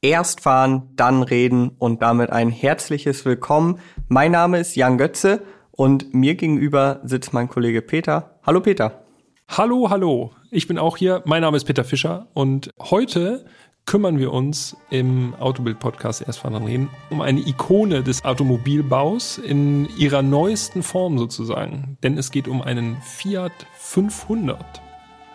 Erst 0.00 0.42
fahren, 0.42 0.90
dann 0.94 1.24
reden 1.24 1.70
und 1.76 2.02
damit 2.02 2.30
ein 2.30 2.50
herzliches 2.50 3.24
Willkommen. 3.24 3.80
Mein 4.06 4.30
Name 4.30 4.60
ist 4.60 4.76
Jan 4.76 4.96
Götze 4.96 5.42
und 5.72 6.14
mir 6.14 6.36
gegenüber 6.36 7.00
sitzt 7.02 7.32
mein 7.32 7.48
Kollege 7.48 7.82
Peter. 7.82 8.38
Hallo 8.46 8.60
Peter. 8.60 9.02
Hallo, 9.48 9.90
hallo. 9.90 10.30
Ich 10.52 10.68
bin 10.68 10.78
auch 10.78 10.96
hier. 10.96 11.24
Mein 11.24 11.42
Name 11.42 11.56
ist 11.56 11.64
Peter 11.64 11.82
Fischer 11.82 12.28
und 12.32 12.70
heute 12.78 13.44
kümmern 13.86 14.20
wir 14.20 14.32
uns 14.32 14.76
im 14.90 15.34
Autobild-Podcast 15.34 16.22
Erst 16.24 16.38
fahren, 16.38 16.52
dann 16.52 16.64
reden 16.64 16.90
um 17.10 17.20
eine 17.20 17.40
Ikone 17.40 18.04
des 18.04 18.24
Automobilbaus 18.24 19.38
in 19.38 19.88
ihrer 19.98 20.22
neuesten 20.22 20.84
Form 20.84 21.18
sozusagen. 21.18 21.98
Denn 22.04 22.16
es 22.16 22.30
geht 22.30 22.46
um 22.46 22.62
einen 22.62 22.98
Fiat 23.02 23.66
500. 23.78 24.64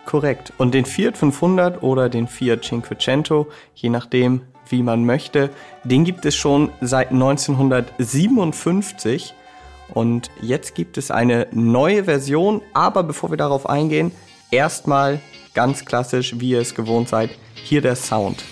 Korrekt. 0.06 0.54
Und 0.56 0.72
den 0.72 0.86
Fiat 0.86 1.18
500 1.18 1.82
oder 1.82 2.08
den 2.08 2.28
Fiat 2.28 2.64
Cinquecento, 2.64 3.48
je 3.74 3.90
nachdem, 3.90 4.42
wie 4.68 4.82
man 4.82 5.04
möchte. 5.04 5.50
Den 5.84 6.04
gibt 6.04 6.26
es 6.26 6.34
schon 6.34 6.70
seit 6.80 7.10
1957 7.10 9.34
und 9.92 10.30
jetzt 10.40 10.74
gibt 10.74 10.98
es 10.98 11.10
eine 11.10 11.48
neue 11.52 12.04
Version. 12.04 12.62
Aber 12.72 13.02
bevor 13.02 13.30
wir 13.30 13.36
darauf 13.36 13.68
eingehen, 13.68 14.12
erstmal 14.50 15.20
ganz 15.54 15.84
klassisch, 15.84 16.38
wie 16.38 16.50
ihr 16.50 16.60
es 16.60 16.74
gewohnt 16.74 17.08
seid, 17.08 17.30
hier 17.54 17.80
der 17.80 17.96
Sound. 17.96 18.44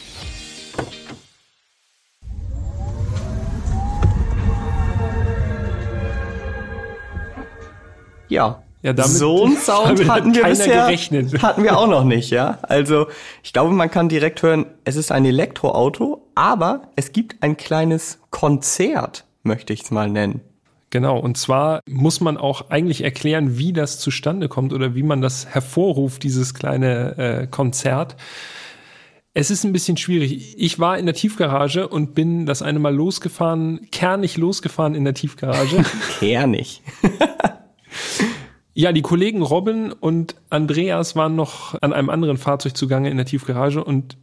Ja, 8.28 8.62
ja, 8.82 8.92
damit 8.92 9.12
so 9.12 9.46
ein 9.46 9.56
Sound 9.60 10.08
hatten 10.08 10.34
wir 10.34 10.44
bisher 10.44 10.86
gerechnet. 10.86 11.40
hatten 11.42 11.62
wir 11.62 11.78
auch 11.78 11.86
noch 11.86 12.04
nicht, 12.04 12.30
ja. 12.30 12.58
Also 12.62 13.06
ich 13.42 13.52
glaube, 13.52 13.72
man 13.72 13.90
kann 13.90 14.08
direkt 14.08 14.42
hören, 14.42 14.66
es 14.84 14.96
ist 14.96 15.12
ein 15.12 15.24
Elektroauto, 15.24 16.26
aber 16.34 16.82
es 16.96 17.12
gibt 17.12 17.42
ein 17.42 17.56
kleines 17.56 18.18
Konzert, 18.30 19.24
möchte 19.44 19.72
ich 19.72 19.82
es 19.82 19.90
mal 19.90 20.10
nennen. 20.10 20.40
Genau, 20.90 21.18
und 21.18 21.38
zwar 21.38 21.80
muss 21.88 22.20
man 22.20 22.36
auch 22.36 22.68
eigentlich 22.70 23.02
erklären, 23.02 23.56
wie 23.56 23.72
das 23.72 23.98
zustande 23.98 24.48
kommt 24.48 24.74
oder 24.74 24.94
wie 24.94 25.02
man 25.02 25.22
das 25.22 25.46
hervorruft, 25.46 26.22
dieses 26.22 26.52
kleine 26.52 27.16
äh, 27.16 27.46
Konzert. 27.46 28.16
Es 29.32 29.50
ist 29.50 29.64
ein 29.64 29.72
bisschen 29.72 29.96
schwierig. 29.96 30.54
Ich 30.58 30.78
war 30.78 30.98
in 30.98 31.06
der 31.06 31.14
Tiefgarage 31.14 31.88
und 31.88 32.14
bin 32.14 32.44
das 32.44 32.60
eine 32.60 32.78
Mal 32.78 32.94
losgefahren, 32.94 33.88
kernig 33.90 34.36
losgefahren 34.36 34.94
in 34.94 35.04
der 35.04 35.14
Tiefgarage. 35.14 35.82
kernig. 36.18 36.82
Ja, 38.74 38.92
die 38.92 39.02
Kollegen 39.02 39.42
Robin 39.42 39.92
und 39.92 40.34
Andreas 40.48 41.14
waren 41.14 41.36
noch 41.36 41.80
an 41.82 41.92
einem 41.92 42.08
anderen 42.08 42.38
Fahrzeug 42.38 42.76
zugange 42.76 43.10
in 43.10 43.18
der 43.18 43.26
Tiefgarage 43.26 43.84
und 43.84 44.16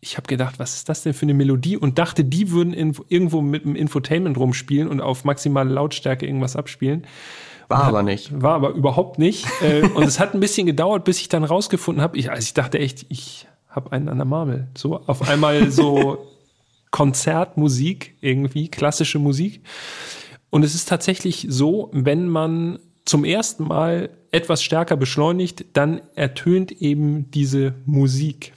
ich 0.00 0.16
habe 0.16 0.26
gedacht, 0.26 0.58
was 0.58 0.74
ist 0.74 0.88
das 0.88 1.02
denn 1.02 1.14
für 1.14 1.22
eine 1.22 1.34
Melodie? 1.34 1.76
Und 1.76 1.98
dachte, 1.98 2.22
die 2.22 2.50
würden 2.50 2.72
in, 2.74 2.94
irgendwo 3.08 3.40
mit 3.40 3.64
dem 3.64 3.74
Infotainment 3.74 4.36
rumspielen 4.36 4.88
und 4.88 5.00
auf 5.00 5.24
maximale 5.24 5.70
Lautstärke 5.72 6.26
irgendwas 6.26 6.54
abspielen. 6.54 7.06
War 7.68 7.84
aber 7.84 8.02
nicht. 8.02 8.30
War 8.40 8.54
aber 8.54 8.70
überhaupt 8.70 9.18
nicht. 9.18 9.46
Äh, 9.60 9.82
und 9.88 10.04
es 10.04 10.20
hat 10.20 10.34
ein 10.34 10.40
bisschen 10.40 10.66
gedauert, 10.66 11.04
bis 11.04 11.20
ich 11.20 11.28
dann 11.28 11.42
rausgefunden 11.42 12.02
habe. 12.02 12.16
Ich, 12.18 12.30
also 12.30 12.42
ich 12.42 12.54
dachte 12.54 12.78
echt, 12.78 13.06
ich 13.08 13.48
habe 13.68 13.90
einen 13.92 14.08
an 14.08 14.18
der 14.18 14.26
Marmel. 14.26 14.68
So 14.76 15.00
auf 15.06 15.28
einmal 15.28 15.70
so 15.70 16.18
Konzertmusik 16.90 18.16
irgendwie, 18.20 18.68
klassische 18.68 19.18
Musik. 19.18 19.62
Und 20.50 20.62
es 20.62 20.74
ist 20.74 20.88
tatsächlich 20.88 21.46
so, 21.48 21.90
wenn 21.92 22.28
man 22.28 22.78
zum 23.06 23.24
ersten 23.24 23.64
Mal 23.64 24.10
etwas 24.30 24.62
stärker 24.62 24.96
beschleunigt, 24.96 25.64
dann 25.72 26.02
ertönt 26.14 26.72
eben 26.72 27.30
diese 27.30 27.74
Musik. 27.86 28.52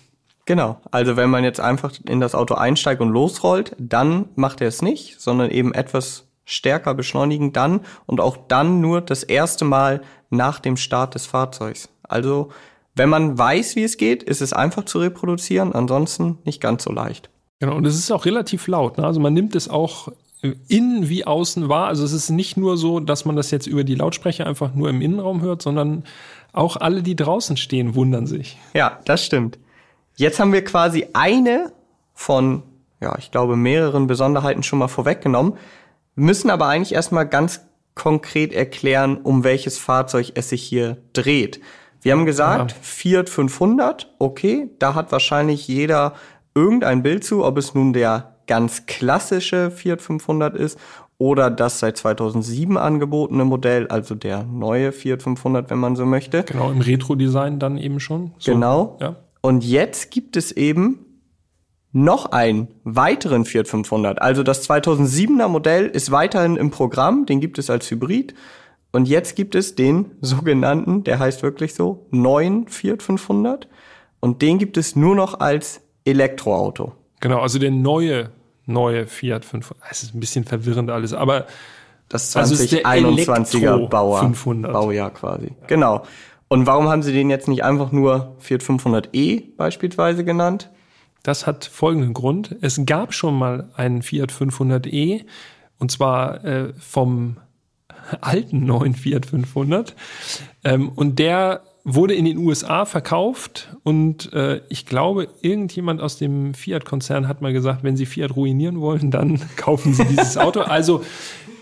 Genau, 0.46 0.78
also 0.92 1.16
wenn 1.16 1.30
man 1.30 1.44
jetzt 1.44 1.60
einfach 1.60 1.94
in 2.08 2.20
das 2.20 2.36
Auto 2.36 2.56
einsteigt 2.56 3.02
und 3.02 3.10
losrollt, 3.10 3.76
dann 3.78 4.30
macht 4.36 4.62
er 4.62 4.68
es 4.68 4.82
nicht, 4.82 5.22
sondern 5.22 5.52
eben 5.52 5.74
etwas 5.74 6.26
stärker 6.44 6.96
beschleunigen 6.96 7.54
dann 7.54 7.82
und 8.08 8.20
auch 8.20 8.36
dann 8.48 8.82
nur 8.82 9.02
das 9.02 9.22
erste 9.22 9.64
Mal 9.64 10.02
nach 10.32 10.60
dem 10.60 10.76
Start 10.76 11.14
des 11.14 11.28
Fahrzeugs. 11.28 11.90
Also 12.02 12.50
wenn 12.96 13.10
man 13.10 13.38
weiß, 13.38 13.76
wie 13.76 13.84
es 13.84 13.98
geht, 13.98 14.24
ist 14.24 14.42
es 14.42 14.52
einfach 14.52 14.86
zu 14.86 14.98
reproduzieren, 14.98 15.74
ansonsten 15.74 16.40
nicht 16.44 16.60
ganz 16.60 16.84
so 16.84 16.92
leicht. 16.92 17.30
Genau, 17.60 17.76
und 17.76 17.86
es 17.86 17.96
ist 17.96 18.10
auch 18.12 18.26
relativ 18.26 18.68
laut. 18.68 18.98
Ne? 18.98 19.06
Also 19.06 19.20
man 19.20 19.34
nimmt 19.34 19.56
es 19.56 19.70
auch 19.70 20.12
innen 20.42 21.10
wie 21.10 21.26
außen 21.26 21.70
wahr. 21.70 21.88
Also 21.88 22.06
es 22.06 22.14
ist 22.14 22.30
nicht 22.30 22.58
nur 22.58 22.78
so, 22.78 23.00
dass 23.00 23.26
man 23.26 23.36
das 23.36 23.52
jetzt 23.52 23.68
über 23.68 23.84
die 23.84 23.96
Lautsprecher 23.96 24.46
einfach 24.48 24.74
nur 24.74 24.90
im 24.90 25.02
Innenraum 25.02 25.42
hört, 25.42 25.62
sondern 25.62 26.04
auch 26.54 26.78
alle, 26.78 27.04
die 27.04 27.16
draußen 27.16 27.58
stehen, 27.58 27.96
wundern 27.96 28.26
sich. 28.26 28.58
Ja, 28.74 29.00
das 29.06 29.26
stimmt. 29.26 29.60
Jetzt 30.16 30.40
haben 30.40 30.54
wir 30.54 30.64
quasi 30.64 31.08
eine 31.14 31.72
von, 32.14 32.64
ja, 33.02 33.18
ich 33.18 33.32
glaube, 33.32 33.56
mehreren 33.56 34.08
Besonderheiten 34.08 34.64
schon 34.64 34.80
mal 34.80 34.88
vorweggenommen, 34.88 35.54
müssen 36.16 36.50
aber 36.50 36.68
eigentlich 36.68 36.94
erstmal 36.94 37.28
ganz 37.28 37.62
konkret 37.96 38.54
erklären, 38.54 39.18
um 39.18 39.44
welches 39.44 39.78
Fahrzeug 39.78 40.32
es 40.36 40.50
sich 40.50 40.64
hier 40.64 40.98
dreht. 41.14 41.60
Wir 42.02 42.14
haben 42.14 42.26
gesagt, 42.26 42.72
ja. 42.72 42.78
Fiat 42.82 43.30
500, 43.30 44.14
okay, 44.20 44.70
da 44.80 44.96
hat 44.96 45.12
wahrscheinlich 45.12 45.68
jeder 45.68 46.14
irgendein 46.56 47.04
Bild 47.04 47.24
zu, 47.24 47.44
ob 47.44 47.58
es 47.58 47.74
nun 47.74 47.94
der 47.94 48.39
ganz 48.50 48.88
klassische 48.88 49.70
Fiat 49.70 50.02
500 50.02 50.56
ist 50.56 50.80
oder 51.20 51.52
das 51.52 51.80
seit 51.80 51.98
2007 51.98 52.78
angebotene 52.78 53.46
Modell, 53.46 53.88
also 53.88 54.16
der 54.16 54.44
neue 54.44 54.92
Fiat 54.92 55.22
500, 55.22 55.70
wenn 55.70 55.78
man 55.78 55.96
so 55.96 56.06
möchte. 56.06 56.44
Genau, 56.44 56.72
im 56.72 56.82
Retro-Design 56.82 57.60
dann 57.60 57.78
eben 57.78 58.00
schon. 58.00 58.32
So, 58.40 58.54
genau. 58.54 58.98
Ja. 59.00 59.18
Und 59.42 59.64
jetzt 59.64 60.10
gibt 60.10 60.36
es 60.36 60.52
eben 60.52 61.06
noch 61.92 62.32
einen 62.32 62.70
weiteren 62.84 63.46
Fiat 63.46 63.68
500. 63.68 64.20
Also 64.20 64.42
das 64.42 64.68
2007er 64.68 65.48
Modell 65.48 65.86
ist 65.86 66.10
weiterhin 66.10 66.56
im 66.56 66.72
Programm, 66.72 67.28
den 67.28 67.40
gibt 67.40 67.60
es 67.60 67.70
als 67.70 67.92
Hybrid. 67.92 68.34
Und 68.92 69.08
jetzt 69.08 69.36
gibt 69.36 69.54
es 69.54 69.76
den 69.76 70.12
sogenannten, 70.22 71.04
der 71.04 71.20
heißt 71.20 71.44
wirklich 71.44 71.76
so, 71.76 72.08
neuen 72.10 72.68
Fiat 72.68 73.04
500. 73.04 73.68
Und 74.20 74.42
den 74.42 74.58
gibt 74.58 74.76
es 74.76 74.96
nur 74.96 75.16
noch 75.16 75.40
als 75.40 75.82
Elektroauto. 76.04 76.94
Genau, 77.20 77.42
also 77.42 77.60
der 77.60 77.72
neue 77.72 78.32
neue 78.70 79.08
Fiat 79.08 79.44
500. 79.46 79.92
Es 79.92 80.04
ist 80.04 80.16
ein 80.16 80.20
bisschen 80.20 80.46
verwirrend 80.46 80.90
alles, 80.90 81.14
aber 81.14 81.48
das 82.08 82.36
2021er 82.36 83.68
also 83.70 83.88
Bauer, 83.88 84.20
500. 84.22 84.74
Baujahr 84.74 85.12
quasi. 85.12 85.48
Ja. 85.48 85.68
Genau. 85.68 86.04
Und 86.48 86.66
warum 86.66 86.90
haben 86.90 87.04
sie 87.04 87.14
den 87.14 87.30
jetzt 87.30 87.48
nicht 87.48 87.64
einfach 87.64 87.92
nur 87.92 88.36
Fiat 88.40 88.62
500e 88.62 89.44
beispielsweise 89.56 90.26
genannt? 90.26 90.70
Das 91.22 91.46
hat 91.46 91.66
folgenden 91.66 92.14
Grund. 92.14 92.56
Es 92.62 92.82
gab 92.86 93.14
schon 93.14 93.38
mal 93.38 93.70
einen 93.76 94.02
Fiat 94.02 94.32
500e 94.32 95.26
und 95.78 95.92
zwar 95.92 96.44
äh, 96.44 96.74
vom 96.80 97.38
alten 98.22 98.66
neuen 98.66 98.96
Fiat 98.96 99.28
500. 99.28 99.96
Ähm, 100.64 100.90
und 100.90 101.20
der 101.20 101.62
wurde 101.96 102.14
in 102.14 102.26
den 102.26 102.38
USA 102.38 102.86
verkauft 102.86 103.76
und 103.84 104.32
äh, 104.34 104.62
ich 104.70 104.86
glaube, 104.86 105.28
irgendjemand 105.42 106.02
aus 106.02 106.18
dem 106.18 106.54
Fiat-Konzern 106.54 107.28
hat 107.28 107.42
mal 107.42 107.54
gesagt, 107.54 107.84
wenn 107.84 107.98
Sie 107.98 108.06
Fiat 108.06 108.36
ruinieren 108.36 108.82
wollen, 108.82 109.12
dann 109.12 109.40
kaufen 109.56 109.94
Sie 109.94 110.06
dieses 110.06 110.38
Auto. 110.38 110.62
Also 110.62 111.04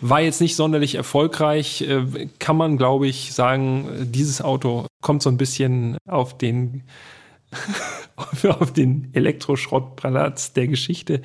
war 0.02 0.22
jetzt 0.22 0.42
nicht 0.42 0.56
sonderlich 0.56 0.96
erfolgreich. 0.96 1.82
Äh, 1.82 2.28
kann 2.40 2.58
man, 2.58 2.78
glaube 2.78 3.08
ich, 3.08 3.34
sagen, 3.34 3.88
dieses 4.12 4.42
Auto 4.42 4.86
kommt 5.02 5.22
so 5.24 5.30
ein 5.30 5.38
bisschen 5.38 5.98
auf 6.08 6.38
den 6.38 6.84
auf 8.48 8.74
den 8.74 9.10
Elektroschrottplatz 9.14 10.54
der 10.54 10.68
Geschichte. 10.68 11.22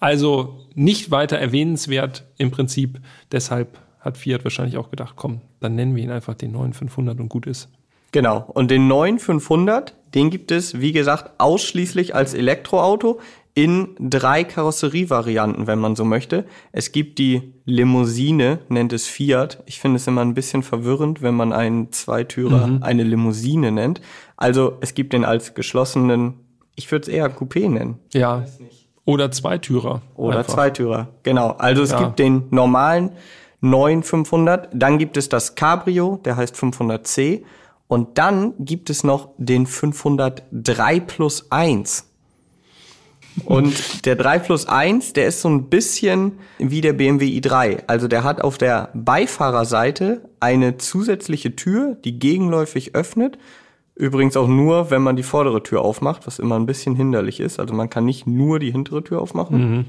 Also 0.00 0.60
nicht 0.74 1.10
weiter 1.10 1.38
erwähnenswert 1.38 2.24
im 2.36 2.50
Prinzip. 2.50 3.00
Deshalb 3.32 3.78
hat 4.00 4.18
Fiat 4.18 4.44
wahrscheinlich 4.44 4.76
auch 4.76 4.90
gedacht, 4.90 5.14
komm, 5.16 5.40
dann 5.60 5.74
nennen 5.74 5.96
wir 5.96 6.02
ihn 6.02 6.10
einfach 6.10 6.34
den 6.34 6.52
neuen 6.52 6.74
500 6.74 7.18
und 7.18 7.28
gut 7.28 7.46
ist. 7.46 7.68
Genau. 8.14 8.44
Und 8.54 8.70
den 8.70 8.86
neuen 8.86 9.18
500, 9.18 9.96
den 10.14 10.30
gibt 10.30 10.52
es, 10.52 10.80
wie 10.80 10.92
gesagt, 10.92 11.32
ausschließlich 11.38 12.14
als 12.14 12.32
Elektroauto 12.32 13.18
in 13.54 13.96
drei 13.98 14.44
Karosserievarianten, 14.44 15.66
wenn 15.66 15.80
man 15.80 15.96
so 15.96 16.04
möchte. 16.04 16.44
Es 16.70 16.92
gibt 16.92 17.18
die 17.18 17.54
Limousine, 17.64 18.60
nennt 18.68 18.92
es 18.92 19.08
Fiat. 19.08 19.64
Ich 19.66 19.80
finde 19.80 19.96
es 19.96 20.06
immer 20.06 20.20
ein 20.20 20.34
bisschen 20.34 20.62
verwirrend, 20.62 21.22
wenn 21.22 21.34
man 21.34 21.52
einen 21.52 21.90
Zweitürer 21.90 22.68
mhm. 22.68 22.82
eine 22.84 23.02
Limousine 23.02 23.72
nennt. 23.72 24.00
Also 24.36 24.78
es 24.80 24.94
gibt 24.94 25.12
den 25.12 25.24
als 25.24 25.54
geschlossenen, 25.54 26.34
ich 26.76 26.92
würde 26.92 27.02
es 27.02 27.08
eher 27.08 27.28
Coupé 27.36 27.68
nennen. 27.68 27.98
Ja. 28.12 28.44
Oder 29.04 29.32
Zweitürer. 29.32 30.02
Oder 30.14 30.38
einfach. 30.38 30.54
Zweitürer, 30.54 31.08
genau. 31.24 31.50
Also 31.58 31.82
es 31.82 31.90
ja. 31.90 32.04
gibt 32.04 32.20
den 32.20 32.44
normalen 32.50 33.10
neuen 33.60 34.04
500, 34.04 34.68
dann 34.72 34.98
gibt 34.98 35.16
es 35.16 35.28
das 35.28 35.56
Cabrio, 35.56 36.20
der 36.24 36.36
heißt 36.36 36.54
500C 36.54 37.42
und 37.94 38.18
dann 38.18 38.54
gibt 38.58 38.90
es 38.90 39.04
noch 39.04 39.28
den 39.38 39.66
503 39.66 40.98
plus 40.98 41.46
1. 41.52 42.10
Und 43.44 44.04
der 44.04 44.16
3 44.16 44.40
plus 44.40 44.66
1, 44.66 45.12
der 45.12 45.28
ist 45.28 45.42
so 45.42 45.48
ein 45.48 45.68
bisschen 45.68 46.40
wie 46.58 46.80
der 46.80 46.92
BMW 46.92 47.28
i3. 47.38 47.84
Also 47.86 48.08
der 48.08 48.24
hat 48.24 48.40
auf 48.40 48.58
der 48.58 48.90
Beifahrerseite 48.94 50.28
eine 50.40 50.76
zusätzliche 50.76 51.54
Tür, 51.54 51.96
die 52.04 52.18
gegenläufig 52.18 52.96
öffnet. 52.96 53.38
Übrigens 53.94 54.36
auch 54.36 54.48
nur, 54.48 54.90
wenn 54.90 55.02
man 55.02 55.14
die 55.14 55.22
vordere 55.22 55.62
Tür 55.62 55.82
aufmacht, 55.82 56.26
was 56.26 56.40
immer 56.40 56.56
ein 56.56 56.66
bisschen 56.66 56.96
hinderlich 56.96 57.38
ist. 57.38 57.60
Also 57.60 57.74
man 57.74 57.90
kann 57.90 58.04
nicht 58.04 58.26
nur 58.26 58.58
die 58.58 58.72
hintere 58.72 59.04
Tür 59.04 59.22
aufmachen. 59.22 59.56
Mhm. 59.70 59.84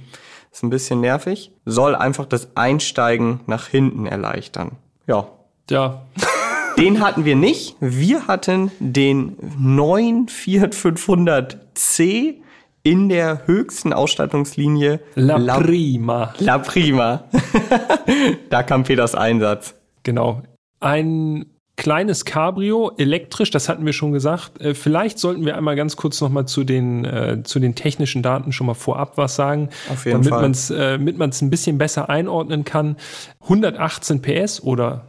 Ist 0.52 0.62
ein 0.62 0.70
bisschen 0.70 1.02
nervig. 1.02 1.52
Soll 1.66 1.96
einfach 1.96 2.28
das 2.28 2.56
Einsteigen 2.56 3.40
nach 3.48 3.66
hinten 3.68 4.06
erleichtern. 4.06 4.74
Ja. 5.08 5.28
Ja. 5.72 6.06
Den 6.78 7.00
hatten 7.00 7.26
wir 7.26 7.36
nicht. 7.36 7.76
Wir 7.80 8.28
hatten 8.28 8.72
den 8.80 9.38
neuen 9.58 10.28
Fiat 10.28 10.76
500C 10.76 12.36
in 12.84 13.10
der 13.10 13.48
höchsten 13.48 13.94
Ausstattungslinie 13.94 15.00
La, 15.16 15.38
La 15.38 15.60
Prima. 15.60 16.34
La 16.40 16.60
Prima. 16.60 17.24
da 18.50 18.64
kam 18.64 18.84
Peters 18.84 19.16
Einsatz. 19.16 19.76
Genau. 20.04 20.44
Ein 20.82 21.46
kleines 21.78 22.26
Cabrio, 22.26 22.92
elektrisch, 22.98 23.52
das 23.52 23.70
hatten 23.70 23.86
wir 23.86 23.94
schon 23.94 24.12
gesagt. 24.12 24.62
Äh, 24.62 24.74
vielleicht 24.74 25.18
sollten 25.18 25.46
wir 25.46 25.58
einmal 25.58 25.76
ganz 25.76 25.96
kurz 25.96 26.22
noch 26.22 26.30
mal 26.30 26.46
zu 26.46 26.64
den 26.64 27.06
äh, 27.06 27.42
zu 27.44 27.60
den 27.60 27.76
technischen 27.76 28.22
Daten 28.22 28.52
schon 28.52 28.68
mal 28.68 28.76
vorab 28.76 29.18
was 29.18 29.36
sagen, 29.36 29.70
Auf 29.92 30.06
jeden 30.06 30.18
damit 30.18 30.30
Fall. 30.30 30.42
man 30.42 30.52
es 30.52 30.70
äh, 30.70 30.98
damit 30.98 31.18
man 31.18 31.30
es 31.30 31.42
ein 31.42 31.50
bisschen 31.50 31.78
besser 31.78 32.10
einordnen 32.10 32.66
kann. 32.66 32.98
118 33.42 34.22
PS 34.22 34.62
oder 34.62 35.06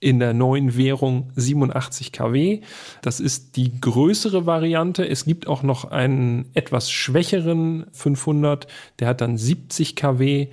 in 0.00 0.18
der 0.18 0.32
neuen 0.32 0.76
Währung 0.76 1.30
87 1.36 2.12
kW. 2.12 2.60
Das 3.02 3.20
ist 3.20 3.56
die 3.56 3.80
größere 3.80 4.46
Variante. 4.46 5.08
Es 5.08 5.24
gibt 5.24 5.46
auch 5.46 5.62
noch 5.62 5.86
einen 5.86 6.46
etwas 6.54 6.90
schwächeren 6.90 7.86
500, 7.92 8.66
der 9.00 9.08
hat 9.08 9.20
dann 9.20 9.36
70 9.36 9.96
kW. 9.96 10.48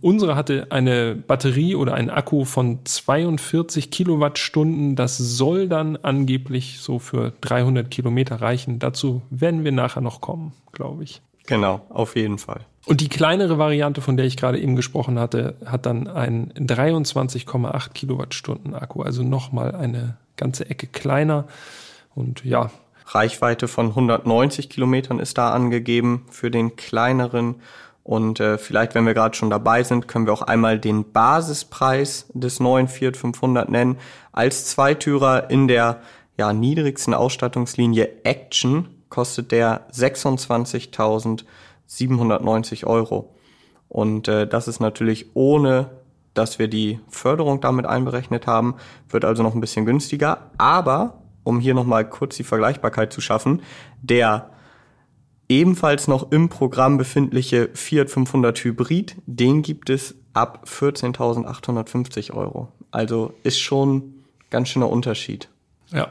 Unsere 0.00 0.34
hatte 0.34 0.66
eine 0.70 1.14
Batterie 1.14 1.76
oder 1.76 1.94
einen 1.94 2.10
Akku 2.10 2.44
von 2.44 2.80
42 2.84 3.90
Kilowattstunden. 3.90 4.96
Das 4.96 5.16
soll 5.16 5.68
dann 5.68 5.96
angeblich 5.96 6.80
so 6.80 6.98
für 6.98 7.32
300 7.40 7.90
Kilometer 7.90 8.40
reichen. 8.40 8.80
Dazu 8.80 9.22
werden 9.30 9.64
wir 9.64 9.72
nachher 9.72 10.00
noch 10.00 10.20
kommen, 10.20 10.52
glaube 10.72 11.04
ich. 11.04 11.22
Genau, 11.48 11.80
auf 11.88 12.14
jeden 12.14 12.36
Fall. 12.36 12.60
Und 12.84 13.00
die 13.00 13.08
kleinere 13.08 13.58
Variante, 13.58 14.02
von 14.02 14.18
der 14.18 14.26
ich 14.26 14.36
gerade 14.36 14.60
eben 14.60 14.76
gesprochen 14.76 15.18
hatte, 15.18 15.56
hat 15.64 15.86
dann 15.86 16.06
einen 16.06 16.52
23,8 16.52 17.92
Kilowattstunden 17.92 18.74
Akku, 18.74 19.00
also 19.00 19.22
nochmal 19.22 19.74
eine 19.74 20.18
ganze 20.36 20.68
Ecke 20.68 20.86
kleiner. 20.86 21.46
Und 22.14 22.44
ja. 22.44 22.70
Reichweite 23.06 23.66
von 23.66 23.88
190 23.88 24.68
Kilometern 24.68 25.18
ist 25.18 25.38
da 25.38 25.52
angegeben 25.52 26.26
für 26.30 26.50
den 26.50 26.76
kleineren. 26.76 27.56
Und 28.04 28.40
äh, 28.40 28.58
vielleicht, 28.58 28.94
wenn 28.94 29.06
wir 29.06 29.14
gerade 29.14 29.34
schon 29.34 29.48
dabei 29.48 29.82
sind, 29.82 30.06
können 30.06 30.26
wir 30.26 30.34
auch 30.34 30.42
einmal 30.42 30.78
den 30.78 31.10
Basispreis 31.12 32.26
des 32.34 32.60
neuen 32.60 32.88
Fiat 32.88 33.16
500 33.16 33.70
nennen. 33.70 33.96
Als 34.32 34.66
Zweitürer 34.66 35.50
in 35.50 35.66
der 35.66 36.02
ja, 36.36 36.52
niedrigsten 36.52 37.14
Ausstattungslinie 37.14 38.24
Action 38.24 38.97
kostet 39.08 39.52
der 39.52 39.88
26.790 39.92 42.86
Euro. 42.86 43.34
Und 43.88 44.28
äh, 44.28 44.46
das 44.46 44.68
ist 44.68 44.80
natürlich 44.80 45.30
ohne, 45.34 45.90
dass 46.34 46.58
wir 46.58 46.68
die 46.68 47.00
Förderung 47.08 47.60
damit 47.60 47.86
einberechnet 47.86 48.46
haben, 48.46 48.76
wird 49.08 49.24
also 49.24 49.42
noch 49.42 49.54
ein 49.54 49.60
bisschen 49.60 49.86
günstiger. 49.86 50.50
Aber, 50.58 51.22
um 51.42 51.60
hier 51.60 51.74
nochmal 51.74 52.08
kurz 52.08 52.36
die 52.36 52.44
Vergleichbarkeit 52.44 53.12
zu 53.12 53.20
schaffen, 53.20 53.62
der 54.02 54.50
ebenfalls 55.48 56.08
noch 56.08 56.30
im 56.30 56.48
Programm 56.48 56.98
befindliche 56.98 57.70
Fiat 57.72 58.10
500 58.10 58.58
Hybrid, 58.58 59.16
den 59.26 59.62
gibt 59.62 59.90
es 59.90 60.14
ab 60.34 60.64
14.850 60.66 62.34
Euro. 62.34 62.68
Also 62.90 63.32
ist 63.42 63.58
schon 63.58 64.14
ganz 64.50 64.68
schöner 64.68 64.90
Unterschied. 64.90 65.48
Ja. 65.90 66.08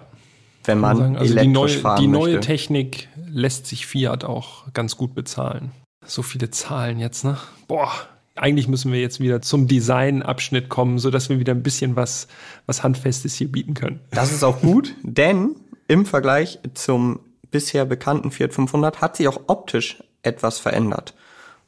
Wenn 0.68 0.80
man 0.80 0.98
sagen, 0.98 1.18
also 1.18 1.34
elektrisch 1.34 1.75
die 1.75 1.81
neue, 1.81 1.96
die 2.00 2.08
neue 2.08 2.34
möchte. 2.34 2.40
Technik 2.48 3.10
lässt 3.30 3.68
sich 3.68 3.88
Fiat 3.88 4.24
auch 4.24 4.72
ganz 4.74 4.98
gut 4.98 5.16
bezahlen. 5.16 5.72
So 6.06 6.22
viele 6.22 6.52
Zahlen 6.52 7.00
jetzt, 7.00 7.24
ne? 7.24 7.38
Boah, 7.68 7.92
eigentlich 8.36 8.68
müssen 8.68 8.92
wir 8.92 9.02
jetzt 9.02 9.19
wieder 9.19 9.42
zum 9.42 9.68
Design-Abschnitt 9.68 10.69
kommen, 10.69 11.00
so 11.00 11.10
dass 11.10 11.30
wir 11.30 11.40
wieder 11.40 11.54
ein 11.54 11.64
bisschen 11.64 11.96
was, 11.96 12.28
was 12.66 12.84
Handfestes 12.84 13.36
hier 13.36 13.52
bieten 13.52 13.74
können. 13.74 14.00
Das 14.12 14.31
ist 14.31 14.44
auch 14.44 14.62
gut, 14.62 14.94
denn 15.04 15.56
im 15.88 16.06
Vergleich 16.06 16.60
zum 16.74 17.19
bisher 17.50 17.86
bekannten 17.86 18.31
Fiat 18.31 18.54
500 18.54 19.02
hat 19.02 19.18
sich 19.18 19.28
auch 19.28 19.42
optisch 19.48 20.04
etwas 20.22 20.60
verändert. 20.60 21.14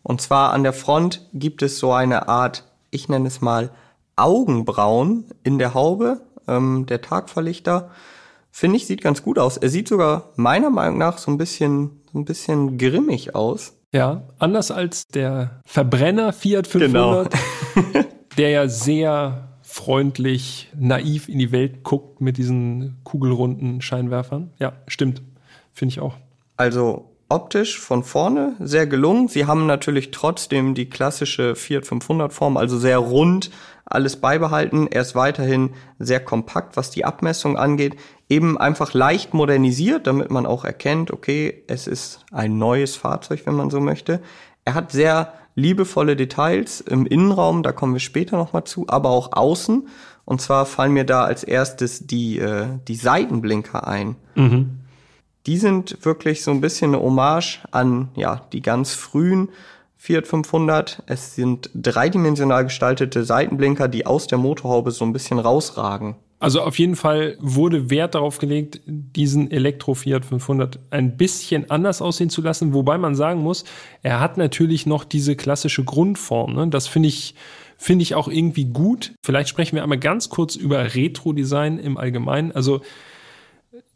Und 0.03 0.21
zwar 0.21 0.53
an 0.53 0.63
der 0.63 0.73
Front 0.73 1.27
gibt 1.33 1.61
es 1.61 1.79
so 1.79 1.91
eine 1.91 2.27
Art, 2.27 2.65
ich 2.91 3.09
nenne 3.09 3.27
es 3.27 3.41
mal 3.41 3.71
Augenbrauen 4.15 5.25
in 5.43 5.59
der 5.59 5.73
Haube. 5.73 6.21
Ähm, 6.47 6.85
der 6.87 7.01
Tagverlichter, 7.01 7.91
finde 8.51 8.77
ich, 8.77 8.87
sieht 8.87 9.01
ganz 9.01 9.23
gut 9.23 9.39
aus. 9.39 9.57
Er 9.57 9.69
sieht 9.69 9.87
sogar 9.87 10.31
meiner 10.35 10.69
Meinung 10.69 10.97
nach 10.97 11.17
so 11.17 11.31
ein 11.31 11.37
bisschen, 11.37 12.01
so 12.11 12.19
ein 12.19 12.25
bisschen 12.25 12.77
grimmig 12.77 13.35
aus. 13.35 13.75
Ja, 13.91 14.27
anders 14.37 14.69
als 14.69 15.07
der 15.07 15.61
Verbrenner 15.65 16.31
Fiat 16.31 16.67
500, 16.67 17.33
genau. 17.73 18.05
der 18.37 18.49
ja 18.49 18.67
sehr 18.67 19.49
freundlich, 19.61 20.71
naiv 20.77 21.29
in 21.29 21.39
die 21.39 21.51
Welt 21.51 21.83
guckt 21.83 22.21
mit 22.21 22.37
diesen 22.37 22.97
kugelrunden 23.03 23.81
Scheinwerfern. 23.81 24.51
Ja, 24.57 24.73
stimmt. 24.87 25.21
Finde 25.73 25.93
ich 25.93 25.99
auch. 25.99 26.15
Also 26.57 27.09
optisch 27.29 27.79
von 27.79 28.03
vorne 28.03 28.55
sehr 28.59 28.87
gelungen. 28.87 29.27
Sie 29.27 29.45
haben 29.45 29.67
natürlich 29.67 30.11
trotzdem 30.11 30.73
die 30.73 30.89
klassische 30.89 31.55
Fiat 31.55 31.85
500 31.85 32.33
Form, 32.33 32.57
also 32.57 32.77
sehr 32.77 32.97
rund, 32.97 33.51
alles 33.85 34.17
beibehalten. 34.17 34.87
Er 34.87 35.01
ist 35.01 35.15
weiterhin 35.15 35.71
sehr 35.99 36.19
kompakt, 36.19 36.75
was 36.75 36.91
die 36.91 37.05
Abmessung 37.05 37.57
angeht. 37.57 37.95
Eben 38.29 38.57
einfach 38.57 38.93
leicht 38.93 39.33
modernisiert, 39.33 40.07
damit 40.07 40.29
man 40.29 40.45
auch 40.45 40.63
erkennt, 40.63 41.11
okay, 41.11 41.63
es 41.67 41.87
ist 41.87 42.25
ein 42.31 42.57
neues 42.57 42.95
Fahrzeug, 42.95 43.41
wenn 43.45 43.55
man 43.55 43.69
so 43.69 43.79
möchte. 43.79 44.21
Er 44.65 44.75
hat 44.75 44.91
sehr 44.91 45.33
liebevolle 45.55 46.15
Details 46.15 46.79
im 46.79 47.05
Innenraum, 47.05 47.63
da 47.63 47.71
kommen 47.71 47.93
wir 47.93 47.99
später 47.99 48.37
nochmal 48.37 48.63
zu, 48.63 48.85
aber 48.87 49.09
auch 49.09 49.33
außen. 49.33 49.87
Und 50.25 50.41
zwar 50.41 50.67
fallen 50.67 50.93
mir 50.93 51.05
da 51.05 51.23
als 51.23 51.43
erstes 51.43 52.05
die, 52.05 52.37
äh, 52.37 52.67
die 52.87 52.95
Seitenblinker 52.95 53.87
ein. 53.87 54.15
Mhm 54.35 54.79
die 55.45 55.57
sind 55.57 56.05
wirklich 56.05 56.43
so 56.43 56.51
ein 56.51 56.61
bisschen 56.61 56.93
eine 56.93 57.03
Hommage 57.03 57.61
an 57.71 58.09
ja 58.15 58.43
die 58.51 58.61
ganz 58.61 58.93
frühen 58.93 59.49
Fiat 59.97 60.27
500. 60.27 61.03
Es 61.07 61.35
sind 61.35 61.71
dreidimensional 61.73 62.65
gestaltete 62.65 63.25
Seitenblinker, 63.25 63.87
die 63.87 64.05
aus 64.05 64.27
der 64.27 64.37
Motorhaube 64.37 64.91
so 64.91 65.03
ein 65.03 65.11
bisschen 65.11 65.39
rausragen. 65.39 66.15
Also 66.39 66.61
auf 66.61 66.79
jeden 66.79 66.95
Fall 66.95 67.35
wurde 67.39 67.89
Wert 67.89 68.15
darauf 68.15 68.37
gelegt, 68.37 68.81
diesen 68.85 69.51
Elektro 69.51 69.93
Fiat 69.93 70.23
500 70.23 70.79
ein 70.89 71.17
bisschen 71.17 71.69
anders 71.69 72.01
aussehen 72.01 72.29
zu 72.29 72.41
lassen, 72.41 72.73
wobei 72.73 72.97
man 72.97 73.13
sagen 73.13 73.41
muss, 73.41 73.65
er 74.03 74.21
hat 74.21 74.37
natürlich 74.37 74.85
noch 74.85 75.03
diese 75.03 75.35
klassische 75.35 75.83
Grundform. 75.83 76.55
Ne? 76.55 76.67
Das 76.69 76.87
finde 76.87 77.09
ich 77.09 77.35
finde 77.77 78.03
ich 78.03 78.13
auch 78.13 78.27
irgendwie 78.27 78.65
gut. 78.65 79.13
Vielleicht 79.23 79.47
sprechen 79.47 79.75
wir 79.75 79.83
einmal 79.83 79.99
ganz 79.99 80.27
kurz 80.27 80.55
über 80.57 80.95
Retro-Design 80.95 81.79
im 81.79 81.97
Allgemeinen. 81.97 82.51
Also 82.51 82.81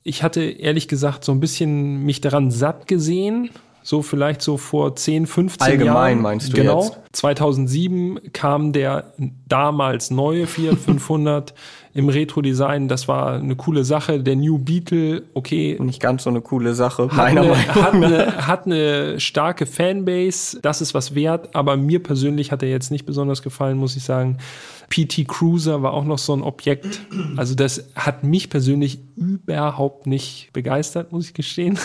ich 0.03 0.23
hatte 0.23 0.41
ehrlich 0.41 0.87
gesagt 0.87 1.25
so 1.25 1.33
ein 1.33 1.41
bisschen 1.41 2.03
mich 2.05 2.21
daran 2.21 2.49
satt 2.49 2.87
gesehen. 2.87 3.49
So 3.83 4.01
vielleicht 4.01 4.41
so 4.41 4.57
vor 4.57 4.95
10, 4.95 5.27
15 5.27 5.61
Allgemein 5.61 5.85
Jahren. 5.85 5.97
Allgemein 5.97 6.21
meinst 6.21 6.53
du 6.53 6.57
genau. 6.57 6.83
jetzt? 6.83 6.99
2007 7.11 8.33
kam 8.33 8.71
der 8.73 9.13
damals 9.47 10.09
neue 10.09 10.47
Fiat 10.47 10.77
500 10.85 11.53
im 11.93 12.09
Retro-Design. 12.09 12.87
Das 12.87 13.07
war 13.07 13.33
eine 13.33 13.55
coole 13.55 13.83
Sache. 13.83 14.19
Der 14.19 14.35
New 14.35 14.57
Beetle, 14.57 15.23
okay. 15.33 15.77
Nicht 15.79 16.01
ganz 16.01 16.23
so 16.23 16.29
eine 16.29 16.41
coole 16.41 16.73
Sache, 16.73 17.09
meiner 17.11 17.41
eine, 17.41 17.49
Meinung 17.49 17.57
hat, 17.57 17.75
nach. 17.75 17.93
eine, 17.93 18.47
hat 18.47 18.65
eine 18.65 19.19
starke 19.19 19.65
Fanbase, 19.65 20.59
das 20.61 20.81
ist 20.81 20.93
was 20.93 21.13
wert, 21.13 21.55
aber 21.55 21.77
mir 21.77 22.01
persönlich 22.01 22.51
hat 22.51 22.63
er 22.63 22.69
jetzt 22.69 22.89
nicht 22.89 23.05
besonders 23.05 23.43
gefallen, 23.43 23.77
muss 23.77 23.95
ich 23.95 24.03
sagen. 24.03 24.37
PT 24.89 25.27
Cruiser 25.27 25.81
war 25.81 25.93
auch 25.93 26.03
noch 26.03 26.19
so 26.19 26.35
ein 26.35 26.41
Objekt. 26.41 27.01
Also 27.35 27.55
das 27.55 27.89
hat 27.95 28.23
mich 28.23 28.49
persönlich 28.49 28.99
überhaupt 29.15 30.07
nicht 30.07 30.49
begeistert, 30.53 31.11
muss 31.11 31.27
ich 31.27 31.33
gestehen. 31.33 31.79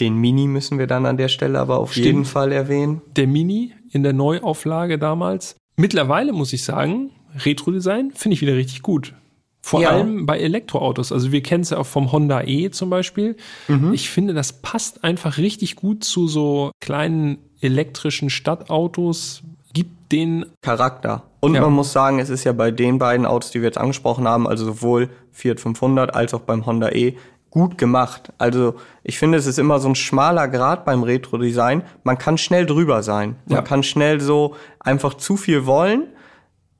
Den 0.00 0.16
Mini 0.16 0.46
müssen 0.46 0.78
wir 0.78 0.86
dann 0.86 1.06
an 1.06 1.16
der 1.16 1.28
Stelle 1.28 1.58
aber 1.58 1.78
auf 1.78 1.92
Stimmt. 1.92 2.06
jeden 2.06 2.24
Fall 2.24 2.52
erwähnen. 2.52 3.02
Der 3.16 3.26
Mini 3.26 3.72
in 3.90 4.02
der 4.02 4.12
Neuauflage 4.12 4.98
damals. 4.98 5.56
Mittlerweile 5.76 6.32
muss 6.32 6.52
ich 6.52 6.64
sagen, 6.64 7.10
Retro-Design 7.44 8.12
finde 8.14 8.34
ich 8.34 8.40
wieder 8.40 8.54
richtig 8.56 8.82
gut. 8.82 9.14
Vor 9.62 9.82
Ja. 9.82 9.90
allem 9.90 10.24
bei 10.24 10.38
Elektroautos. 10.38 11.12
Also 11.12 11.32
wir 11.32 11.42
kennen 11.42 11.62
es 11.62 11.70
ja 11.70 11.76
auch 11.78 11.86
vom 11.86 12.12
Honda 12.12 12.42
E 12.44 12.70
zum 12.70 12.88
Beispiel. 12.88 13.36
Mhm. 13.68 13.92
Ich 13.92 14.08
finde, 14.08 14.32
das 14.32 14.54
passt 14.62 15.04
einfach 15.04 15.36
richtig 15.36 15.76
gut 15.76 16.02
zu 16.02 16.28
so 16.28 16.70
kleinen 16.80 17.38
elektrischen 17.60 18.30
Stadtautos. 18.30 19.42
Gibt 19.72 20.12
den 20.12 20.46
Charakter. 20.62 21.24
Und 21.40 21.54
Ja. 21.54 21.60
man 21.60 21.72
muss 21.72 21.92
sagen, 21.92 22.18
es 22.18 22.30
ist 22.30 22.44
ja 22.44 22.52
bei 22.52 22.70
den 22.70 22.98
beiden 22.98 23.26
Autos, 23.26 23.50
die 23.50 23.60
wir 23.60 23.66
jetzt 23.66 23.78
angesprochen 23.78 24.26
haben, 24.26 24.46
also 24.48 24.64
sowohl 24.64 25.08
Fiat 25.30 25.60
500 25.60 26.14
als 26.14 26.34
auch 26.34 26.40
beim 26.40 26.66
Honda 26.66 26.90
E, 26.90 27.14
gut 27.50 27.78
gemacht. 27.78 28.32
Also 28.38 28.74
ich 29.02 29.18
finde, 29.18 29.36
es 29.38 29.46
ist 29.46 29.58
immer 29.58 29.78
so 29.80 29.88
ein 29.88 29.94
schmaler 29.96 30.48
Grad 30.48 30.84
beim 30.84 31.02
Retro-Design. 31.02 31.82
Man 32.04 32.16
kann 32.18 32.38
schnell 32.38 32.64
drüber 32.66 33.02
sein. 33.02 33.36
Man 33.46 33.56
Ja. 33.56 33.62
kann 33.62 33.82
schnell 33.82 34.20
so 34.20 34.54
einfach 34.78 35.14
zu 35.14 35.36
viel 35.36 35.66
wollen. 35.66 36.04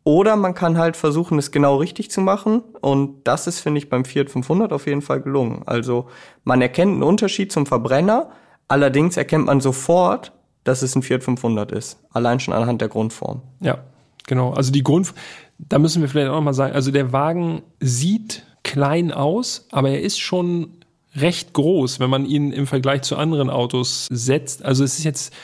Oder 0.02 0.36
man 0.36 0.54
kann 0.54 0.78
halt 0.78 0.96
versuchen, 0.96 1.38
es 1.38 1.50
genau 1.50 1.76
richtig 1.76 2.10
zu 2.10 2.20
machen. 2.22 2.62
Und 2.80 3.24
das 3.24 3.46
ist, 3.46 3.60
finde 3.60 3.78
ich, 3.78 3.90
beim 3.90 4.04
Fiat 4.04 4.30
500 4.30 4.72
auf 4.72 4.86
jeden 4.86 5.02
Fall 5.02 5.20
gelungen. 5.20 5.62
Also 5.66 6.08
man 6.44 6.62
erkennt 6.62 6.92
einen 6.92 7.02
Unterschied 7.02 7.52
zum 7.52 7.66
Verbrenner. 7.66 8.30
Allerdings 8.66 9.16
erkennt 9.16 9.46
man 9.46 9.60
sofort, 9.60 10.32
dass 10.64 10.82
es 10.82 10.94
ein 10.96 11.02
Fiat 11.02 11.22
500 11.22 11.70
ist. 11.72 11.98
Allein 12.12 12.40
schon 12.40 12.54
anhand 12.54 12.80
der 12.80 12.88
Grundform. 12.88 13.42
Ja, 13.60 13.78
genau. 14.26 14.52
Also 14.52 14.72
die 14.72 14.82
Grund, 14.82 15.12
da 15.58 15.78
müssen 15.78 16.00
wir 16.00 16.08
vielleicht 16.08 16.30
auch 16.30 16.40
mal 16.40 16.54
sagen, 16.54 16.74
also 16.74 16.90
der 16.90 17.12
Wagen 17.12 17.62
sieht 17.80 18.46
klein 18.70 19.10
aus, 19.12 19.66
aber 19.70 19.90
er 19.90 20.00
ist 20.00 20.18
schon 20.20 20.68
recht 21.16 21.52
groß, 21.54 21.98
wenn 21.98 22.10
man 22.10 22.24
ihn 22.24 22.52
im 22.52 22.66
Vergleich 22.66 23.02
zu 23.02 23.16
anderen 23.16 23.50
Autos 23.50 24.06
setzt. 24.10 24.64
Also 24.64 24.84
es 24.84 24.98
ist 24.98 25.04
jetzt 25.04 25.34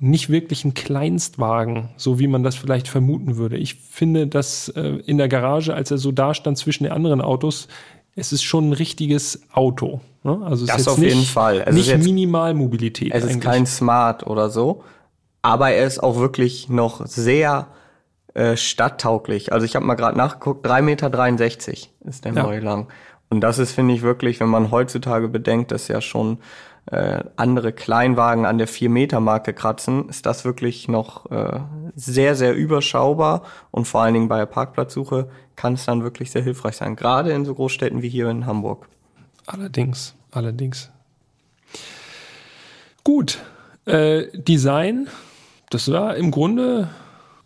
nicht 0.00 0.28
wirklich 0.28 0.64
ein 0.64 0.74
Kleinstwagen, 0.74 1.90
so 1.96 2.18
wie 2.18 2.26
man 2.26 2.42
das 2.42 2.56
vielleicht 2.56 2.88
vermuten 2.88 3.36
würde. 3.36 3.56
Ich 3.56 3.76
finde, 3.76 4.26
dass 4.26 4.68
äh, 4.70 4.98
in 5.06 5.18
der 5.18 5.28
Garage, 5.28 5.72
als 5.72 5.90
er 5.92 5.98
so 5.98 6.10
da 6.10 6.34
stand 6.34 6.58
zwischen 6.58 6.82
den 6.82 6.92
anderen 6.92 7.20
Autos, 7.20 7.68
es 8.16 8.32
ist 8.32 8.42
schon 8.42 8.68
ein 8.70 8.72
richtiges 8.72 9.42
Auto. 9.52 10.00
Ne? 10.24 10.40
Also 10.44 10.64
es 10.64 10.70
Das 10.70 10.80
ist 10.82 10.88
auf 10.88 10.98
nicht, 10.98 11.14
jeden 11.14 11.24
Fall. 11.26 11.60
Es 11.60 11.68
ist 11.68 11.74
nicht 11.74 11.86
jetzt- 11.88 12.04
Minimalmobilität. 12.04 13.12
Es 13.14 13.22
ist 13.24 13.30
eigentlich. 13.30 13.44
kein 13.44 13.66
Smart 13.66 14.26
oder 14.26 14.50
so, 14.50 14.82
aber 15.42 15.70
er 15.70 15.86
ist 15.86 16.02
auch 16.02 16.16
wirklich 16.18 16.68
noch 16.68 17.06
sehr 17.06 17.68
äh, 18.34 18.56
stadttauglich. 18.56 19.52
Also 19.52 19.64
ich 19.64 19.76
habe 19.76 19.86
mal 19.86 19.94
gerade 19.94 20.18
nachgeguckt, 20.18 20.66
3,63 20.66 20.82
Meter 20.82 21.10
ist 22.08 22.24
der 22.24 22.32
Ja. 22.34 22.42
neue 22.42 22.60
lang. 22.60 22.88
Und 23.30 23.40
das 23.40 23.58
ist, 23.58 23.72
finde 23.72 23.94
ich, 23.94 24.02
wirklich, 24.02 24.38
wenn 24.40 24.48
man 24.48 24.70
heutzutage 24.70 25.28
bedenkt, 25.28 25.72
dass 25.72 25.88
ja 25.88 26.00
schon 26.00 26.38
äh, 26.90 27.24
andere 27.36 27.72
Kleinwagen 27.72 28.44
an 28.44 28.58
der 28.58 28.68
4-Meter-Marke 28.68 29.54
kratzen, 29.54 30.08
ist 30.10 30.26
das 30.26 30.44
wirklich 30.44 30.86
noch 30.88 31.30
äh, 31.30 31.60
sehr, 31.96 32.34
sehr 32.36 32.54
überschaubar. 32.54 33.42
Und 33.70 33.86
vor 33.88 34.02
allen 34.02 34.12
Dingen 34.14 34.28
bei 34.28 34.36
der 34.38 34.46
Parkplatzsuche 34.46 35.30
kann 35.56 35.72
es 35.74 35.86
dann 35.86 36.02
wirklich 36.02 36.30
sehr 36.30 36.42
hilfreich 36.42 36.76
sein. 36.76 36.94
Gerade 36.94 37.32
in 37.32 37.44
so 37.46 37.54
Großstädten 37.54 38.02
wie 38.02 38.08
hier 38.10 38.28
in 38.28 38.44
Hamburg. 38.44 38.86
Allerdings, 39.46 40.14
allerdings. 40.30 40.90
Gut, 43.02 43.38
äh, 43.86 44.24
Design, 44.34 45.08
das 45.70 45.90
war 45.90 46.16
im 46.16 46.30
Grunde 46.30 46.88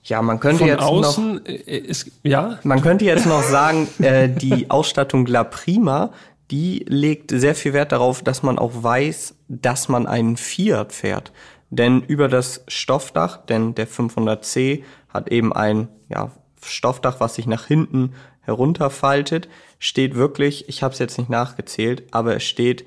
Ja, 0.02 0.22
man 0.22 0.40
könnte 0.40 0.60
von 0.60 0.68
jetzt 0.68 0.80
noch 0.80 0.88
außen, 0.88 1.46
äh, 1.46 1.78
ist, 1.78 2.10
ja, 2.22 2.58
Man 2.62 2.80
könnte 2.80 3.04
jetzt 3.04 3.26
noch 3.26 3.42
sagen, 3.42 3.88
äh, 3.98 4.28
die 4.28 4.70
Ausstattung 4.70 5.26
La 5.26 5.44
Prima, 5.44 6.12
die 6.50 6.84
legt 6.88 7.30
sehr 7.30 7.54
viel 7.54 7.72
Wert 7.72 7.92
darauf, 7.92 8.22
dass 8.22 8.42
man 8.42 8.58
auch 8.58 8.72
weiß, 8.82 9.34
dass 9.48 9.88
man 9.88 10.06
einen 10.06 10.36
Fiat 10.36 10.92
fährt. 10.92 11.32
Denn 11.70 12.02
über 12.02 12.28
das 12.28 12.64
Stoffdach, 12.68 13.44
denn 13.44 13.74
der 13.74 13.86
500c 13.86 14.82
hat 15.08 15.30
eben 15.30 15.52
ein 15.52 15.88
ja, 16.08 16.30
Stoffdach, 16.62 17.20
was 17.20 17.34
sich 17.34 17.46
nach 17.46 17.66
hinten 17.66 18.14
herunterfaltet, 18.40 19.48
steht 19.78 20.14
wirklich, 20.14 20.68
ich 20.68 20.82
habe 20.82 20.94
es 20.94 20.98
jetzt 20.98 21.18
nicht 21.18 21.28
nachgezählt, 21.28 22.04
aber 22.12 22.36
es 22.36 22.44
steht 22.44 22.86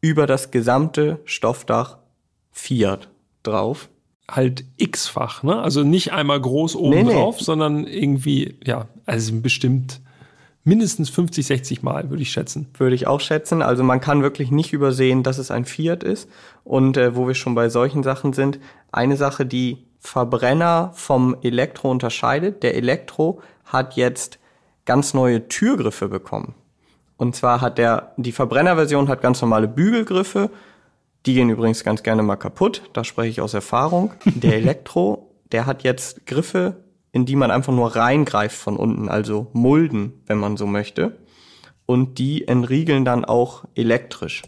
über 0.00 0.26
das 0.26 0.50
gesamte 0.50 1.20
Stoffdach 1.24 1.98
Fiat 2.50 3.08
drauf. 3.42 3.88
Halt 4.30 4.64
x-fach, 4.76 5.42
ne? 5.42 5.60
Also 5.60 5.82
nicht 5.84 6.12
einmal 6.12 6.40
groß 6.40 6.76
oben 6.76 6.90
Nee, 6.96 7.02
nee. 7.04 7.12
drauf, 7.12 7.40
sondern 7.40 7.86
irgendwie, 7.86 8.56
ja, 8.64 8.86
also 9.06 9.32
bestimmt 9.40 10.00
mindestens 10.64 11.08
50, 11.08 11.46
60 11.46 11.82
Mal, 11.82 12.10
würde 12.10 12.22
ich 12.22 12.30
schätzen. 12.30 12.68
würde 12.76 12.94
ich 12.94 13.06
auch 13.06 13.20
schätzen. 13.20 13.62
Also 13.62 13.82
man 13.84 14.00
kann 14.00 14.22
wirklich 14.22 14.50
nicht 14.50 14.72
übersehen, 14.74 15.22
dass 15.22 15.38
es 15.38 15.50
ein 15.50 15.64
Fiat 15.64 16.04
ist. 16.04 16.28
Und 16.62 16.98
äh, 16.98 17.16
wo 17.16 17.26
wir 17.26 17.34
schon 17.34 17.54
bei 17.54 17.70
solchen 17.70 18.02
Sachen 18.02 18.34
sind, 18.34 18.58
eine 18.92 19.16
Sache, 19.16 19.46
die 19.46 19.78
Verbrenner 19.98 20.92
vom 20.94 21.36
Elektro 21.42 21.90
unterscheidet. 21.90 22.62
Der 22.62 22.76
Elektro 22.76 23.40
hat 23.64 23.96
jetzt 23.96 24.38
ganz 24.84 25.14
neue 25.14 25.48
Türgriffe 25.48 26.08
bekommen. 26.08 26.54
Und 27.16 27.34
zwar 27.34 27.60
hat 27.60 27.78
der, 27.78 28.12
die 28.16 28.32
Verbrennerversion 28.32 29.08
hat 29.08 29.22
ganz 29.22 29.40
normale 29.40 29.68
Bügelgriffe. 29.68 30.50
Die 31.26 31.34
gehen 31.34 31.50
übrigens 31.50 31.84
ganz 31.84 32.02
gerne 32.02 32.22
mal 32.22 32.36
kaputt. 32.36 32.82
Da 32.92 33.04
spreche 33.04 33.30
ich 33.30 33.40
aus 33.40 33.54
Erfahrung. 33.54 34.12
Der 34.24 34.56
Elektro, 34.56 35.34
der 35.52 35.66
hat 35.66 35.82
jetzt 35.82 36.26
Griffe, 36.26 36.84
in 37.12 37.26
die 37.26 37.36
man 37.36 37.50
einfach 37.50 37.72
nur 37.72 37.94
reingreift 37.94 38.56
von 38.56 38.76
unten, 38.76 39.08
also 39.08 39.48
Mulden, 39.52 40.22
wenn 40.26 40.38
man 40.38 40.56
so 40.56 40.66
möchte 40.66 41.18
und 41.88 42.18
die 42.18 42.46
entriegeln 42.46 43.06
dann 43.06 43.24
auch 43.24 43.64
elektrisch. 43.74 44.42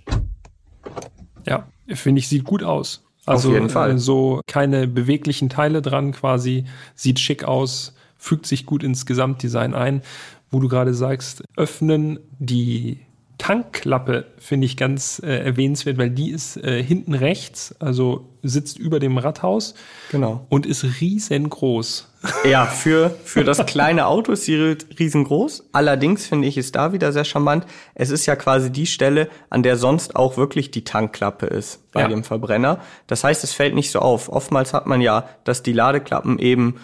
Ja, 1.47 1.67
finde 1.89 2.19
ich, 2.19 2.29
sieht 2.29 2.45
gut 2.45 2.63
aus. 2.63 3.03
Also 3.25 3.55
jeden 3.55 3.71
Fall. 3.71 3.93
äh, 3.93 3.99
so 3.99 4.43
keine 4.47 4.87
beweglichen 4.87 5.49
Teile 5.49 5.81
dran 5.81 6.13
quasi, 6.13 6.67
sieht 6.95 7.19
schick 7.19 7.45
aus, 7.45 7.95
fügt 8.19 8.47
sich 8.47 8.67
gut 8.67 8.83
ins 8.83 9.07
Gesamtdesign 9.07 9.75
ein. 9.75 10.03
Wo 10.51 10.61
du 10.61 10.69
gerade 10.69 10.93
sagst, 10.93 11.43
öffnen 11.57 12.19
die 12.39 13.01
Tankklappe 13.41 14.27
finde 14.39 14.67
ich 14.67 14.77
ganz 14.77 15.21
äh, 15.25 15.45
erwähnenswert, 15.45 15.97
weil 15.99 16.11
die 16.11 16.31
ist 16.31 16.57
äh, 16.59 16.83
hinten 16.83 17.15
rechts, 17.15 17.75
also 17.81 18.29
sitzt 18.43 18.79
über 18.79 19.01
dem 19.01 19.17
Radhaus 19.19 19.75
Genau. 20.11 20.45
und 20.51 20.67
ist 20.67 20.85
riesengroß. 21.01 22.09
Ja, 22.45 22.67
für, 22.67 23.11
für 23.25 23.43
das 23.43 23.65
kleine 23.65 24.07
Auto 24.07 24.33
ist 24.33 24.45
sie 24.45 24.55
riesengroß. 24.57 25.71
Allerdings 25.73 26.27
finde 26.27 26.49
ich 26.49 26.59
es 26.59 26.71
da 26.71 26.93
wieder 26.93 27.13
sehr 27.13 27.25
charmant. 27.25 27.65
Es 27.95 28.11
ist 28.11 28.27
ja 28.27 28.37
quasi 28.37 28.71
die 28.71 28.87
Stelle, 28.87 29.29
an 29.49 29.63
der 29.63 29.77
sonst 29.79 30.17
auch 30.17 30.37
wirklich 30.37 30.71
die 30.71 30.85
Tankklappe 30.85 31.47
ist 31.47 31.91
bei 31.93 32.03
Ja. 32.03 32.09
dem 32.09 32.25
Verbrenner. 32.25 32.81
Das 33.07 33.25
heißt, 33.25 33.43
es 33.43 33.53
fällt 33.55 33.75
nicht 33.75 33.91
so 33.91 34.01
auf. 34.01 34.29
Oftmals 34.29 34.75
hat 34.75 34.87
man 34.87 35.01
ja, 35.01 35.29
dass 35.45 35.63
die 35.63 35.73
Ladeklappen 35.73 36.39
eben 36.39 36.77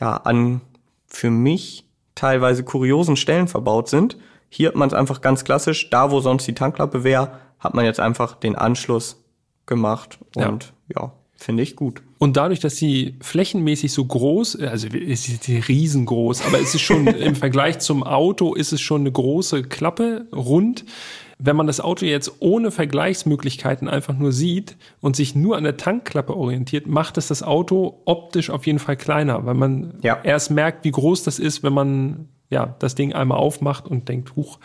ja 0.00 0.14
an 0.16 0.62
für 1.06 1.30
mich 1.30 1.84
teilweise 2.14 2.64
kuriosen 2.64 3.16
Stellen 3.16 3.46
verbaut 3.46 3.88
sind. 3.88 4.16
Hier 4.48 4.68
hat 4.68 4.76
man 4.76 4.88
es 4.88 4.94
einfach 4.94 5.20
ganz 5.20 5.44
klassisch, 5.44 5.90
da 5.90 6.10
wo 6.10 6.20
sonst 6.20 6.46
die 6.46 6.54
Tankklappe 6.54 7.04
wäre, 7.04 7.32
hat 7.58 7.74
man 7.74 7.84
jetzt 7.84 8.00
einfach 8.00 8.34
den 8.36 8.54
Anschluss 8.56 9.22
gemacht 9.66 10.18
Ja. 10.36 10.48
und 10.48 10.72
ja, 10.94 11.12
finde 11.36 11.62
ich 11.62 11.76
gut. 11.76 12.02
Und 12.18 12.36
dadurch, 12.36 12.58
dass 12.60 12.76
sie 12.76 13.16
flächenmäßig 13.20 13.92
so 13.92 14.04
groß, 14.04 14.56
also 14.60 14.88
es 14.88 15.28
ist 15.28 15.44
sie 15.44 15.58
riesengroß, 15.58 16.46
aber 16.46 16.58
es 16.60 16.74
ist 16.74 16.80
schon 16.80 17.06
im 17.06 17.34
Vergleich 17.36 17.78
zum 17.80 18.02
Auto 18.02 18.54
ist 18.54 18.72
es 18.72 18.80
schon 18.80 19.02
eine 19.02 19.12
große 19.12 19.62
Klappe, 19.64 20.26
rund. 20.34 20.84
Wenn 21.40 21.54
man 21.54 21.68
das 21.68 21.80
Auto 21.80 22.04
jetzt 22.04 22.32
ohne 22.40 22.72
Vergleichsmöglichkeiten 22.72 23.88
einfach 23.88 24.16
nur 24.18 24.32
sieht 24.32 24.76
und 25.00 25.14
sich 25.14 25.36
nur 25.36 25.56
an 25.56 25.62
der 25.64 25.76
Tankklappe 25.76 26.36
orientiert, 26.36 26.88
macht 26.88 27.16
es 27.18 27.28
das 27.28 27.44
Auto 27.44 28.00
optisch 28.06 28.50
auf 28.50 28.66
jeden 28.66 28.80
Fall 28.80 28.96
kleiner, 28.96 29.46
weil 29.46 29.54
man 29.54 29.94
Ja. 30.02 30.18
erst 30.24 30.50
merkt, 30.50 30.84
wie 30.84 30.90
groß 30.90 31.22
das 31.22 31.38
ist, 31.38 31.62
wenn 31.62 31.72
man 31.72 32.28
ja 32.50 32.74
das 32.78 32.94
Ding 32.94 33.12
einmal 33.12 33.38
aufmacht 33.38 33.86
und 33.86 34.08
denkt, 34.08 34.36
huch, 34.36 34.58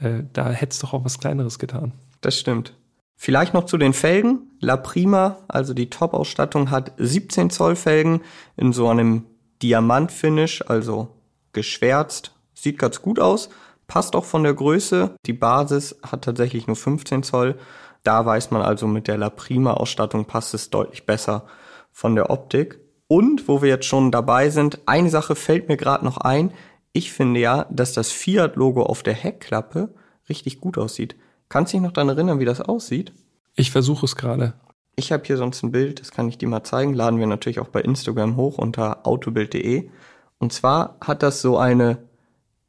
äh, 0.00 0.22
da 0.32 0.50
hätte 0.50 0.72
es 0.72 0.78
doch 0.78 0.92
auch 0.92 1.04
was 1.04 1.18
Kleineres 1.18 1.58
getan. 1.58 1.92
Das 2.20 2.38
stimmt. 2.38 2.74
Vielleicht 3.16 3.54
noch 3.54 3.64
zu 3.64 3.78
den 3.78 3.94
Felgen. 3.94 4.50
La 4.60 4.76
Prima, 4.76 5.38
also 5.48 5.72
die 5.72 5.88
Top-Ausstattung, 5.88 6.70
hat 6.70 6.92
17 6.98 7.50
Zoll 7.50 7.76
Felgen 7.76 8.20
in 8.56 8.72
so 8.72 8.88
einem 8.88 9.24
Diamant-Finish, 9.62 10.64
also 10.68 11.08
geschwärzt. 11.52 12.32
Sieht 12.52 12.78
ganz 12.78 13.00
gut 13.00 13.18
aus. 13.18 13.48
Passt 13.86 14.16
auch 14.16 14.24
von 14.24 14.42
der 14.42 14.54
Größe. 14.54 15.16
Die 15.24 15.32
Basis 15.32 15.96
hat 16.02 16.24
tatsächlich 16.24 16.66
nur 16.66 16.76
15 16.76 17.22
Zoll. 17.22 17.58
Da 18.02 18.24
weiß 18.26 18.50
man 18.50 18.62
also, 18.62 18.86
mit 18.86 19.08
der 19.08 19.16
La 19.16 19.30
Prima-Ausstattung 19.30 20.26
passt 20.26 20.54
es 20.54 20.70
deutlich 20.70 21.06
besser 21.06 21.46
von 21.90 22.14
der 22.14 22.30
Optik. 22.30 22.78
Und 23.08 23.48
wo 23.48 23.62
wir 23.62 23.68
jetzt 23.68 23.86
schon 23.86 24.10
dabei 24.10 24.50
sind, 24.50 24.80
eine 24.86 25.10
Sache 25.10 25.36
fällt 25.36 25.68
mir 25.68 25.76
gerade 25.76 26.04
noch 26.04 26.18
ein. 26.18 26.52
Ich 26.96 27.12
finde 27.12 27.40
ja, 27.40 27.66
dass 27.68 27.92
das 27.92 28.10
Fiat-Logo 28.10 28.82
auf 28.82 29.02
der 29.02 29.12
Heckklappe 29.12 29.90
richtig 30.30 30.62
gut 30.62 30.78
aussieht. 30.78 31.14
Kannst 31.50 31.74
du 31.74 31.76
dich 31.76 31.84
noch 31.84 31.92
daran 31.92 32.08
erinnern, 32.08 32.40
wie 32.40 32.46
das 32.46 32.62
aussieht? 32.62 33.12
Ich 33.54 33.70
versuche 33.70 34.06
es 34.06 34.16
gerade. 34.16 34.54
Ich 34.94 35.12
habe 35.12 35.22
hier 35.26 35.36
sonst 35.36 35.62
ein 35.62 35.72
Bild, 35.72 36.00
das 36.00 36.10
kann 36.10 36.26
ich 36.26 36.38
dir 36.38 36.48
mal 36.48 36.64
zeigen. 36.64 36.94
Laden 36.94 37.18
wir 37.18 37.26
natürlich 37.26 37.60
auch 37.60 37.68
bei 37.68 37.82
Instagram 37.82 38.36
hoch 38.36 38.56
unter 38.56 39.06
autobild.de. 39.06 39.90
Und 40.38 40.54
zwar 40.54 40.96
hat 41.02 41.22
das 41.22 41.42
so 41.42 41.58
eine 41.58 41.98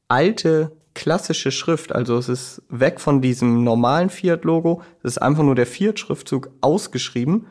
alte 0.09 0.73
klassische 0.93 1.53
Schrift. 1.53 1.95
Also 1.95 2.17
es 2.17 2.27
ist 2.27 2.63
weg 2.67 2.99
von 2.99 3.21
diesem 3.21 3.63
normalen 3.63 4.09
Fiat-Logo. 4.09 4.81
Es 5.03 5.13
ist 5.13 5.21
einfach 5.21 5.43
nur 5.43 5.55
der 5.55 5.67
Fiat-Schriftzug 5.67 6.49
ausgeschrieben. 6.59 7.47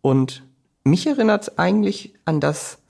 Und 0.00 0.42
mich 0.82 1.06
erinnert 1.06 1.42
es 1.42 1.56
eigentlich 1.56 2.14
an 2.24 2.40
das, 2.40 2.82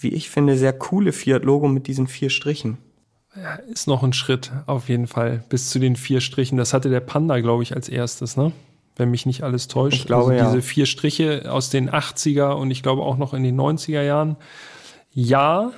wie 0.00 0.08
ich 0.08 0.30
finde, 0.30 0.56
sehr 0.56 0.72
coole 0.72 1.12
Fiat-Logo 1.12 1.68
mit 1.68 1.86
diesen 1.86 2.06
vier 2.06 2.30
Strichen. 2.30 2.78
Ist 3.68 3.86
noch 3.86 4.02
ein 4.02 4.12
Schritt 4.12 4.50
auf 4.66 4.88
jeden 4.88 5.06
Fall 5.06 5.44
bis 5.48 5.70
zu 5.70 5.78
den 5.78 5.94
vier 5.94 6.20
Strichen. 6.20 6.58
Das 6.58 6.72
hatte 6.72 6.90
der 6.90 7.00
Panda, 7.00 7.38
glaube 7.40 7.62
ich, 7.62 7.74
als 7.74 7.88
erstes, 7.88 8.36
ne? 8.36 8.52
Wenn 8.96 9.10
mich 9.10 9.24
nicht 9.24 9.44
alles 9.44 9.68
täuscht. 9.68 9.96
Ich 9.96 10.06
glaube, 10.06 10.32
also 10.32 10.44
ja. 10.44 10.50
diese 10.50 10.62
vier 10.62 10.84
Striche 10.84 11.50
aus 11.50 11.70
den 11.70 11.90
80er 11.90 12.52
und 12.54 12.70
ich 12.70 12.82
glaube 12.82 13.02
auch 13.02 13.16
noch 13.16 13.32
in 13.32 13.44
den 13.44 13.58
90er 13.58 14.02
Jahren. 14.02 14.36
Ja, 15.12 15.72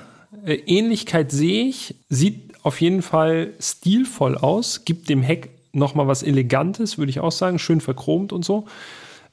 äh, 0.45 0.55
Ähnlichkeit 0.55 1.31
sehe 1.31 1.65
ich. 1.65 1.95
Sieht 2.09 2.53
auf 2.63 2.81
jeden 2.81 3.01
Fall 3.01 3.53
stilvoll 3.59 4.35
aus. 4.35 4.83
Gibt 4.83 5.09
dem 5.09 5.21
Heck 5.21 5.51
noch 5.73 5.95
mal 5.95 6.07
was 6.07 6.23
Elegantes, 6.23 6.97
würde 6.97 7.11
ich 7.11 7.19
auch 7.19 7.31
sagen. 7.31 7.59
Schön 7.59 7.81
verchromt 7.81 8.33
und 8.33 8.43
so. 8.43 8.65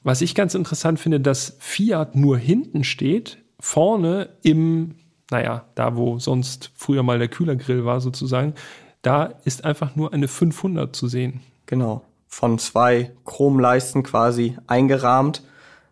Was 0.03 0.21
ich 0.21 0.35
ganz 0.35 0.53
interessant 0.53 0.99
finde, 0.99 1.19
dass 1.19 1.57
Fiat 1.59 2.15
nur 2.15 2.37
hinten 2.37 2.83
steht, 2.83 3.37
vorne 3.61 4.29
im 4.41 4.95
naja, 5.31 5.65
da 5.75 5.95
wo 5.95 6.19
sonst 6.19 6.71
früher 6.75 7.01
mal 7.01 7.17
der 7.17 7.29
Kühlergrill 7.29 7.85
war 7.85 8.01
sozusagen, 8.01 8.53
da 9.01 9.33
ist 9.45 9.65
einfach 9.65 9.95
nur 9.95 10.13
eine 10.13 10.27
500 10.27 10.95
zu 10.95 11.07
sehen. 11.07 11.41
Genau. 11.65 12.03
Von 12.27 12.59
zwei 12.59 13.11
Chromleisten 13.25 14.03
quasi 14.03 14.57
eingerahmt. 14.67 15.41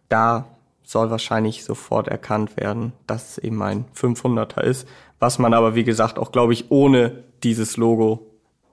Da 0.10 0.46
soll 0.84 1.10
wahrscheinlich 1.10 1.64
sofort 1.64 2.08
erkannt 2.08 2.58
werden, 2.58 2.94
dass 3.08 3.32
es 3.32 3.38
eben 3.40 3.62
ein 3.64 3.86
500er 3.96 4.62
ist. 4.62 4.88
Was 5.20 5.40
man 5.40 5.54
aber, 5.54 5.74
wie 5.74 5.84
gesagt, 5.84 6.20
auch, 6.20 6.32
glaube 6.32 6.54
ich, 6.54 6.70
ohne 6.70 7.24
dieses 7.44 7.78
Logo 7.78 8.28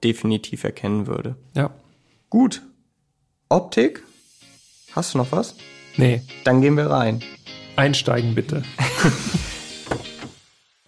definitiv 0.04 0.64
erkennen 0.64 1.06
würde. 1.06 1.36
Ja. 1.54 1.70
Gut. 2.28 2.62
Optik. 3.48 4.02
Hast 4.92 5.14
du 5.14 5.18
noch 5.18 5.32
was? 5.32 5.54
Nee. 5.96 6.22
Dann 6.44 6.60
gehen 6.60 6.76
wir 6.76 6.90
rein. 6.90 7.22
Einsteigen 7.76 8.35
bitte. 8.35 8.62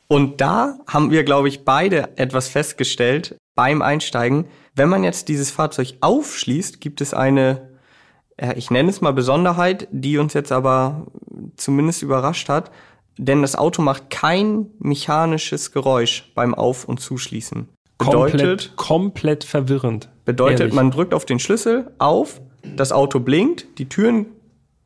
Und 0.09 0.40
da 0.40 0.78
haben 0.87 1.11
wir, 1.11 1.23
glaube 1.23 1.49
ich, 1.49 1.64
beide 1.64 2.16
etwas 2.16 2.49
festgestellt 2.49 3.37
beim 3.54 3.83
Einsteigen. 3.83 4.47
Wenn 4.75 4.88
man 4.88 5.04
jetzt 5.04 5.28
dieses 5.28 5.50
Fahrzeug 5.50 5.95
aufschließt, 6.00 6.80
gibt 6.80 7.02
es 7.02 7.12
eine, 7.12 7.68
ich 8.57 8.71
nenne 8.71 8.88
es 8.88 9.02
mal 9.02 9.12
Besonderheit, 9.12 9.87
die 9.90 10.16
uns 10.16 10.33
jetzt 10.33 10.50
aber 10.50 11.07
zumindest 11.57 12.02
überrascht 12.02 12.49
hat. 12.49 12.71
Denn 13.18 13.42
das 13.42 13.57
Auto 13.57 13.83
macht 13.83 14.11
kein 14.11 14.68
mechanisches 14.78 15.73
Geräusch 15.73 16.30
beim 16.35 16.54
Auf- 16.54 16.85
und 16.85 17.00
Zuschließen. 17.00 17.68
Bedeutet, 17.99 18.40
komplett, 18.40 18.76
komplett 18.76 19.45
verwirrend. 19.45 20.09
Bedeutet, 20.25 20.61
ehrlich. 20.61 20.75
man 20.75 20.92
drückt 20.92 21.12
auf 21.12 21.26
den 21.26 21.40
Schlüssel 21.40 21.90
auf, 21.99 22.40
das 22.76 22.92
Auto 22.92 23.18
blinkt, 23.18 23.66
die 23.78 23.88
Türen 23.88 24.26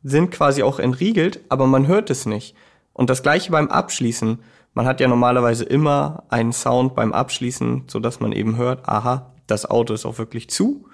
sind 0.03 0.31
quasi 0.31 0.63
auch 0.63 0.79
entriegelt, 0.79 1.41
aber 1.49 1.67
man 1.67 1.87
hört 1.87 2.11
es 2.11 2.27
nicht. 2.27 2.55
Und 2.93 3.11
das 3.11 3.23
gleiche 3.23 3.53
beim 3.53 3.69
Abschließen. 3.69 4.41
Man 4.75 4.87
hat 4.87 5.01
ja 5.01 5.09
normalerweise 5.09 5.65
immer 5.65 6.25
einen 6.29 6.53
Sound 6.53 6.95
beim 6.95 7.13
Abschließen, 7.13 7.85
so 7.89 8.01
dass 8.01 8.21
man 8.21 8.33
eben 8.33 8.57
hört, 8.57 8.89
aha, 8.89 9.33
das 9.47 9.67
Auto 9.67 9.93
ist 9.95 10.07
auch 10.07 10.19
wirklich 10.19 10.49
zu. 10.51 10.87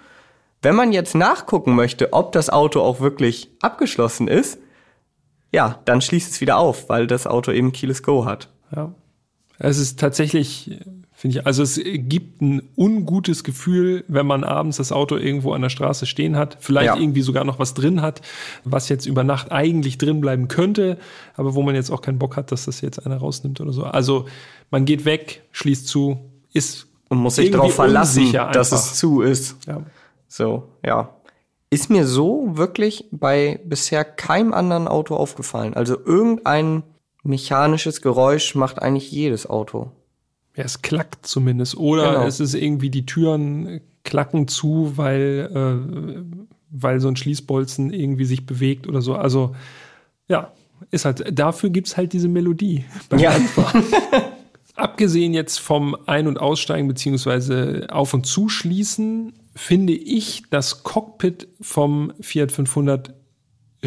Wenn 0.63 0.75
man 0.75 0.93
jetzt 0.93 1.15
nachgucken 1.15 1.75
möchte, 1.77 2.13
ob 2.13 2.33
das 2.33 2.51
Auto 2.51 2.81
auch 2.81 3.01
wirklich 3.01 3.51
abgeschlossen 3.63 4.27
ist, 4.27 4.59
ja, 5.53 5.79
dann 5.85 6.01
schließt 6.01 6.33
es 6.33 6.41
wieder 6.41 6.59
auf, 6.59 6.89
weil 6.89 7.07
das 7.07 7.27
Auto 7.27 7.53
eben 7.53 7.73
Keyless 7.73 8.03
Go 8.03 8.25
hat. 8.25 8.49
Ja. 8.75 8.93
Es 9.59 9.79
ist 9.79 9.99
tatsächlich 9.99 10.79
Finde 11.19 11.41
ich, 11.41 11.47
also 11.47 11.65
es 11.65 11.81
gibt 11.83 12.41
ein 12.43 12.63
ungutes 12.77 13.43
Gefühl, 13.43 14.05
wenn 14.07 14.25
man 14.25 14.45
abends 14.45 14.77
das 14.77 14.93
Auto 14.93 15.17
irgendwo 15.17 15.53
an 15.53 15.63
der 15.63 15.69
Straße 15.69 16.07
stehen 16.07 16.37
hat, 16.37 16.59
vielleicht 16.61 16.87
ja. 16.87 16.97
irgendwie 16.97 17.23
sogar 17.23 17.43
noch 17.43 17.59
was 17.59 17.75
drin 17.75 18.03
hat, 18.03 18.23
was 18.63 18.89
jetzt 18.89 19.05
über 19.05 19.25
Nacht 19.25 19.51
eigentlich 19.51 19.99
drin 19.99 20.21
bleiben 20.21 20.47
könnte, 20.47 20.97
aber 21.35 21.57
wo 21.57 21.63
man 21.63 21.75
jetzt 21.75 21.91
auch 21.91 22.03
keinen 22.03 22.21
Bock 22.21 22.37
hat, 22.37 22.53
dass 22.53 22.67
das 22.67 22.83
jetzt 22.83 23.05
einer 23.05 23.17
rausnimmt 23.17 23.61
oder 23.61 23.73
so. 23.73 23.83
Also 23.83 24.27
man 24.71 24.85
geht 24.85 25.07
weg, 25.07 25.43
schließt 25.51 25.89
zu, 25.89 26.19
ist 26.53 26.87
und 27.09 27.19
muss 27.19 27.35
sich 27.35 27.51
darauf 27.51 27.75
verlassen, 27.75 28.33
dass 28.33 28.71
es 28.71 28.95
zu 28.95 29.21
ist. 29.21 29.57
Ja. 29.67 29.83
So, 30.29 30.69
ja. 30.87 31.17
Ist 31.69 31.91
mir 31.91 32.07
so 32.07 32.57
wirklich 32.57 33.07
bei 33.11 33.59
bisher 33.65 34.05
keinem 34.05 34.55
anderen 34.55 34.87
Auto 34.87 35.17
aufgefallen. 35.17 35.75
Also 35.75 35.99
irgendein 35.99 36.85
mechanisches 37.25 38.03
Geräusch 38.03 38.55
macht 38.55 38.81
eigentlich 38.81 39.11
jedes 39.11 39.51
Auto. 39.51 39.91
Ja, 40.59 40.65
es 40.65 40.83
klackt 40.83 41.25
zumindest. 41.25 41.77
Oder 41.77 42.15
genau. 42.15 42.27
es 42.27 42.41
ist 42.41 42.55
irgendwie 42.55 42.91
die 42.91 43.07
Türen 43.07 43.81
klacken 44.03 44.49
zu, 44.49 44.95
weil, 44.97 45.49
äh, 45.55 46.23
weil 46.71 46.99
so 46.99 47.07
ein 47.07 47.15
Schließbolzen 47.15 47.93
irgendwie 47.93 48.25
sich 48.25 48.45
bewegt 48.45 48.89
oder 48.89 49.01
so. 49.01 49.15
Also 49.15 49.55
ja, 50.27 50.53
ist 50.91 51.05
halt, 51.05 51.39
dafür 51.39 51.71
gibt's 51.71 51.97
halt 51.97 52.13
diese 52.13 52.27
Melodie 52.27 52.85
beim 53.09 53.21
ja. 53.21 53.37
Abgesehen 54.75 55.33
jetzt 55.33 55.59
vom 55.61 55.97
Ein- 56.07 56.27
und 56.27 56.41
Aussteigen 56.41 56.89
beziehungsweise 56.89 57.87
Auf- 57.91 58.15
und 58.15 58.27
Zuschließen, 58.27 59.35
finde 59.55 59.93
ich 59.93 60.43
das 60.51 60.83
Cockpit 60.83 61.47
vom 61.61 62.13
Fiat 62.21 62.51
500 62.51 63.15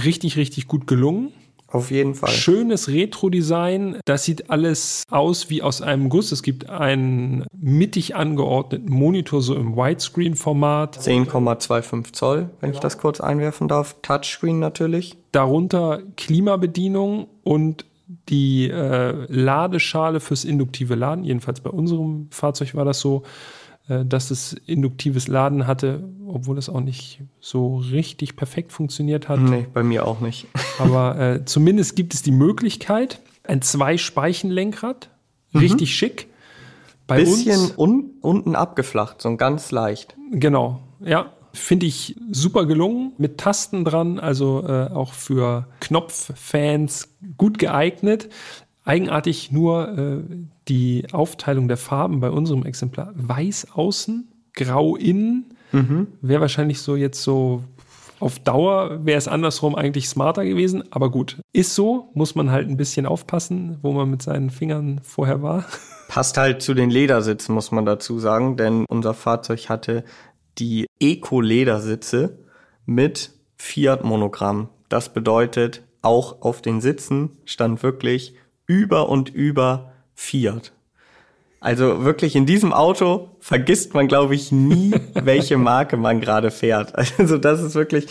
richtig, 0.01 0.37
richtig 0.37 0.69
gut 0.69 0.87
gelungen. 0.87 1.33
Auf 1.71 1.89
jeden 1.89 2.15
Fall. 2.15 2.29
Schönes 2.29 2.89
Retro-Design. 2.89 3.99
Das 4.05 4.25
sieht 4.25 4.49
alles 4.49 5.03
aus 5.09 5.49
wie 5.49 5.61
aus 5.61 5.81
einem 5.81 6.09
Guss. 6.09 6.31
Es 6.31 6.43
gibt 6.43 6.69
einen 6.69 7.45
mittig 7.57 8.15
angeordneten 8.15 8.91
Monitor, 8.91 9.41
so 9.41 9.55
im 9.55 9.75
Widescreen-Format. 9.75 10.97
10,25 10.99 12.13
Zoll, 12.13 12.49
wenn 12.59 12.71
genau. 12.71 12.73
ich 12.73 12.79
das 12.79 12.97
kurz 12.97 13.21
einwerfen 13.21 13.67
darf. 13.67 13.95
Touchscreen 14.01 14.59
natürlich. 14.59 15.17
Darunter 15.31 16.01
Klimabedienung 16.17 17.27
und 17.43 17.85
die 18.27 18.69
äh, 18.69 19.25
Ladeschale 19.29 20.19
fürs 20.19 20.43
induktive 20.43 20.95
Laden. 20.95 21.23
Jedenfalls 21.23 21.61
bei 21.61 21.69
unserem 21.69 22.27
Fahrzeug 22.31 22.75
war 22.75 22.85
das 22.85 22.99
so. 22.99 23.23
Äh, 23.91 24.05
dass 24.05 24.31
es 24.31 24.53
induktives 24.65 25.27
Laden 25.27 25.67
hatte, 25.67 26.03
obwohl 26.25 26.57
es 26.57 26.69
auch 26.69 26.79
nicht 26.79 27.19
so 27.41 27.77
richtig 27.77 28.37
perfekt 28.37 28.71
funktioniert 28.71 29.27
hat. 29.27 29.41
Nee, 29.41 29.65
bei 29.73 29.83
mir 29.83 30.07
auch 30.07 30.21
nicht. 30.21 30.47
Aber 30.79 31.19
äh, 31.19 31.45
zumindest 31.45 31.97
gibt 31.97 32.13
es 32.13 32.21
die 32.21 32.31
Möglichkeit, 32.31 33.19
ein 33.43 33.61
Zwei-Speichen-Lenkrad, 33.61 35.09
mhm. 35.51 35.59
richtig 35.59 35.93
schick. 35.93 36.27
Bei 37.05 37.17
Bisschen 37.17 37.71
un 37.75 38.11
unten 38.21 38.55
abgeflacht, 38.55 39.21
so 39.21 39.35
ganz 39.35 39.71
leicht. 39.71 40.15
Genau, 40.31 40.79
ja. 41.01 41.33
Finde 41.53 41.85
ich 41.85 42.15
super 42.31 42.65
gelungen, 42.65 43.11
mit 43.17 43.37
Tasten 43.37 43.83
dran, 43.83 44.19
also 44.19 44.65
äh, 44.65 44.87
auch 44.93 45.11
für 45.11 45.67
Knopffans 45.81 47.09
gut 47.35 47.59
geeignet. 47.59 48.29
Eigenartig 48.83 49.51
nur 49.51 49.97
äh, 49.97 50.17
die 50.67 51.05
Aufteilung 51.11 51.67
der 51.67 51.77
Farben 51.77 52.19
bei 52.19 52.31
unserem 52.31 52.65
Exemplar. 52.65 53.11
Weiß 53.15 53.67
außen, 53.73 54.27
grau 54.53 54.95
innen. 54.95 55.53
Mhm. 55.71 56.07
Wäre 56.21 56.41
wahrscheinlich 56.41 56.81
so 56.81 56.95
jetzt 56.95 57.21
so 57.21 57.63
auf 58.21 58.37
Dauer 58.37 59.03
wäre 59.03 59.17
es 59.17 59.27
andersrum 59.27 59.75
eigentlich 59.75 60.07
smarter 60.07 60.45
gewesen, 60.45 60.83
aber 60.91 61.09
gut. 61.09 61.37
Ist 61.53 61.73
so, 61.73 62.11
muss 62.13 62.35
man 62.35 62.51
halt 62.51 62.69
ein 62.69 62.77
bisschen 62.77 63.07
aufpassen, 63.07 63.79
wo 63.81 63.91
man 63.93 64.11
mit 64.11 64.21
seinen 64.21 64.51
Fingern 64.51 65.01
vorher 65.03 65.41
war. 65.41 65.65
Passt 66.07 66.37
halt 66.37 66.61
zu 66.61 66.75
den 66.75 66.91
Ledersitzen, 66.91 67.55
muss 67.55 67.71
man 67.71 67.85
dazu 67.85 68.19
sagen, 68.19 68.57
denn 68.57 68.85
unser 68.87 69.15
Fahrzeug 69.15 69.69
hatte 69.69 70.03
die 70.59 70.85
Eco-Ledersitze 70.99 72.37
mit 72.85 73.31
Fiat-Monogramm. 73.57 74.69
Das 74.87 75.13
bedeutet, 75.13 75.83
auch 76.03 76.41
auf 76.41 76.61
den 76.61 76.81
Sitzen 76.81 77.37
stand 77.45 77.81
wirklich 77.81 78.35
über 78.71 79.09
und 79.09 79.29
über 79.29 79.91
Fiat. 80.15 80.71
Also 81.59 82.05
wirklich 82.05 82.35
in 82.37 82.45
diesem 82.45 82.71
Auto 82.71 83.29
vergisst 83.39 83.93
man, 83.93 84.07
glaube 84.07 84.33
ich, 84.33 84.51
nie, 84.51 84.93
welche 85.13 85.57
Marke 85.57 85.97
man 85.97 86.21
gerade 86.21 86.51
fährt. 86.51 86.95
Also 87.19 87.37
das 87.37 87.61
ist 87.61 87.75
wirklich 87.75 88.07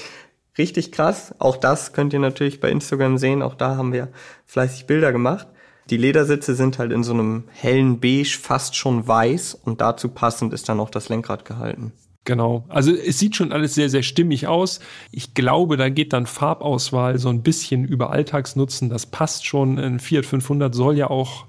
richtig 0.59 0.92
krass. 0.92 1.35
Auch 1.38 1.57
das 1.57 1.92
könnt 1.94 2.12
ihr 2.12 2.18
natürlich 2.18 2.61
bei 2.61 2.70
Instagram 2.70 3.16
sehen. 3.16 3.42
Auch 3.42 3.55
da 3.55 3.77
haben 3.77 3.92
wir 3.92 4.09
fleißig 4.44 4.87
Bilder 4.87 5.12
gemacht. 5.12 5.49
Die 5.88 5.96
Ledersitze 5.96 6.55
sind 6.55 6.79
halt 6.79 6.92
in 6.92 7.03
so 7.03 7.14
einem 7.14 7.44
hellen 7.53 8.01
Beige, 8.01 8.38
fast 8.40 8.77
schon 8.77 9.09
weiß 9.09 9.55
und 9.55 9.81
dazu 9.81 10.11
passend 10.11 10.53
ist 10.53 10.68
dann 10.68 10.79
auch 10.79 10.90
das 10.90 11.09
Lenkrad 11.09 11.44
gehalten. 11.44 11.92
Genau. 12.24 12.64
Also 12.68 12.92
es 12.92 13.18
sieht 13.18 13.37
schon 13.37 13.52
alles 13.52 13.74
sehr, 13.74 13.88
sehr 13.88 14.02
stimmig 14.02 14.46
aus. 14.46 14.80
Ich 15.11 15.35
glaube, 15.35 15.76
da 15.76 15.88
geht 15.88 16.12
dann 16.12 16.26
Farbauswahl 16.26 17.18
so 17.18 17.28
ein 17.30 17.42
bisschen 17.42 17.85
über 17.85 18.11
Alltagsnutzen. 18.11 18.90
Das 18.90 19.06
passt 19.06 19.46
schon. 19.46 19.78
Ein 19.78 20.00
Fiat 20.00 20.26
500 20.26 20.74
soll 20.74 20.96
ja 20.98 21.09
auch 21.09 21.46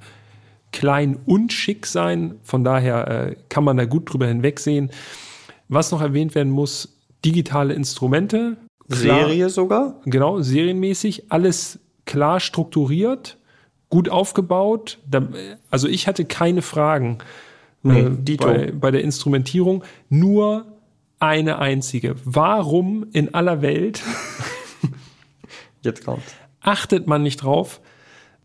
klein 0.71 1.19
und 1.25 1.51
schick 1.51 1.85
sein. 1.85 2.35
Von 2.43 2.63
daher 2.63 3.07
äh, 3.07 3.35
kann 3.49 3.63
man 3.63 3.77
da 3.77 3.85
gut 3.85 4.11
drüber 4.11 4.27
hinwegsehen. 4.27 4.91
Was 5.67 5.91
noch 5.91 6.01
erwähnt 6.01 6.35
werden 6.35 6.51
muss, 6.51 6.97
digitale 7.23 7.73
Instrumente. 7.73 8.57
Klar, 8.89 9.27
Serie 9.27 9.49
sogar? 9.49 9.99
Genau, 10.05 10.41
serienmäßig. 10.41 11.31
Alles 11.31 11.79
klar 12.05 12.39
strukturiert, 12.39 13.37
gut 13.89 14.09
aufgebaut. 14.09 14.99
Also 15.69 15.87
ich 15.87 16.07
hatte 16.07 16.25
keine 16.25 16.61
Fragen. 16.61 17.19
Nee, 17.83 18.01
äh, 18.01 18.35
bei, 18.37 18.71
bei 18.71 18.91
der 18.91 19.03
Instrumentierung 19.03 19.83
nur 20.09 20.65
eine 21.19 21.59
einzige. 21.59 22.15
Warum 22.25 23.05
in 23.11 23.33
aller 23.33 23.61
Welt 23.61 24.01
jetzt 25.81 26.05
kommt 26.05 26.23
achtet 26.61 27.07
man 27.07 27.23
nicht 27.23 27.37
drauf 27.37 27.81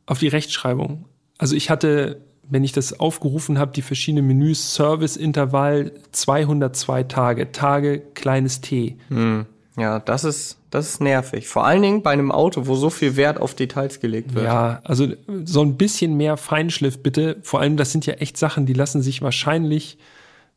auf 0.06 0.18
die 0.18 0.28
Rechtschreibung? 0.28 1.04
Also 1.38 1.54
ich 1.54 1.70
hatte, 1.70 2.22
wenn 2.48 2.64
ich 2.64 2.72
das 2.72 2.98
aufgerufen 2.98 3.58
habe, 3.58 3.72
die 3.72 3.82
verschiedenen 3.82 4.26
Menüs 4.26 4.74
Service-Intervall 4.74 5.92
202 6.12 7.04
Tage, 7.04 7.52
Tage 7.52 8.00
kleines 8.14 8.60
T. 8.62 8.96
Hm. 9.08 9.46
Ja, 9.78 9.98
das 9.98 10.24
ist, 10.24 10.58
das 10.70 10.88
ist 10.88 11.00
nervig. 11.00 11.48
Vor 11.48 11.66
allen 11.66 11.82
Dingen 11.82 12.02
bei 12.02 12.10
einem 12.10 12.32
Auto, 12.32 12.66
wo 12.66 12.74
so 12.76 12.88
viel 12.88 13.16
Wert 13.16 13.38
auf 13.38 13.54
Details 13.54 14.00
gelegt 14.00 14.34
wird. 14.34 14.46
Ja, 14.46 14.80
also 14.84 15.08
so 15.44 15.62
ein 15.62 15.76
bisschen 15.76 16.16
mehr 16.16 16.38
Feinschliff 16.38 17.02
bitte. 17.02 17.36
Vor 17.42 17.60
allem, 17.60 17.76
das 17.76 17.92
sind 17.92 18.06
ja 18.06 18.14
echt 18.14 18.38
Sachen, 18.38 18.64
die 18.64 18.72
lassen 18.72 19.02
sich 19.02 19.20
wahrscheinlich, 19.20 19.98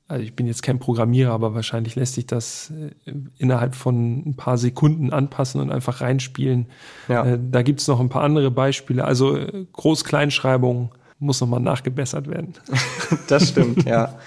also 0.08 0.23
ich 0.23 0.36
bin 0.36 0.47
jetzt 0.47 0.63
kein 0.63 0.79
Programmierer, 0.79 1.34
aber 1.34 1.53
wahrscheinlich 1.53 1.95
lässt 1.95 2.15
sich 2.15 2.27
das 2.27 2.71
äh, 3.05 3.12
innerhalb 3.38 3.75
von 3.75 4.23
ein 4.25 4.36
paar 4.38 4.58
Sekunden 4.58 5.12
anpassen 5.12 5.60
und 5.60 5.69
einfach 5.69 5.99
reinspielen. 5.99 6.67
Ja. 7.10 7.25
Äh, 7.25 7.39
da 7.51 7.62
gibt's 7.62 7.89
noch 7.89 7.99
ein 7.99 8.10
paar 8.10 8.23
andere 8.23 8.51
Beispiele. 8.51 9.03
Also 9.03 9.36
äh, 9.36 9.65
Groß-Kleinschreibung 9.73 10.91
muss 11.19 11.41
nochmal 11.41 11.60
nachgebessert 11.60 12.29
werden. 12.29 12.53
das 13.27 13.49
stimmt, 13.49 13.84
ja. 13.84 14.17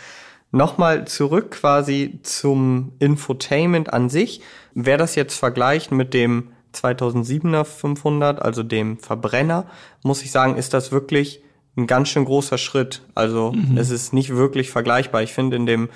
Nochmal 0.52 1.06
zurück 1.06 1.52
quasi 1.52 2.20
zum 2.22 2.92
Infotainment 2.98 3.92
an 3.92 4.10
sich. 4.10 4.42
Wer 4.74 4.98
das 4.98 5.14
jetzt 5.14 5.38
vergleicht 5.38 5.92
mit 5.92 6.12
dem 6.12 6.52
2007er 6.74 7.64
500, 7.64 8.40
also 8.40 8.62
dem 8.62 8.98
Verbrenner, 8.98 9.66
muss 10.02 10.22
ich 10.22 10.30
sagen, 10.30 10.56
ist 10.56 10.74
das 10.74 10.92
wirklich 10.92 11.42
ein 11.76 11.86
ganz 11.86 12.10
schön 12.10 12.26
großer 12.26 12.58
Schritt. 12.58 13.02
Also 13.14 13.52
mhm. 13.52 13.78
es 13.78 13.90
ist 13.90 14.12
nicht 14.12 14.36
wirklich 14.36 14.70
vergleichbar. 14.70 15.22
Ich 15.22 15.32
finde, 15.32 15.56
in 15.56 15.64
dem 15.64 15.88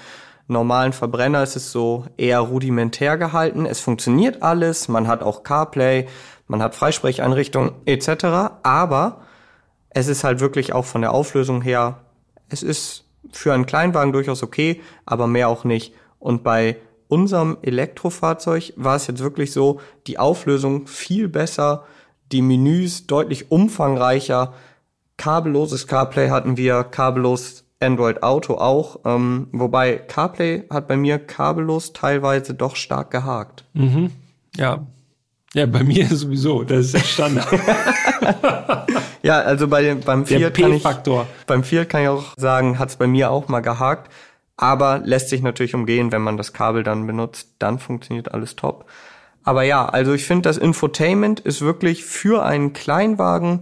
normalen 0.49 0.95
Verbrenner 0.95 1.43
ist 1.43 1.57
es 1.57 1.71
so 1.71 2.07
eher 2.17 2.41
rudimentär 2.41 3.19
gehalten. 3.19 3.67
Es 3.67 3.81
funktioniert 3.81 4.43
alles, 4.43 4.89
man 4.89 5.07
hat 5.07 5.23
auch 5.23 5.43
CarPlay, 5.43 6.07
man 6.47 6.63
hat 6.63 6.75
Freisprecheinrichtungen 6.75 7.73
etc. 7.85 8.25
Aber 8.63 9.21
es 9.91 10.09
ist 10.09 10.25
halt 10.25 10.41
wirklich 10.41 10.73
auch 10.73 10.87
von 10.87 11.03
der 11.03 11.13
Auflösung 11.13 11.61
her, 11.61 12.01
es 12.49 12.63
ist 12.63 13.06
für 13.33 13.53
einen 13.53 13.67
Kleinwagen 13.67 14.13
durchaus 14.13 14.43
okay, 14.43 14.81
aber 15.05 15.27
mehr 15.27 15.49
auch 15.49 15.65
nicht. 15.65 15.95
Und 16.19 16.43
bei 16.43 16.77
unserem 17.09 17.59
Elektrofahrzeug 17.63 18.73
war 18.77 18.97
es 18.97 19.07
jetzt 19.07 19.23
wirklich 19.23 19.53
so, 19.53 19.81
die 20.07 20.19
Auflösung 20.19 20.87
viel 20.87 21.29
besser, 21.29 21.85
die 22.33 22.43
Menüs 22.43 23.07
deutlich 23.07 23.51
umfangreicher, 23.51 24.53
kabelloses 25.17 25.87
CarPlay 25.87 26.29
hatten 26.29 26.57
wir, 26.57 26.85
kabellos 26.85 27.65
Android 27.81 28.23
Auto 28.23 28.55
auch, 28.55 29.01
ähm, 29.05 29.49
wobei 29.53 29.97
CarPlay 29.97 30.65
hat 30.71 30.89
bei 30.89 30.97
mir 30.97 31.19
kabellos 31.19 31.93
teilweise 31.93 32.55
doch 32.55 32.75
stark 32.75 33.11
gehakt. 33.11 33.65
Mhm. 33.75 34.11
Ja. 34.57 34.87
Ja, 35.55 35.67
bei 35.67 35.83
mir 35.83 36.07
sowieso, 36.11 36.65
das 36.65 36.87
ist 36.87 36.95
der 36.95 37.01
Standard. 37.01 37.49
ja, 39.23 39.41
also 39.41 39.69
bei 39.69 39.83
dem, 39.83 40.01
beim 40.01 40.27
Fiat 40.27 40.55
kann 40.55 40.73
ich, 40.73 40.85
beim 41.47 41.65
Fiat 41.65 41.89
kann 41.89 42.03
ich 42.03 42.09
auch 42.09 42.35
sagen, 42.37 42.79
hat 42.79 42.91
es 42.91 42.97
bei 42.97 43.07
mir 43.07 43.31
auch 43.31 43.49
mal 43.49 43.61
gehakt, 43.61 44.13
aber 44.57 45.01
lässt 45.05 45.29
sich 45.29 45.43
natürlich 45.43 45.75
umgehen, 45.75 46.13
wenn 46.13 46.23
man 46.23 46.37
das 46.37 46.53
Kabel 46.53 46.83
dann 46.83 47.07
benutzt, 47.07 47.49
dann 47.59 47.79
funktioniert 47.79 48.33
alles 48.33 48.57
top. 48.57 48.87
Aber 49.45 49.63
ja, 49.63 49.87
also 49.87 50.13
ich 50.13 50.25
finde, 50.25 50.43
das 50.43 50.59
Infotainment 50.59 51.39
ist 51.41 51.61
wirklich 51.61 52.05
für 52.05 52.45
einen 52.45 52.73
Kleinwagen 52.73 53.61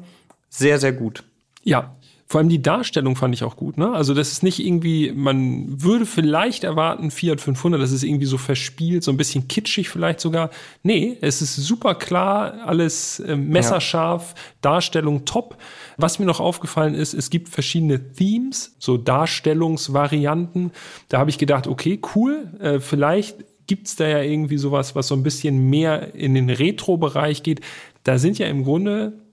sehr, 0.49 0.79
sehr 0.79 0.93
gut. 0.93 1.25
Ja, 1.63 1.95
vor 2.35 2.41
allem 2.41 2.49
die 2.49 2.61
Darstellung 2.61 3.15
fand 3.15 3.33
ich 3.33 3.45
auch 3.45 3.55
gut. 3.55 3.79
Ne? 3.79 3.93
Also 3.93 4.13
das 4.13 4.33
ist 4.33 4.43
nicht 4.43 4.59
irgendwie, 4.59 5.13
man 5.13 5.81
würde 5.81 6.05
vielleicht 6.05 6.65
erwarten, 6.65 7.13
Fiat 7.13 7.41
500, 7.41 7.81
das 7.81 7.93
ist 7.93 8.03
irgendwie 8.03 8.27
so 8.27 8.39
verspielt, 8.39 9.05
so 9.05 9.13
ein 9.13 9.17
bisschen 9.17 9.47
kitschig 9.47 9.89
vielleicht 9.89 10.19
sogar. 10.19 10.51
Nee, 10.83 11.17
es 11.21 11.43
ist 11.43 11.55
super 11.55 11.95
klar, 11.95 12.55
alles 12.67 13.21
äh, 13.21 13.37
messerscharf, 13.37 14.35
ja. 14.35 14.43
Darstellung 14.63 15.25
top. 15.27 15.59
Was 15.97 16.19
mir 16.19 16.25
noch 16.27 16.41
aufgefallen 16.41 16.97
ist, 16.97 17.15
es 17.15 17.31
gibt 17.31 17.51
verschiedene 17.51 18.13
Themes, 18.15 18.75
so 18.81 18.97
Darstellungsvarianten. 18.97 20.73
Da 21.11 21.21
habe 21.21 21.31
ich 21.31 21.39
gedacht, 21.39 21.69
okay, 21.69 22.01
cool, 22.17 22.51
äh, 22.59 22.81
vielleicht 22.81 23.45
gibt's 23.69 23.95
da 23.95 24.09
ja 24.09 24.23
irgendwie 24.23 24.59
sowas, 24.59 24.97
was 24.97 25.07
so 25.07 25.15
ein 25.15 25.23
bisschen 25.23 25.71
mehr 25.71 26.17
in 26.17 26.35
den 26.35 26.51
Retro-Bereich 26.51 27.45
geht. 27.45 27.61
Da 28.03 28.19
sind 28.19 28.39
ja 28.39 28.49
im 28.49 28.65
Grunde 28.65 29.24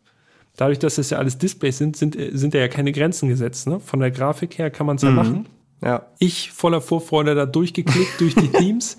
dadurch, 0.58 0.80
dass 0.80 0.96
das 0.96 1.10
ja 1.10 1.18
alles 1.18 1.38
Displays 1.38 1.78
sind, 1.78 1.96
sind, 1.96 2.18
sind 2.18 2.54
ja 2.54 2.68
keine 2.68 2.92
Grenzen 2.92 3.30
gesetzt. 3.30 3.68
Ne? 3.68 3.80
Von 3.80 4.00
der 4.00 4.12
Grafik 4.12 4.58
her 4.58 4.70
kann 4.70 4.86
man 4.86 4.98
es 4.98 5.02
ja 5.02 5.10
mhm. 5.10 5.16
machen. 5.16 5.46
Ja. 5.84 6.06
Ich 6.20 6.52
voller 6.52 6.82
Vorfreude 6.82 7.36
da 7.36 7.46
durchgeklickt 7.46 8.20
durch 8.20 8.36
die 8.36 8.52
Teams. 8.52 8.98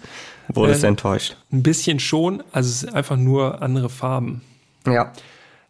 Wurde 0.48 0.72
es 0.72 0.82
äh, 0.82 0.88
enttäuscht? 0.88 1.36
Ein 1.52 1.62
bisschen 1.62 2.00
schon. 2.00 2.42
Also 2.52 2.68
es 2.68 2.82
ist 2.82 2.94
einfach 2.94 3.16
nur 3.16 3.62
andere 3.62 3.88
Farben. 3.88 4.42
Ja. 4.86 5.12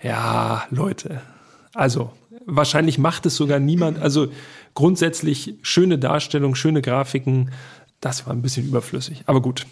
Ja, 0.03 0.65
Leute. 0.71 1.21
Also, 1.75 2.11
wahrscheinlich 2.47 2.99
macht 2.99 3.27
es 3.27 3.37
sogar 3.37 3.61
niemand. 3.61 4.01
Also 4.01 4.29
grundsätzlich 4.75 5.55
schöne 5.63 5.99
Darstellung, 5.99 6.55
schöne 6.55 6.83
Grafiken. 6.83 7.51
Das 8.01 8.27
war 8.27 8.33
ein 8.33 8.43
bisschen 8.43 8.67
überflüssig. 8.67 9.23
Aber 9.27 9.41
gut, 9.41 9.67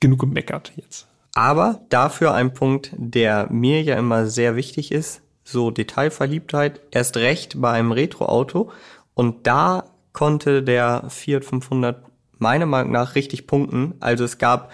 genug 0.00 0.20
gemeckert 0.20 0.72
jetzt. 0.76 1.06
Aber 1.34 1.80
dafür 1.88 2.34
ein 2.34 2.52
Punkt, 2.52 2.90
der 2.96 3.48
mir 3.50 3.82
ja 3.82 3.96
immer 3.96 4.26
sehr 4.26 4.54
wichtig 4.54 4.92
ist 4.92 5.21
so 5.44 5.70
Detailverliebtheit, 5.70 6.80
erst 6.90 7.16
recht 7.16 7.60
bei 7.60 7.72
einem 7.72 7.92
Retro-Auto. 7.92 8.70
Und 9.14 9.46
da 9.46 9.84
konnte 10.12 10.62
der 10.62 11.04
Fiat 11.08 11.44
500 11.44 12.02
meiner 12.38 12.66
Meinung 12.66 12.92
nach 12.92 13.14
richtig 13.14 13.46
punkten. 13.46 13.94
Also 14.00 14.24
es 14.24 14.38
gab 14.38 14.72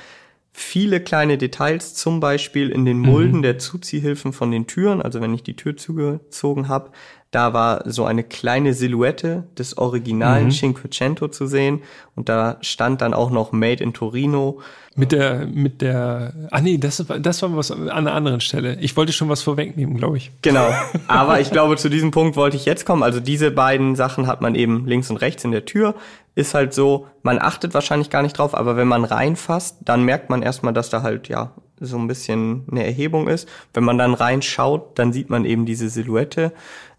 viele 0.53 1.01
kleine 1.01 1.39
Details, 1.39 1.95
zum 1.95 2.21
Beispiel 2.21 2.71
in 2.71 2.85
den 2.85 2.99
Mulden 2.99 3.39
mhm. 3.39 3.43
der 3.43 3.59
Zuziehhilfen 3.59 4.33
von 4.33 4.51
den 4.51 4.67
Türen. 4.67 5.01
Also 5.01 5.21
wenn 5.21 5.35
ich 5.35 5.43
die 5.43 5.57
Tür 5.57 5.77
zugezogen 5.77 6.69
habe, 6.69 6.91
da 7.31 7.53
war 7.53 7.83
so 7.85 8.05
eine 8.05 8.25
kleine 8.25 8.73
Silhouette 8.73 9.45
des 9.59 9.77
originalen 9.77 10.47
mhm. 10.47 10.51
Cinquecento 10.51 11.29
zu 11.29 11.47
sehen 11.47 11.83
und 12.15 12.29
da 12.29 12.57
stand 12.63 13.03
dann 13.03 13.13
auch 13.13 13.31
noch 13.31 13.53
Made 13.53 13.83
in 13.83 13.93
Torino. 13.93 14.61
Mit 14.97 15.13
der, 15.13 15.47
mit 15.47 15.81
der, 15.81 16.33
ah 16.51 16.61
nee, 16.61 16.79
das, 16.79 17.05
das 17.21 17.43
war 17.43 17.57
was 17.57 17.71
an 17.71 17.89
einer 17.89 18.15
anderen 18.15 18.41
Stelle. 18.41 18.79
Ich 18.81 18.97
wollte 18.97 19.13
schon 19.13 19.29
was 19.29 19.43
vorwegnehmen, 19.43 19.97
glaube 19.97 20.17
ich. 20.17 20.33
Genau. 20.43 20.69
Aber 21.07 21.39
ich 21.39 21.51
glaube, 21.53 21.77
zu 21.77 21.89
diesem 21.89 22.11
Punkt 22.11 22.37
wollte 22.37 22.57
ich 22.57 22.65
jetzt 22.65 22.85
kommen. 22.85 23.05
Also 23.05 23.21
diese 23.21 23.51
beiden 23.53 23.95
Sachen 23.95 24.27
hat 24.27 24.41
man 24.41 24.57
eben 24.57 24.87
links 24.87 25.11
und 25.11 25.19
rechts 25.19 25.45
in 25.45 25.53
der 25.53 25.67
Tür. 25.67 25.95
Ist 26.35 26.55
halt 26.55 26.75
so, 26.75 27.07
man 27.23 27.39
achtet 27.39 27.75
wahrscheinlich 27.75 28.11
gar 28.11 28.23
nicht 28.23 28.39
drauf, 28.39 28.55
aber 28.55 28.77
wenn 28.77 28.89
man 28.89 29.05
reinfasst, 29.05 29.77
dann 29.85 30.05
merkt 30.05 30.31
man 30.31 30.43
erstmal, 30.43 30.73
dass 30.73 30.91
da 30.91 31.03
halt, 31.03 31.29
ja, 31.29 31.53
so 31.81 31.97
ein 31.99 32.07
bisschen 32.07 32.65
eine 32.71 32.85
Erhebung 32.85 33.29
ist. 33.29 33.49
Wenn 33.75 33.85
man 33.85 33.99
dann 33.99 34.15
reinschaut, 34.15 34.99
dann 34.99 35.13
sieht 35.13 35.31
man 35.31 35.45
eben 35.45 35.67
diese 35.67 35.89
Silhouette. 35.89 36.53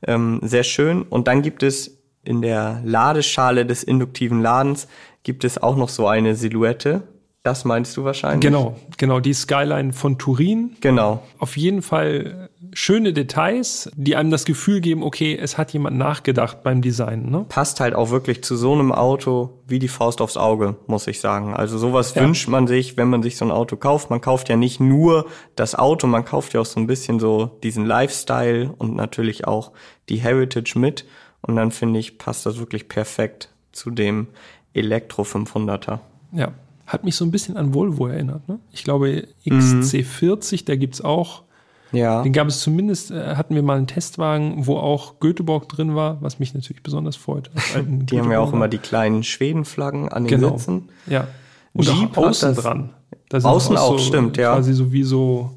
Ähm, 0.05 0.39
sehr 0.43 0.63
schön. 0.63 1.03
Und 1.03 1.27
dann 1.27 1.41
gibt 1.41 1.63
es 1.63 1.97
in 2.23 2.41
der 2.41 2.81
Ladeschale 2.83 3.65
des 3.65 3.83
induktiven 3.83 4.41
Ladens 4.41 4.87
gibt 5.23 5.43
es 5.43 5.61
auch 5.61 5.75
noch 5.75 5.89
so 5.89 6.07
eine 6.07 6.35
Silhouette. 6.35 7.03
Das 7.43 7.65
meinst 7.65 7.95
du 7.95 8.03
wahrscheinlich? 8.03 8.41
Genau, 8.41 8.75
genau, 8.97 9.19
die 9.19 9.33
Skyline 9.33 9.93
von 9.93 10.17
Turin. 10.17 10.75
Genau. 10.81 11.23
Auf 11.39 11.55
jeden 11.57 11.81
Fall 11.81 12.48
schöne 12.73 13.13
Details, 13.13 13.89
die 13.95 14.15
einem 14.15 14.31
das 14.31 14.45
Gefühl 14.45 14.81
geben, 14.81 15.03
okay, 15.03 15.37
es 15.39 15.57
hat 15.57 15.73
jemand 15.73 15.97
nachgedacht 15.97 16.63
beim 16.63 16.81
Design. 16.81 17.29
Ne? 17.29 17.45
Passt 17.49 17.79
halt 17.79 17.95
auch 17.95 18.09
wirklich 18.09 18.43
zu 18.43 18.55
so 18.55 18.73
einem 18.73 18.91
Auto 18.91 19.61
wie 19.67 19.79
die 19.79 19.87
Faust 19.87 20.21
aufs 20.21 20.37
Auge, 20.37 20.75
muss 20.87 21.07
ich 21.07 21.19
sagen. 21.19 21.53
Also 21.53 21.77
sowas 21.77 22.15
ja. 22.15 22.23
wünscht 22.23 22.47
man 22.47 22.67
sich, 22.67 22.97
wenn 22.97 23.09
man 23.09 23.23
sich 23.23 23.37
so 23.37 23.45
ein 23.45 23.51
Auto 23.51 23.75
kauft. 23.75 24.09
Man 24.09 24.21
kauft 24.21 24.49
ja 24.49 24.55
nicht 24.55 24.79
nur 24.79 25.25
das 25.55 25.75
Auto, 25.75 26.07
man 26.07 26.25
kauft 26.25 26.53
ja 26.53 26.61
auch 26.61 26.65
so 26.65 26.79
ein 26.79 26.87
bisschen 26.87 27.19
so 27.19 27.57
diesen 27.63 27.85
Lifestyle 27.85 28.73
und 28.77 28.95
natürlich 28.95 29.47
auch 29.47 29.71
die 30.09 30.17
Heritage 30.17 30.77
mit. 30.77 31.05
Und 31.41 31.55
dann 31.55 31.71
finde 31.71 31.99
ich, 31.99 32.17
passt 32.17 32.45
das 32.45 32.59
wirklich 32.59 32.87
perfekt 32.89 33.49
zu 33.71 33.91
dem 33.91 34.27
Elektro 34.73 35.23
500er. 35.23 35.99
Ja, 36.31 36.53
hat 36.85 37.03
mich 37.03 37.15
so 37.15 37.25
ein 37.25 37.31
bisschen 37.31 37.57
an 37.57 37.73
Volvo 37.73 38.07
erinnert. 38.07 38.47
Ne? 38.47 38.59
Ich 38.71 38.83
glaube, 38.83 39.27
XC40, 39.45 40.61
mhm. 40.61 40.65
da 40.65 40.75
gibt's 40.75 41.01
auch 41.01 41.43
ja. 41.91 42.23
Den 42.23 42.33
gab 42.33 42.47
es 42.47 42.59
zumindest, 42.59 43.11
äh, 43.11 43.35
hatten 43.35 43.55
wir 43.55 43.63
mal 43.63 43.77
einen 43.77 43.87
Testwagen, 43.87 44.67
wo 44.67 44.77
auch 44.77 45.19
Göteborg 45.19 45.67
drin 45.69 45.95
war, 45.95 46.21
was 46.21 46.39
mich 46.39 46.53
natürlich 46.53 46.83
besonders 46.83 47.15
freut. 47.15 47.49
die 47.85 48.19
haben 48.19 48.31
ja 48.31 48.39
auch 48.39 48.53
immer 48.53 48.67
die 48.67 48.77
kleinen 48.77 49.23
Schwedenflaggen 49.23 50.09
an 50.09 50.25
den 50.25 50.39
genau. 50.39 50.57
Sitzen. 50.57 50.89
Ja. 51.07 51.27
Und 51.73 51.87
Jeep 51.87 52.17
auch 52.17 52.27
außen 52.27 52.55
dran. 52.55 52.89
Da 53.29 53.37
außen 53.39 53.77
auch, 53.77 53.97
so, 53.97 54.05
stimmt, 54.05 54.37
ja. 54.37 54.55
Quasi 54.55 54.73
so 54.73 54.91
wie 54.91 55.03
so, 55.03 55.51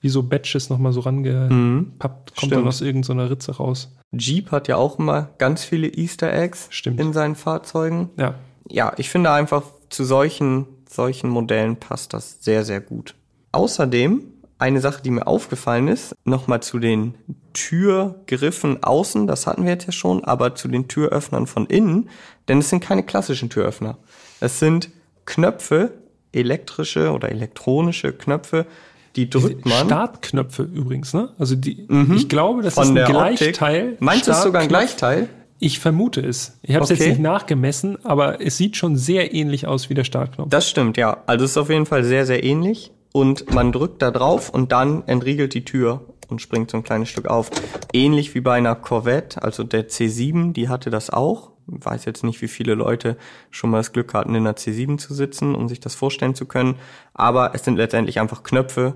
wie 0.00 0.08
so 0.08 0.22
Batches 0.22 0.70
nochmal 0.70 0.92
so 0.92 1.00
rangepappt, 1.00 1.50
mhm. 1.50 1.98
kommt 1.98 2.32
stimmt. 2.36 2.52
dann 2.52 2.66
aus 2.66 2.80
irgendeiner 2.80 3.30
Ritze 3.30 3.52
raus. 3.56 3.94
Jeep 4.12 4.50
hat 4.50 4.68
ja 4.68 4.76
auch 4.76 4.98
immer 4.98 5.30
ganz 5.38 5.64
viele 5.64 5.88
Easter 5.88 6.32
Eggs 6.32 6.68
stimmt. 6.70 7.00
in 7.00 7.12
seinen 7.12 7.34
Fahrzeugen. 7.34 8.10
Ja. 8.18 8.34
Ja, 8.68 8.92
ich 8.96 9.10
finde 9.10 9.30
einfach, 9.30 9.62
zu 9.90 10.04
solchen, 10.04 10.66
solchen 10.88 11.28
Modellen 11.28 11.76
passt 11.76 12.14
das 12.14 12.42
sehr, 12.42 12.64
sehr 12.64 12.80
gut. 12.80 13.14
Außerdem 13.52 14.22
eine 14.62 14.80
Sache, 14.80 15.02
die 15.02 15.10
mir 15.10 15.26
aufgefallen 15.26 15.88
ist, 15.88 16.14
nochmal 16.24 16.62
zu 16.62 16.78
den 16.78 17.16
Türgriffen 17.52 18.82
außen, 18.82 19.26
das 19.26 19.46
hatten 19.46 19.64
wir 19.64 19.72
jetzt 19.72 19.86
ja 19.86 19.92
schon, 19.92 20.24
aber 20.24 20.54
zu 20.54 20.68
den 20.68 20.88
Türöffnern 20.88 21.46
von 21.46 21.66
innen, 21.66 22.08
denn 22.48 22.58
es 22.58 22.70
sind 22.70 22.80
keine 22.80 23.02
klassischen 23.02 23.50
Türöffner. 23.50 23.98
Es 24.40 24.60
sind 24.60 24.90
Knöpfe, 25.26 25.92
elektrische 26.32 27.10
oder 27.10 27.30
elektronische 27.30 28.12
Knöpfe, 28.12 28.66
die 29.16 29.28
drückt 29.28 29.66
man. 29.66 29.86
Startknöpfe 29.86 30.62
übrigens, 30.62 31.12
ne? 31.12 31.30
Also 31.38 31.56
die, 31.56 31.84
mhm. 31.88 32.14
ich 32.16 32.28
glaube, 32.28 32.62
das 32.62 32.74
Von 32.74 32.96
ist 32.96 33.02
ein 33.02 33.12
Gleichteil. 33.12 33.84
Optik. 33.84 34.00
Meinst 34.00 34.28
du 34.28 34.30
es 34.30 34.42
sogar 34.42 34.62
ein 34.62 34.68
Gleichteil? 34.68 35.28
Ich 35.58 35.80
vermute 35.80 36.20
es. 36.20 36.58
Ich 36.62 36.74
habe 36.74 36.84
es 36.84 36.90
okay. 36.90 37.00
jetzt 37.00 37.08
nicht 37.10 37.20
nachgemessen, 37.20 37.98
aber 38.04 38.40
es 38.40 38.56
sieht 38.56 38.76
schon 38.76 38.96
sehr 38.96 39.34
ähnlich 39.34 39.66
aus 39.66 39.90
wie 39.90 39.94
der 39.94 40.04
Startknopf. 40.04 40.48
Das 40.48 40.68
stimmt, 40.68 40.96
ja. 40.96 41.22
Also 41.26 41.44
es 41.44 41.52
ist 41.52 41.56
auf 41.56 41.68
jeden 41.68 41.86
Fall 41.86 42.04
sehr, 42.04 42.26
sehr 42.26 42.42
ähnlich 42.42 42.92
und 43.12 43.52
man 43.52 43.72
drückt 43.72 44.02
da 44.02 44.10
drauf 44.10 44.48
und 44.50 44.72
dann 44.72 45.06
entriegelt 45.06 45.54
die 45.54 45.64
Tür 45.64 46.06
und 46.28 46.40
springt 46.40 46.70
so 46.70 46.78
ein 46.78 46.82
kleines 46.82 47.08
Stück 47.08 47.28
auf. 47.28 47.50
Ähnlich 47.92 48.34
wie 48.34 48.40
bei 48.40 48.56
einer 48.56 48.74
Corvette, 48.74 49.42
also 49.42 49.64
der 49.64 49.88
C7, 49.88 50.52
die 50.52 50.68
hatte 50.68 50.90
das 50.90 51.10
auch. 51.10 51.52
Ich 51.70 51.84
weiß 51.84 52.04
jetzt 52.06 52.24
nicht, 52.24 52.42
wie 52.42 52.48
viele 52.48 52.74
Leute 52.74 53.16
schon 53.50 53.70
mal 53.70 53.78
das 53.78 53.92
Glück 53.92 54.14
hatten, 54.14 54.34
in 54.34 54.46
einer 54.46 54.56
C7 54.56 54.98
zu 54.98 55.14
sitzen, 55.14 55.54
um 55.54 55.68
sich 55.68 55.78
das 55.78 55.94
vorstellen 55.94 56.34
zu 56.34 56.46
können. 56.46 56.76
Aber 57.14 57.54
es 57.54 57.64
sind 57.64 57.76
letztendlich 57.76 58.18
einfach 58.18 58.42
Knöpfe 58.42 58.94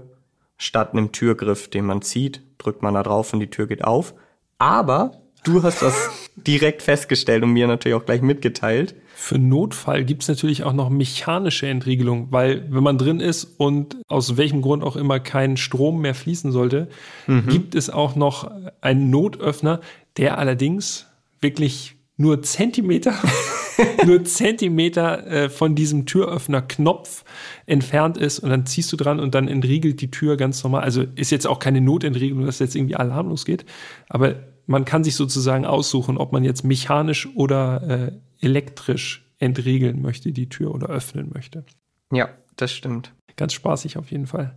statt 0.57 0.93
einem 0.93 1.13
Türgriff, 1.13 1.69
den 1.69 1.85
man 1.85 2.03
zieht, 2.03 2.43
drückt 2.59 2.83
man 2.83 2.95
da 2.95 3.03
drauf 3.03 3.33
und 3.33 3.41
die 3.41 3.51
Tür 3.51 3.67
geht 3.67 3.85
auf. 3.85 4.15
Aber 4.59 5.13
du 5.45 5.63
hast 5.63 5.83
das 5.83 6.11
direkt 6.35 6.83
festgestellt 6.83 7.43
und 7.43 7.53
mir 7.53 7.67
natürlich 7.67 7.97
auch 7.97 8.07
gleich 8.07 8.23
mitgeteilt. 8.23 8.95
Für 9.19 9.39
Notfall 9.39 10.05
gibt's 10.05 10.29
natürlich 10.29 10.63
auch 10.63 10.75
noch 10.75 10.91
mechanische 10.91 11.67
Entriegelung, 11.67 12.29
weil 12.33 12.71
wenn 12.71 12.83
man 12.83 12.99
drin 12.99 13.19
ist 13.19 13.45
und 13.45 13.97
aus 14.09 14.37
welchem 14.37 14.61
Grund 14.61 14.85
auch 14.85 14.95
immer 14.95 15.21
kein 15.21 15.57
Strom 15.57 16.03
mehr 16.03 16.15
fließen 16.15 16.53
sollte, 16.53 16.89
mhm. 17.27 17.47
gibt 17.47 17.75
es 17.75 17.89
auch 17.89 18.15
noch 18.15 18.51
einen 18.83 19.09
Notöffner, 19.09 19.81
der 20.19 20.37
allerdings 20.37 21.07
wirklich 21.41 21.97
nur 22.19 22.43
Zentimeter, 22.43 23.15
nur 24.07 24.23
Zentimeter 24.25 25.27
äh, 25.27 25.49
von 25.49 25.75
diesem 25.75 26.05
Türöffner-Knopf 26.05 27.25
entfernt 27.65 28.19
ist 28.19 28.41
und 28.41 28.51
dann 28.51 28.67
ziehst 28.67 28.93
du 28.93 28.99
dran 28.99 29.19
und 29.19 29.35
dann 29.35 29.49
entriegelt 29.49 30.03
die 30.03 30.11
Tür 30.11 30.37
ganz 30.37 30.63
normal. 30.63 30.83
Also 30.83 31.05
ist 31.15 31.31
jetzt 31.31 31.47
auch 31.47 31.59
keine 31.59 31.81
Notentriegelung, 31.81 32.45
dass 32.45 32.59
jetzt 32.59 32.77
irgendwie 32.77 32.97
alarmlos 32.97 33.47
geht, 33.47 33.65
aber 34.11 34.35
man 34.67 34.85
kann 34.85 35.05
sich 35.05 35.15
sozusagen 35.15 35.65
aussuchen, 35.65 36.19
ob 36.19 36.33
man 36.33 36.45
jetzt 36.45 36.65
mechanisch 36.65 37.29
oder 37.35 38.11
äh, 38.11 38.13
elektrisch 38.41 39.25
entriegeln 39.39 40.03
möchte, 40.03 40.33
die 40.33 40.49
Tür 40.49 40.75
oder 40.75 40.89
öffnen 40.89 41.31
möchte. 41.35 41.65
Ja, 42.13 42.29
das 42.57 42.73
stimmt. 42.73 43.13
Ganz 43.37 43.53
spaßig 43.53 43.99
auf 43.99 44.11
jeden 44.11 44.27
Fall. 44.27 44.57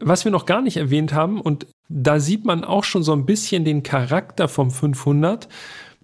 Was 0.00 0.24
wir 0.24 0.32
noch 0.32 0.46
gar 0.46 0.62
nicht 0.62 0.76
erwähnt 0.76 1.12
haben, 1.12 1.40
und 1.40 1.66
da 1.88 2.18
sieht 2.18 2.44
man 2.44 2.64
auch 2.64 2.84
schon 2.84 3.02
so 3.02 3.12
ein 3.12 3.24
bisschen 3.24 3.64
den 3.64 3.82
Charakter 3.82 4.48
vom 4.48 4.70
500, 4.70 5.48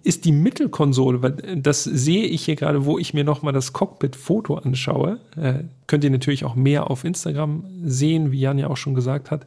ist 0.03 0.23
die 0.23 0.31
Mittelkonsole, 0.31 1.21
weil 1.21 1.31
das 1.57 1.83
sehe 1.83 2.23
ich 2.23 2.45
hier 2.45 2.55
gerade, 2.55 2.85
wo 2.85 2.97
ich 2.97 3.13
mir 3.13 3.25
nochmal 3.25 3.51
das 3.51 3.73
Cockpit-Foto 3.73 4.55
anschaue. 4.55 5.19
Äh, 5.35 5.65
könnt 5.87 6.03
ihr 6.03 6.09
natürlich 6.09 6.45
auch 6.45 6.55
mehr 6.55 6.89
auf 6.89 7.03
Instagram 7.03 7.65
sehen, 7.83 8.31
wie 8.31 8.39
Jan 8.39 8.57
ja 8.57 8.67
auch 8.67 8.77
schon 8.77 8.93
gesagt 8.93 9.31
hat. 9.31 9.45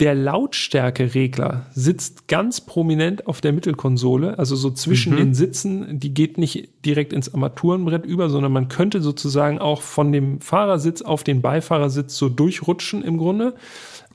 Der 0.00 0.14
Lautstärkeregler 0.14 1.66
sitzt 1.72 2.26
ganz 2.26 2.62
prominent 2.62 3.26
auf 3.26 3.42
der 3.42 3.52
Mittelkonsole, 3.52 4.38
also 4.38 4.56
so 4.56 4.70
zwischen 4.70 5.12
mhm. 5.12 5.16
den 5.18 5.34
Sitzen. 5.34 6.00
Die 6.00 6.14
geht 6.14 6.38
nicht 6.38 6.86
direkt 6.86 7.12
ins 7.12 7.34
Armaturenbrett 7.34 8.06
über, 8.06 8.30
sondern 8.30 8.50
man 8.50 8.68
könnte 8.68 9.02
sozusagen 9.02 9.58
auch 9.58 9.82
von 9.82 10.10
dem 10.10 10.40
Fahrersitz 10.40 11.02
auf 11.02 11.22
den 11.22 11.42
Beifahrersitz 11.42 12.16
so 12.16 12.30
durchrutschen 12.30 13.04
im 13.04 13.18
Grunde. 13.18 13.54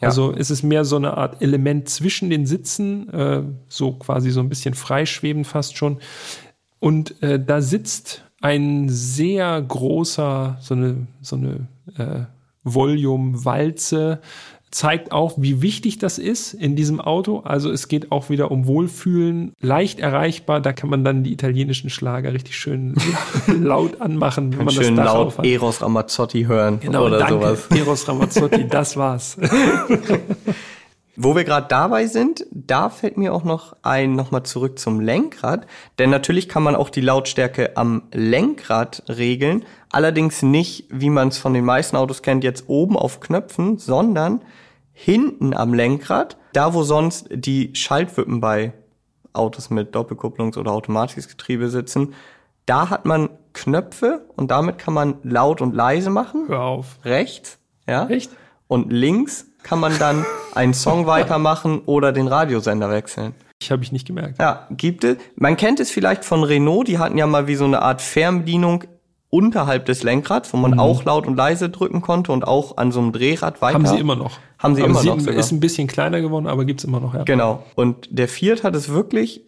Ja. 0.01 0.07
Also 0.07 0.31
ist 0.31 0.49
es 0.49 0.63
mehr 0.63 0.85
so 0.85 0.95
eine 0.95 1.17
Art 1.17 1.43
Element 1.43 1.87
zwischen 1.87 2.31
den 2.31 2.47
Sitzen, 2.47 3.07
äh, 3.13 3.43
so 3.67 3.91
quasi 3.93 4.31
so 4.31 4.39
ein 4.39 4.49
bisschen 4.49 4.73
freischwebend 4.73 5.45
fast 5.45 5.77
schon. 5.77 5.99
Und 6.79 7.21
äh, 7.21 7.39
da 7.39 7.61
sitzt 7.61 8.25
ein 8.41 8.89
sehr 8.89 9.61
großer, 9.61 10.57
so 10.61 10.73
eine, 10.73 11.07
so 11.21 11.35
eine 11.35 11.67
äh, 11.97 12.25
Volume-Walze 12.63 14.19
zeigt 14.75 15.13
auch, 15.13 15.35
wie 15.37 15.61
wichtig 15.61 15.99
das 15.99 16.17
ist 16.17 16.53
in 16.53 16.75
diesem 16.75 16.99
Auto. 16.99 17.39
Also 17.39 17.71
es 17.71 17.87
geht 17.87 18.11
auch 18.11 18.29
wieder 18.29 18.51
um 18.51 18.67
Wohlfühlen, 18.67 19.53
leicht 19.61 19.99
erreichbar. 19.99 20.59
Da 20.59 20.73
kann 20.73 20.89
man 20.89 21.05
dann 21.05 21.23
die 21.23 21.31
italienischen 21.31 21.89
Schlager 21.89 22.33
richtig 22.33 22.57
schön 22.57 22.93
laut 23.47 24.01
anmachen, 24.01 24.51
wenn 24.57 24.65
man 24.65 24.73
schön 24.73 24.97
das 24.97 25.05
Dach 25.05 25.13
laut 25.13 25.27
aufhat. 25.27 25.45
Eros 25.45 25.81
Ramazzotti 25.81 26.43
hören 26.43 26.81
genau, 26.81 27.05
oder 27.05 27.19
danke, 27.19 27.33
sowas. 27.35 27.67
Eros 27.73 28.05
Ramazzotti, 28.05 28.67
das 28.67 28.97
war's. 28.97 29.37
Wo 31.15 31.33
wir 31.33 31.45
gerade 31.45 31.67
dabei 31.69 32.07
sind, 32.07 32.45
da 32.51 32.89
fällt 32.89 33.15
mir 33.15 33.33
auch 33.33 33.45
noch 33.45 33.77
ein, 33.81 34.11
nochmal 34.11 34.43
zurück 34.43 34.77
zum 34.77 34.99
Lenkrad. 34.99 35.65
Denn 35.99 36.09
natürlich 36.09 36.49
kann 36.49 36.63
man 36.63 36.75
auch 36.75 36.89
die 36.89 36.99
Lautstärke 36.99 37.77
am 37.77 38.03
Lenkrad 38.11 39.03
regeln. 39.07 39.63
Allerdings 39.89 40.41
nicht, 40.41 40.87
wie 40.89 41.09
man 41.09 41.29
es 41.29 41.37
von 41.37 41.53
den 41.53 41.63
meisten 41.63 41.95
Autos 41.95 42.21
kennt, 42.21 42.43
jetzt 42.43 42.65
oben 42.67 42.97
auf 42.97 43.21
Knöpfen, 43.21 43.77
sondern 43.77 44.41
hinten 44.95 45.53
am 45.53 45.73
Lenkrad, 45.73 46.37
da 46.53 46.73
wo 46.73 46.81
sonst 46.81 47.27
die 47.29 47.75
Schaltwippen 47.75 48.39
bei 48.39 48.73
Autos 49.33 49.69
mit 49.69 49.93
Doppelkupplungs- 49.93 50.57
oder 50.57 50.71
Automatikgetriebe 50.71 51.69
sitzen, 51.69 52.15
da 52.65 52.89
hat 52.89 53.05
man 53.05 53.29
Knöpfe 53.53 54.25
und 54.35 54.49
damit 54.49 54.79
kann 54.79 54.93
man 54.93 55.17
laut 55.23 55.61
und 55.61 55.75
leise 55.75 56.09
machen. 56.09 56.45
Hör 56.47 56.61
auf. 56.61 56.97
Rechts, 57.03 57.59
ja. 57.87 58.07
Echt? 58.07 58.31
Und 58.67 58.91
links 58.91 59.45
kann 59.61 59.79
man 59.79 59.97
dann 59.99 60.25
einen 60.55 60.73
Song 60.73 61.05
weitermachen 61.05 61.81
oder 61.85 62.11
den 62.11 62.27
Radiosender 62.27 62.89
wechseln. 62.89 63.35
Ich 63.61 63.71
habe 63.71 63.83
ich 63.83 63.91
nicht 63.91 64.07
gemerkt. 64.07 64.39
Ja, 64.39 64.67
gibt 64.71 65.03
es. 65.03 65.17
Man 65.35 65.57
kennt 65.57 65.79
es 65.79 65.91
vielleicht 65.91 66.25
von 66.25 66.43
Renault, 66.43 66.87
die 66.87 66.99
hatten 66.99 67.17
ja 67.17 67.27
mal 67.27 67.47
wie 67.47 67.55
so 67.55 67.65
eine 67.65 67.81
Art 67.81 68.01
Fernbedienung 68.01 68.85
unterhalb 69.35 69.85
des 69.85 70.01
Lenkrads, 70.01 70.53
wo 70.53 70.57
man 70.57 70.71
mhm. 70.71 70.79
auch 70.79 71.03
laut 71.03 71.27
und 71.27 71.35
leise 71.35 71.69
drücken 71.69 72.01
konnte 72.01 72.31
und 72.31 72.47
auch 72.47 72.77
an 72.77 72.93
so 72.93 73.01
einem 73.01 73.11
Drehrad 73.11 73.61
weiter. 73.61 73.73
Haben 73.73 73.85
sie 73.85 73.97
immer 73.97 74.15
noch. 74.15 74.39
Haben 74.57 74.75
sie 74.75 74.81
aber 74.81 74.91
immer 74.91 75.01
sie 75.01 75.07
noch. 75.07 75.19
Sogar. 75.19 75.35
Ist 75.35 75.51
ein 75.51 75.59
bisschen 75.59 75.87
kleiner 75.89 76.21
geworden, 76.21 76.47
aber 76.47 76.63
gibt's 76.63 76.85
immer 76.85 77.01
noch. 77.01 77.13
Ja. 77.13 77.23
Genau. 77.23 77.63
Und 77.75 78.07
der 78.09 78.29
Fiat 78.29 78.63
hat 78.63 78.75
es 78.75 78.87
wirklich, 78.87 79.41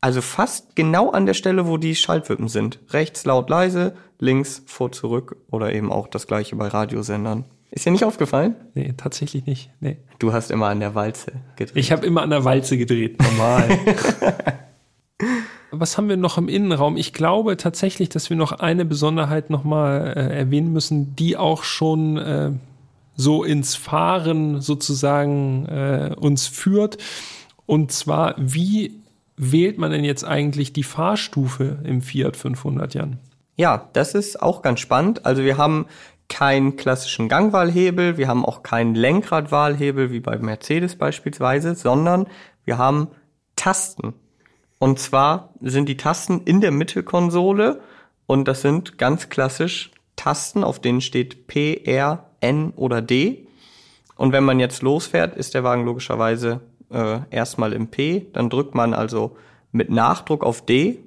also 0.00 0.22
fast 0.22 0.76
genau 0.76 1.10
an 1.10 1.26
der 1.26 1.34
Stelle, 1.34 1.66
wo 1.66 1.76
die 1.76 1.94
Schaltwippen 1.94 2.48
sind. 2.48 2.78
Rechts 2.88 3.26
laut 3.26 3.50
leise, 3.50 3.94
links 4.18 4.62
vor 4.64 4.92
zurück 4.92 5.36
oder 5.50 5.74
eben 5.74 5.92
auch 5.92 6.08
das 6.08 6.26
gleiche 6.26 6.56
bei 6.56 6.68
Radiosendern. 6.68 7.44
Ist 7.70 7.84
dir 7.84 7.90
nicht 7.90 8.04
aufgefallen? 8.04 8.54
Nee, 8.72 8.94
tatsächlich 8.96 9.44
nicht. 9.44 9.68
Nee. 9.80 9.98
Du 10.18 10.32
hast 10.32 10.50
immer 10.50 10.68
an 10.68 10.80
der 10.80 10.94
Walze 10.94 11.32
gedreht. 11.56 11.76
Ich 11.76 11.92
habe 11.92 12.06
immer 12.06 12.22
an 12.22 12.30
der 12.30 12.44
Walze 12.44 12.78
gedreht, 12.78 13.20
normal. 13.20 13.68
was 15.80 15.96
haben 15.96 16.08
wir 16.08 16.16
noch 16.16 16.38
im 16.38 16.48
Innenraum? 16.48 16.96
Ich 16.96 17.12
glaube 17.12 17.56
tatsächlich, 17.56 18.08
dass 18.08 18.30
wir 18.30 18.36
noch 18.36 18.52
eine 18.52 18.84
Besonderheit 18.84 19.50
nochmal 19.50 20.14
äh, 20.16 20.38
erwähnen 20.38 20.72
müssen, 20.72 21.16
die 21.16 21.36
auch 21.36 21.62
schon 21.62 22.16
äh, 22.16 22.52
so 23.16 23.44
ins 23.44 23.74
Fahren 23.74 24.60
sozusagen 24.60 25.66
äh, 25.66 26.14
uns 26.16 26.46
führt. 26.46 26.98
Und 27.66 27.92
zwar, 27.92 28.34
wie 28.38 29.00
wählt 29.36 29.78
man 29.78 29.90
denn 29.90 30.04
jetzt 30.04 30.24
eigentlich 30.24 30.72
die 30.72 30.82
Fahrstufe 30.82 31.78
im 31.84 32.02
Fiat 32.02 32.36
500 32.36 32.94
Jan? 32.94 33.18
Ja, 33.56 33.88
das 33.92 34.14
ist 34.14 34.42
auch 34.42 34.62
ganz 34.62 34.80
spannend. 34.80 35.26
Also 35.26 35.42
wir 35.42 35.56
haben 35.56 35.86
keinen 36.28 36.76
klassischen 36.76 37.28
Gangwahlhebel, 37.28 38.16
wir 38.16 38.28
haben 38.28 38.44
auch 38.44 38.62
keinen 38.62 38.94
Lenkradwahlhebel 38.94 40.10
wie 40.10 40.20
bei 40.20 40.38
Mercedes 40.38 40.96
beispielsweise, 40.96 41.74
sondern 41.74 42.26
wir 42.64 42.78
haben 42.78 43.08
Tasten. 43.56 44.14
Und 44.84 44.98
zwar 44.98 45.54
sind 45.62 45.88
die 45.88 45.96
Tasten 45.96 46.42
in 46.44 46.60
der 46.60 46.70
Mittelkonsole 46.70 47.80
und 48.26 48.46
das 48.46 48.60
sind 48.60 48.98
ganz 48.98 49.30
klassisch 49.30 49.90
Tasten, 50.14 50.62
auf 50.62 50.78
denen 50.78 51.00
steht 51.00 51.46
P, 51.46 51.80
R, 51.86 52.26
N 52.40 52.70
oder 52.76 53.00
D. 53.00 53.46
Und 54.16 54.32
wenn 54.32 54.44
man 54.44 54.60
jetzt 54.60 54.82
losfährt, 54.82 55.38
ist 55.38 55.54
der 55.54 55.64
Wagen 55.64 55.86
logischerweise 55.86 56.60
äh, 56.90 57.20
erstmal 57.30 57.72
im 57.72 57.88
P. 57.88 58.26
Dann 58.34 58.50
drückt 58.50 58.74
man 58.74 58.92
also 58.92 59.38
mit 59.72 59.88
Nachdruck 59.88 60.44
auf 60.44 60.66
D, 60.66 60.98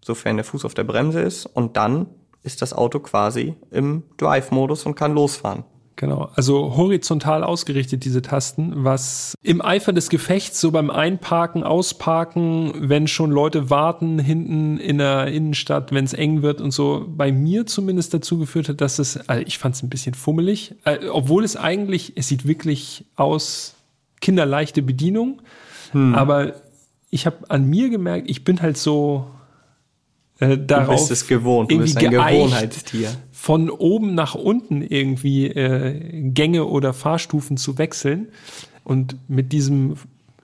sofern 0.00 0.36
der 0.36 0.44
Fuß 0.44 0.64
auf 0.64 0.74
der 0.74 0.84
Bremse 0.84 1.20
ist, 1.20 1.44
und 1.44 1.76
dann 1.76 2.06
ist 2.44 2.62
das 2.62 2.72
Auto 2.72 3.00
quasi 3.00 3.56
im 3.72 4.04
Drive-Modus 4.18 4.86
und 4.86 4.94
kann 4.94 5.12
losfahren. 5.12 5.64
Genau, 5.98 6.30
also 6.36 6.76
horizontal 6.76 7.42
ausgerichtet 7.42 8.04
diese 8.04 8.22
Tasten, 8.22 8.84
was 8.84 9.34
im 9.42 9.60
Eifer 9.60 9.92
des 9.92 10.10
Gefechts 10.10 10.60
so 10.60 10.70
beim 10.70 10.90
Einparken, 10.90 11.64
Ausparken, 11.64 12.72
wenn 12.88 13.08
schon 13.08 13.32
Leute 13.32 13.68
warten 13.68 14.20
hinten 14.20 14.78
in 14.78 14.98
der 14.98 15.26
Innenstadt, 15.26 15.90
wenn 15.90 16.04
es 16.04 16.12
eng 16.12 16.42
wird 16.42 16.60
und 16.60 16.70
so, 16.70 17.04
bei 17.08 17.32
mir 17.32 17.66
zumindest 17.66 18.14
dazu 18.14 18.38
geführt 18.38 18.68
hat, 18.68 18.80
dass 18.80 19.00
es, 19.00 19.28
also 19.28 19.42
ich 19.44 19.58
fand 19.58 19.74
es 19.74 19.82
ein 19.82 19.88
bisschen 19.88 20.14
fummelig, 20.14 20.76
äh, 20.84 21.08
obwohl 21.08 21.42
es 21.42 21.56
eigentlich, 21.56 22.12
es 22.14 22.28
sieht 22.28 22.46
wirklich 22.46 23.04
aus 23.16 23.74
kinderleichte 24.20 24.82
Bedienung, 24.82 25.42
hm. 25.90 26.14
aber 26.14 26.52
ich 27.10 27.26
habe 27.26 27.38
an 27.48 27.68
mir 27.68 27.90
gemerkt, 27.90 28.30
ich 28.30 28.44
bin 28.44 28.62
halt 28.62 28.76
so 28.76 29.26
äh, 30.40 30.56
darauf 30.58 30.86
du 30.86 30.92
bist 30.92 31.10
es 31.10 31.26
gewohnt, 31.26 31.70
du 31.70 31.78
bist 31.78 31.96
ein 31.98 32.10
Gewohnheitstier 32.10 33.10
von 33.38 33.70
oben 33.70 34.14
nach 34.14 34.34
unten 34.34 34.82
irgendwie 34.82 35.46
äh, 35.46 36.30
Gänge 36.30 36.66
oder 36.66 36.92
Fahrstufen 36.92 37.56
zu 37.56 37.78
wechseln. 37.78 38.28
Und 38.84 39.16
mit 39.28 39.52
diesem 39.52 39.96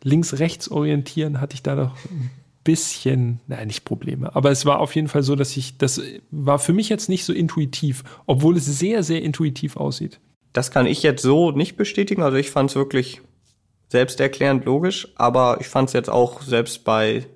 links-rechts 0.02 0.70
orientieren 0.70 1.40
hatte 1.40 1.54
ich 1.54 1.62
da 1.62 1.74
doch 1.74 1.96
ein 2.10 2.30
bisschen, 2.62 3.40
nein, 3.46 3.66
nicht 3.66 3.84
Probleme. 3.84 4.34
Aber 4.36 4.50
es 4.50 4.64
war 4.64 4.80
auf 4.80 4.94
jeden 4.94 5.08
Fall 5.08 5.22
so, 5.22 5.34
dass 5.34 5.56
ich, 5.56 5.76
das 5.76 6.00
war 6.30 6.58
für 6.58 6.72
mich 6.72 6.88
jetzt 6.88 7.08
nicht 7.08 7.24
so 7.24 7.32
intuitiv, 7.32 8.04
obwohl 8.26 8.56
es 8.56 8.66
sehr, 8.66 9.02
sehr 9.02 9.22
intuitiv 9.22 9.76
aussieht. 9.76 10.20
Das 10.52 10.70
kann 10.70 10.86
ich 10.86 11.02
jetzt 11.02 11.22
so 11.22 11.50
nicht 11.50 11.76
bestätigen. 11.76 12.22
Also 12.22 12.36
ich 12.36 12.50
fand 12.50 12.70
es 12.70 12.76
wirklich 12.76 13.22
selbsterklärend 13.88 14.64
logisch, 14.64 15.08
aber 15.16 15.58
ich 15.60 15.66
fand 15.66 15.88
es 15.88 15.94
jetzt 15.94 16.10
auch 16.10 16.42
selbst 16.42 16.84
bei 16.84 17.26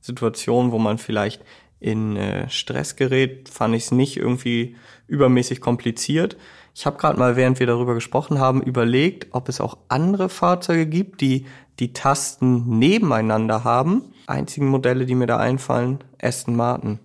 Situationen, 0.00 0.72
wo 0.72 0.78
man 0.78 0.98
vielleicht 0.98 1.42
in 1.82 2.16
äh, 2.16 2.48
Stress 2.48 2.96
gerät, 2.96 3.48
fand 3.48 3.74
ich 3.74 3.84
es 3.84 3.90
nicht 3.90 4.16
irgendwie 4.16 4.76
übermäßig 5.08 5.60
kompliziert. 5.60 6.36
Ich 6.74 6.86
habe 6.86 6.96
gerade 6.96 7.18
mal, 7.18 7.36
während 7.36 7.60
wir 7.60 7.66
darüber 7.66 7.94
gesprochen 7.94 8.38
haben, 8.38 8.62
überlegt, 8.62 9.28
ob 9.32 9.48
es 9.48 9.60
auch 9.60 9.76
andere 9.88 10.28
Fahrzeuge 10.28 10.86
gibt, 10.86 11.20
die 11.20 11.46
die 11.80 11.92
Tasten 11.92 12.78
nebeneinander 12.78 13.64
haben. 13.64 14.04
Einzigen 14.26 14.68
Modelle, 14.68 15.04
die 15.04 15.14
mir 15.14 15.26
da 15.26 15.38
einfallen, 15.38 15.98
Aston 16.20 16.56
Martin 16.56 16.98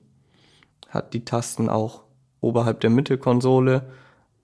hat 0.90 1.14
die 1.14 1.26
Tasten 1.26 1.70
auch 1.70 2.04
oberhalb 2.40 2.80
der 2.80 2.90
Mittelkonsole 2.90 3.84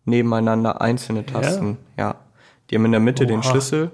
nebeneinander 0.05 0.81
einzelne 0.81 1.25
Tasten. 1.25 1.77
Ja, 1.97 2.03
ja. 2.03 2.15
die 2.69 2.75
haben 2.75 2.85
in 2.85 2.91
der 2.91 2.99
Mitte 2.99 3.23
Oha. 3.23 3.31
den 3.31 3.43
Schlüssel 3.43 3.91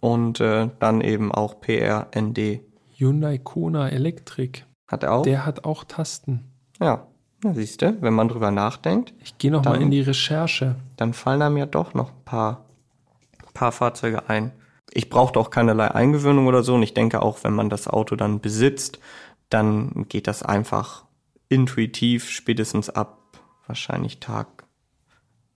und 0.00 0.40
äh, 0.40 0.68
dann 0.78 1.00
eben 1.00 1.32
auch 1.32 1.60
PR, 1.60 2.06
ND. 2.16 2.60
Hyundai 2.94 3.38
Kona 3.38 3.88
Elektrik. 3.88 4.67
Hat 4.88 5.02
er 5.04 5.12
auch? 5.12 5.22
Der 5.22 5.46
hat 5.46 5.64
auch 5.64 5.84
Tasten. 5.84 6.44
ja. 6.80 7.06
Na, 7.44 7.54
siehst 7.54 7.82
du, 7.82 7.96
wenn 8.02 8.14
man 8.14 8.26
drüber 8.26 8.50
nachdenkt, 8.50 9.14
Ich 9.22 9.38
gehe 9.38 9.52
noch 9.52 9.62
mal 9.64 9.74
Dann- 9.74 9.82
in 9.82 9.90
die 9.92 10.00
Recherche. 10.00 10.74
dann 10.96 11.12
fallen 11.14 11.40
einem 11.40 11.56
ja 11.56 11.66
doch 11.66 11.94
noch 11.94 12.08
ein 12.10 12.24
paar, 12.24 12.64
paar 13.54 13.70
Fahrzeuge 13.70 14.28
ein. 14.28 14.50
Ich 14.90 15.08
brauchte 15.08 15.38
auch 15.38 15.50
keinerlei 15.50 15.88
Eingewöhnung 15.88 16.48
oder 16.48 16.64
so 16.64 16.74
und 16.74 16.82
ich 16.82 16.94
denke 16.94 17.22
auch, 17.22 17.44
wenn 17.44 17.52
man 17.52 17.70
das 17.70 17.86
Auto 17.86 18.16
dann 18.16 18.40
besitzt, 18.40 18.98
dann 19.50 20.06
geht 20.08 20.26
das 20.26 20.42
einfach 20.42 21.04
intuitiv 21.48 22.28
spätestens 22.28 22.90
ab 22.90 23.18
wahrscheinlich 23.68 24.18
Tag 24.18 24.64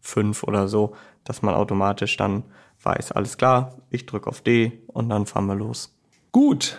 fünf 0.01 0.45
oder 0.45 0.69
so, 0.69 0.95
dass 1.25 1.43
man 1.43 1.55
automatisch 1.57 2.17
dann 2.17 2.45
weiß, 2.85 3.11
alles 3.11 3.37
klar, 3.39 3.75
ich 3.91 4.07
drücke 4.07 4.29
auf 4.29 4.41
D 4.43 4.83
und 4.87 5.09
dann 5.09 5.27
fahren 5.27 5.47
wir 5.47 5.57
los. 5.57 5.93
Gut. 6.31 6.79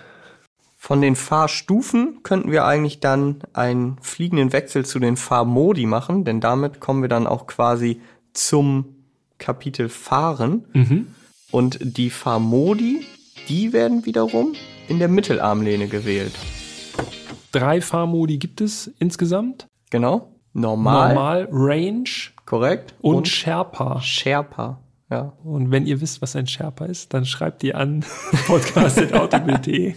Von 0.86 1.00
den 1.00 1.16
Fahrstufen 1.16 2.24
könnten 2.24 2.52
wir 2.52 2.66
eigentlich 2.66 3.00
dann 3.00 3.38
einen 3.54 3.96
fliegenden 4.02 4.52
Wechsel 4.52 4.86
zu 4.86 5.00
den 5.00 5.16
Fahrmodi 5.16 5.86
machen, 5.86 6.26
denn 6.26 6.42
damit 6.42 6.82
kommen 6.82 7.02
wir 7.02 7.08
dann 7.08 7.26
auch 7.26 7.48
quasi 7.48 8.02
zum 8.34 8.94
Kapitel 9.38 9.88
Fahren. 9.88 10.66
Mhm. 10.74 11.08
Und 11.52 11.80
die 11.82 12.10
Fahrmodi, 12.10 13.06
die 13.48 13.72
werden 13.72 14.06
wiederum 14.06 14.56
in 14.90 15.00
der 15.00 15.08
Mittelarmlehne 15.08 15.88
gewählt. 15.88 16.34
Drei 17.54 17.80
Fahrmodi 17.80 18.38
gibt 18.38 18.60
es 18.60 18.92
insgesamt. 19.00 19.68
Genau. 19.90 20.34
Normal, 20.52 21.14
Normal, 21.14 21.48
Range 21.50 22.10
korrekt. 22.46 22.94
und, 23.00 23.30
Sherpa. 23.30 24.02
Sherpa. 24.02 24.82
Ja. 25.10 25.32
Und 25.46 25.72
wenn 25.72 25.88
ihr 25.88 26.02
wisst, 26.02 26.22
was 26.22 26.36
ein 26.36 26.46
Sherpa 26.48 26.84
ist, 26.84 27.14
dann 27.14 27.26
schreibt 27.26 27.64
ihr 27.64 27.78
an 27.78 28.04
podcast.autobild.de. 28.48 29.96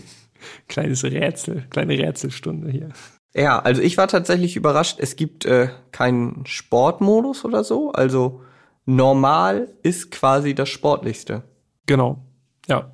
Kleines 0.68 1.04
Rätsel, 1.04 1.66
kleine 1.70 1.98
Rätselstunde 1.98 2.70
hier. 2.70 2.88
Ja, 3.34 3.58
also 3.58 3.82
ich 3.82 3.98
war 3.98 4.08
tatsächlich 4.08 4.56
überrascht. 4.56 4.98
Es 5.00 5.16
gibt 5.16 5.44
äh, 5.44 5.68
keinen 5.92 6.46
Sportmodus 6.46 7.44
oder 7.44 7.64
so. 7.64 7.92
Also 7.92 8.40
normal 8.86 9.68
ist 9.82 10.10
quasi 10.10 10.54
das 10.54 10.68
Sportlichste. 10.68 11.42
Genau. 11.86 12.24
Ja. 12.66 12.92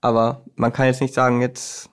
Aber 0.00 0.44
man 0.56 0.72
kann 0.72 0.86
jetzt 0.86 1.00
nicht 1.00 1.14
sagen, 1.14 1.40
jetzt 1.40 1.88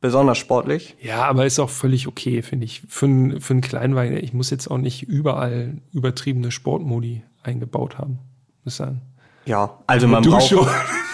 besonders 0.00 0.38
sportlich. 0.38 0.96
Ja, 1.00 1.24
aber 1.24 1.44
ist 1.44 1.58
auch 1.58 1.70
völlig 1.70 2.06
okay, 2.06 2.40
finde 2.42 2.64
ich. 2.66 2.82
Für, 2.88 3.06
einen- 3.06 3.40
für 3.40 3.52
einen 3.52 3.60
Kleinwagen, 3.62 4.16
ich 4.16 4.32
muss 4.32 4.50
jetzt 4.50 4.70
auch 4.70 4.78
nicht 4.78 5.02
überall 5.02 5.78
übertriebene 5.92 6.50
Sportmodi 6.50 7.24
eingebaut 7.42 7.98
haben. 7.98 8.20
Muss 8.64 8.76
sagen. 8.76 9.02
Ja, 9.44 9.78
also 9.86 10.06
man 10.06 10.22
Du 10.22 10.30
braucht, 10.30 10.48
schon. 10.48 10.66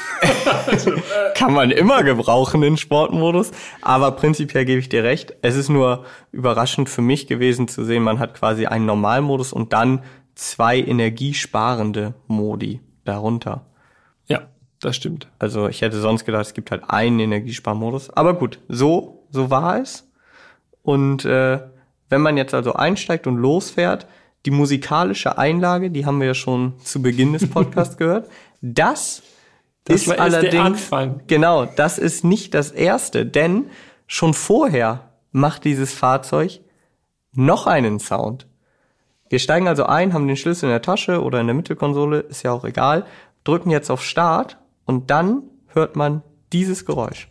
kann 1.35 1.53
man 1.53 1.71
immer 1.71 2.03
gebrauchen 2.03 2.61
den 2.61 2.77
Sportmodus. 2.77 3.51
Aber 3.83 4.13
prinzipiell 4.13 4.65
gebe 4.65 4.81
ich 4.81 4.89
dir 4.89 5.05
recht. 5.05 5.35
Es 5.43 5.57
ist 5.57 5.69
nur 5.69 6.05
überraschend 6.33 6.89
für 6.89 7.03
mich 7.03 7.27
gewesen 7.27 7.69
zu 7.69 7.85
sehen, 7.85 8.03
man 8.03 8.19
hat 8.19 8.35
quasi 8.35 8.67
einen 8.67 8.87
Normalmodus 8.87 9.53
und 9.53 9.73
dann 9.73 10.03
zwei 10.35 10.79
energiesparende 10.79 12.15
Modi 12.27 12.81
darunter. 13.05 13.67
Ja, 14.27 14.49
das 14.81 14.97
stimmt. 14.97 15.29
Also 15.39 15.69
ich 15.69 15.83
hätte 15.83 16.01
sonst 16.01 16.25
gedacht, 16.25 16.47
es 16.47 16.55
gibt 16.55 16.71
halt 16.71 16.83
einen 16.89 17.21
Energiesparmodus. 17.21 18.11
Aber 18.11 18.35
gut, 18.35 18.61
so, 18.69 19.27
so 19.31 19.51
war 19.51 19.81
es. 19.81 20.11
Und 20.83 21.25
äh, 21.25 21.61
wenn 22.09 22.21
man 22.21 22.37
jetzt 22.37 22.55
also 22.55 22.75
einsteigt 22.75 23.27
und 23.27 23.37
losfährt, 23.37 24.07
die 24.45 24.51
musikalische 24.51 25.39
Einlage, 25.39 25.91
die 25.91 26.05
haben 26.05 26.21
wir 26.21 26.29
ja 26.29 26.35
schon 26.35 26.75
zu 26.81 27.01
Beginn 27.01 27.33
des 27.33 27.49
Podcasts 27.51 27.97
gehört, 27.97 28.29
das, 28.61 29.23
Das 29.85 30.03
ist 30.03 30.19
allerdings 30.19 30.91
genau, 31.27 31.67
das 31.67 31.99
ist 31.99 32.25
nicht 32.25 32.55
das 32.55 32.71
erste, 32.71 33.27
denn 33.27 33.71
schon 34.07 34.33
vorher 34.33 35.11
macht 35.31 35.65
dieses 35.65 35.93
Fahrzeug 35.93 36.61
noch 37.33 37.67
einen 37.67 38.01
Sound. 38.01 38.47
Wir 39.29 39.39
steigen 39.39 39.69
also 39.69 39.85
ein, 39.85 40.15
haben 40.15 40.27
den 40.27 40.37
Schlüssel 40.37 40.67
in 40.67 40.71
der 40.71 40.83
Tasche 40.83 41.23
oder 41.23 41.41
in 41.41 41.47
der 41.47 41.55
Mittelkonsole, 41.55 42.21
ist 42.21 42.43
ja 42.45 42.53
auch 42.53 42.65
egal, 42.65 43.05
drücken 43.43 43.71
jetzt 43.71 43.91
auf 43.91 44.03
Start 44.03 44.59
und 44.87 45.11
dann 45.11 45.43
hört 45.69 45.97
man 45.97 46.23
dieses 46.53 46.87
Geräusch. 46.87 47.29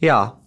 Ja, 0.00 0.38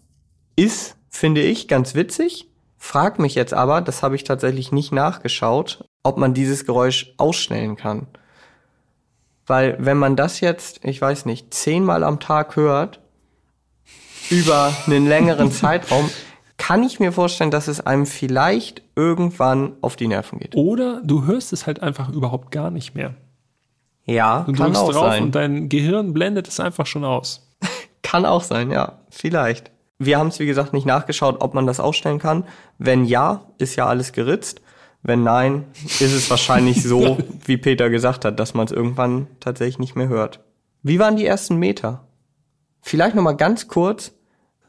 ist, 0.56 0.98
finde 1.10 1.42
ich, 1.42 1.68
ganz 1.68 1.96
witzig. 1.96 2.50
Frag 2.78 3.18
mich 3.18 3.34
jetzt 3.36 3.54
aber, 3.54 3.82
das 3.82 4.04
habe 4.04 4.16
ich 4.16 4.24
tatsächlich 4.24 4.72
nicht 4.72 4.92
nachgeschaut, 4.92 5.86
ob 6.04 6.18
man 6.18 6.34
dieses 6.34 6.66
Geräusch 6.66 7.14
ausstellen 7.18 7.76
kann. 7.76 8.08
Weil 9.46 9.76
wenn 9.80 9.98
man 9.98 10.16
das 10.16 10.40
jetzt, 10.40 10.84
ich 10.84 11.02
weiß 11.02 11.26
nicht, 11.26 11.54
zehnmal 11.54 12.04
am 12.04 12.20
Tag 12.20 12.56
hört, 12.56 13.00
über 14.30 14.74
einen 14.88 15.08
längeren 15.08 15.52
Zeitraum, 15.52 16.10
kann 16.58 16.84
ich 16.84 17.00
mir 17.00 17.12
vorstellen, 17.12 17.52
dass 17.52 17.68
es 17.68 17.82
einem 17.86 18.06
vielleicht 18.06 18.84
irgendwann 18.96 19.74
auf 19.82 19.96
die 19.96 20.08
Nerven 20.08 20.40
geht. 20.40 20.56
Oder 20.56 21.02
du 21.04 21.26
hörst 21.26 21.52
es 21.52 21.68
halt 21.68 21.82
einfach 21.82 22.10
überhaupt 22.10 22.52
gar 22.52 22.72
nicht 22.72 22.96
mehr. 22.96 23.16
Ja, 24.06 24.44
Du 24.48 24.54
kann 24.54 24.76
auch 24.76 24.92
drauf 24.92 25.12
sein. 25.12 25.24
und 25.24 25.36
dein 25.36 25.70
Gehirn 25.70 26.14
blendet 26.14 26.48
es 26.48 26.60
einfach 26.60 26.86
schon 26.86 27.06
aus. 27.06 27.50
Kann 28.02 28.26
auch 28.26 28.44
sein, 28.44 28.70
ja, 28.70 29.00
vielleicht. 29.10 29.72
Wir 29.98 30.20
haben 30.20 30.28
es, 30.28 30.40
wie 30.40 30.46
gesagt, 30.46 30.74
nicht 30.74 30.86
nachgeschaut, 30.86 31.38
ob 31.40 31.54
man 31.54 31.66
das 31.66 31.80
ausstellen 31.80 32.20
kann. 32.20 32.46
Wenn 32.78 33.06
ja, 33.06 33.46
ist 33.58 33.78
ja 33.78 33.88
alles 33.88 34.12
geritzt. 34.12 34.62
Wenn 35.04 35.24
nein, 35.24 35.66
ist 35.84 36.02
es 36.02 36.30
wahrscheinlich 36.30 36.82
so, 36.82 37.18
wie 37.46 37.58
Peter 37.58 37.90
gesagt 37.90 38.24
hat, 38.24 38.40
dass 38.40 38.54
man 38.54 38.66
es 38.66 38.72
irgendwann 38.72 39.28
tatsächlich 39.42 39.80
nicht 39.80 39.96
mehr 39.96 40.08
hört. 40.08 40.40
Wie 40.82 40.98
waren 40.98 41.18
die 41.18 41.26
ersten 41.26 41.58
Meter? 41.58 42.08
Vielleicht 42.82 43.16
noch 43.16 43.24
mal 43.24 43.34
ganz 43.34 43.68
kurz, 43.68 44.14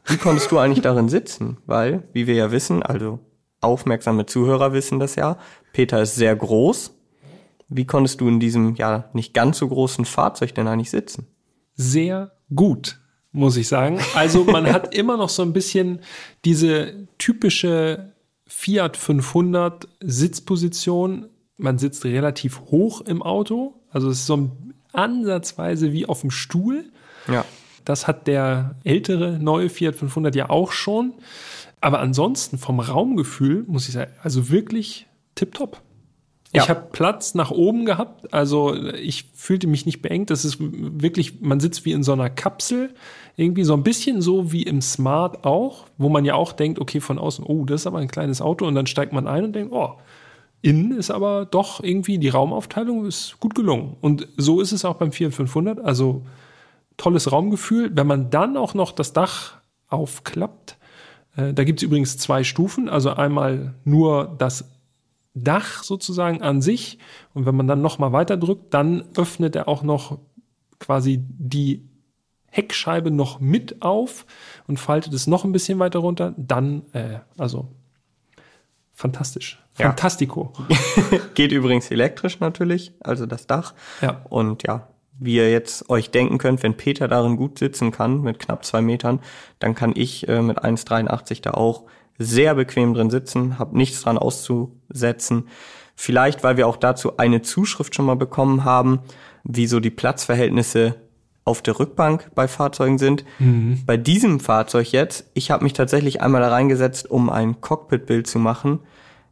wie 0.05 0.17
konntest 0.17 0.51
du 0.51 0.59
eigentlich 0.59 0.81
darin 0.81 1.09
sitzen? 1.09 1.57
Weil, 1.65 2.03
wie 2.13 2.27
wir 2.27 2.35
ja 2.35 2.51
wissen, 2.51 2.83
also 2.83 3.19
aufmerksame 3.61 4.25
Zuhörer 4.25 4.73
wissen 4.73 4.99
das 4.99 5.15
ja, 5.15 5.37
Peter 5.73 6.01
ist 6.01 6.15
sehr 6.15 6.35
groß. 6.35 6.93
Wie 7.67 7.85
konntest 7.85 8.21
du 8.21 8.27
in 8.27 8.39
diesem 8.39 8.75
ja 8.75 9.09
nicht 9.13 9.33
ganz 9.33 9.57
so 9.57 9.67
großen 9.67 10.05
Fahrzeug 10.05 10.53
denn 10.53 10.67
eigentlich 10.67 10.91
sitzen? 10.91 11.27
Sehr 11.73 12.31
gut, 12.53 12.99
muss 13.31 13.57
ich 13.57 13.67
sagen. 13.67 13.99
Also 14.13 14.43
man 14.43 14.71
hat 14.71 14.93
immer 14.95 15.17
noch 15.17 15.29
so 15.29 15.41
ein 15.41 15.51
bisschen 15.51 15.99
diese 16.45 17.07
typische 17.17 18.14
Fiat 18.47 18.97
500 18.97 19.87
Sitzposition. 20.01 21.27
Man 21.57 21.77
sitzt 21.77 22.05
relativ 22.05 22.61
hoch 22.71 23.01
im 23.01 23.21
Auto. 23.21 23.81
Also 23.89 24.09
es 24.09 24.19
ist 24.19 24.25
so 24.25 24.37
ein 24.37 24.73
ansatzweise 24.93 25.91
wie 25.91 26.05
auf 26.05 26.21
dem 26.21 26.31
Stuhl. 26.31 26.85
Ja. 27.27 27.45
Das 27.83 28.07
hat 28.07 28.27
der 28.27 28.75
ältere 28.83 29.39
neue 29.39 29.69
Fiat 29.69 29.95
500 29.95 30.35
ja 30.35 30.49
auch 30.49 30.71
schon. 30.71 31.13
Aber 31.81 31.99
ansonsten 31.99 32.57
vom 32.57 32.79
Raumgefühl 32.79 33.63
muss 33.67 33.87
ich 33.87 33.93
sagen, 33.93 34.11
also 34.23 34.49
wirklich 34.49 35.07
tipptopp. 35.35 35.81
Ja. 36.55 36.63
Ich 36.63 36.69
habe 36.69 36.87
Platz 36.91 37.35
nach 37.35 37.51
oben 37.51 37.85
gehabt, 37.85 38.33
also 38.33 38.73
ich 38.75 39.25
fühlte 39.33 39.67
mich 39.67 39.85
nicht 39.85 40.01
beengt. 40.01 40.29
Das 40.29 40.45
ist 40.45 40.57
wirklich, 40.59 41.41
man 41.41 41.59
sitzt 41.59 41.85
wie 41.85 41.91
in 41.91 42.03
so 42.03 42.13
einer 42.13 42.29
Kapsel, 42.29 42.93
irgendwie 43.35 43.63
so 43.63 43.73
ein 43.73 43.83
bisschen 43.83 44.21
so 44.21 44.51
wie 44.51 44.63
im 44.63 44.81
Smart 44.81 45.45
auch, 45.45 45.85
wo 45.97 46.09
man 46.09 46.23
ja 46.23 46.35
auch 46.35 46.53
denkt, 46.53 46.79
okay, 46.79 47.01
von 47.01 47.19
außen, 47.19 47.43
oh, 47.45 47.65
das 47.65 47.81
ist 47.81 47.87
aber 47.87 47.99
ein 47.99 48.07
kleines 48.07 48.41
Auto 48.41 48.65
und 48.65 48.75
dann 48.75 48.87
steigt 48.87 49.11
man 49.11 49.27
ein 49.27 49.43
und 49.43 49.53
denkt, 49.53 49.73
oh, 49.73 49.95
innen 50.61 50.97
ist 50.97 51.11
aber 51.11 51.45
doch 51.45 51.83
irgendwie 51.83 52.17
die 52.17 52.29
Raumaufteilung 52.29 53.05
ist 53.05 53.39
gut 53.39 53.53
gelungen. 53.53 53.97
Und 54.01 54.27
so 54.37 54.61
ist 54.61 54.71
es 54.71 54.85
auch 54.85 54.95
beim 54.95 55.11
Fiat 55.11 55.33
500, 55.33 55.79
also 55.83 56.23
tolles 56.97 57.31
Raumgefühl. 57.31 57.91
Wenn 57.93 58.07
man 58.07 58.29
dann 58.29 58.55
auch 58.55 58.73
noch 58.73 58.91
das 58.93 59.13
Dach 59.13 59.57
aufklappt, 59.89 60.77
äh, 61.35 61.53
da 61.53 61.63
gibt 61.65 61.79
es 61.79 61.83
übrigens 61.83 62.17
zwei 62.17 62.43
Stufen, 62.43 62.89
also 62.89 63.11
einmal 63.11 63.75
nur 63.83 64.33
das 64.37 64.74
Dach 65.35 65.83
sozusagen 65.83 66.41
an 66.41 66.61
sich 66.61 66.97
und 67.33 67.45
wenn 67.45 67.55
man 67.55 67.67
dann 67.67 67.81
noch 67.81 67.99
mal 67.99 68.13
weiter 68.13 68.37
drückt, 68.37 68.73
dann 68.73 69.03
öffnet 69.15 69.55
er 69.55 69.67
auch 69.67 69.83
noch 69.83 70.17
quasi 70.79 71.19
die 71.21 71.87
Heckscheibe 72.47 73.11
noch 73.11 73.41
mit 73.41 73.81
auf 73.81 74.25
und 74.67 74.79
faltet 74.79 75.13
es 75.13 75.27
noch 75.27 75.43
ein 75.43 75.51
bisschen 75.51 75.77
weiter 75.77 75.99
runter. 75.99 76.33
Dann, 76.37 76.83
äh, 76.93 77.19
also 77.37 77.67
fantastisch, 78.93 79.61
Ja. 79.77 79.87
fantastico. 79.87 80.53
Geht 81.33 81.51
übrigens 81.51 81.91
elektrisch 81.91 82.39
natürlich, 82.39 82.93
also 83.01 83.25
das 83.25 83.45
Dach. 83.47 83.73
Ja. 84.01 84.21
Und 84.29 84.63
ja, 84.65 84.87
wie 85.19 85.35
ihr 85.35 85.51
jetzt 85.51 85.89
euch 85.89 86.11
denken 86.11 86.37
könnt, 86.37 86.63
wenn 86.63 86.77
Peter 86.77 87.07
darin 87.07 87.35
gut 87.35 87.59
sitzen 87.59 87.91
kann, 87.91 88.21
mit 88.21 88.39
knapp 88.39 88.63
zwei 88.65 88.81
Metern, 88.81 89.19
dann 89.59 89.75
kann 89.75 89.91
ich 89.95 90.27
äh, 90.29 90.41
mit 90.41 90.63
1,83 90.63 91.41
da 91.41 91.51
auch 91.51 91.83
sehr 92.17 92.55
bequem 92.55 92.93
drin 92.93 93.09
sitzen, 93.09 93.59
habe 93.59 93.77
nichts 93.77 94.01
dran 94.01 94.17
auszusetzen. 94.17 95.47
Vielleicht, 95.95 96.43
weil 96.43 96.57
wir 96.57 96.67
auch 96.67 96.77
dazu 96.77 97.17
eine 97.17 97.41
Zuschrift 97.41 97.95
schon 97.95 98.05
mal 98.05 98.15
bekommen 98.15 98.63
haben, 98.63 98.99
wie 99.43 99.67
so 99.67 99.79
die 99.79 99.89
Platzverhältnisse 99.89 100.95
auf 101.45 101.61
der 101.61 101.79
Rückbank 101.79 102.31
bei 102.33 102.47
Fahrzeugen 102.47 102.97
sind. 102.97 103.23
Bei 103.85 103.97
diesem 103.97 104.39
Fahrzeug 104.39 104.91
jetzt, 104.91 105.29
ich 105.35 105.51
habe 105.51 105.63
mich 105.63 105.73
tatsächlich 105.73 106.21
einmal 106.21 106.41
da 106.41 106.49
reingesetzt, 106.49 107.09
um 107.09 107.29
ein 107.29 107.61
Cockpitbild 107.61 108.27
zu 108.27 108.39
machen. 108.39 108.79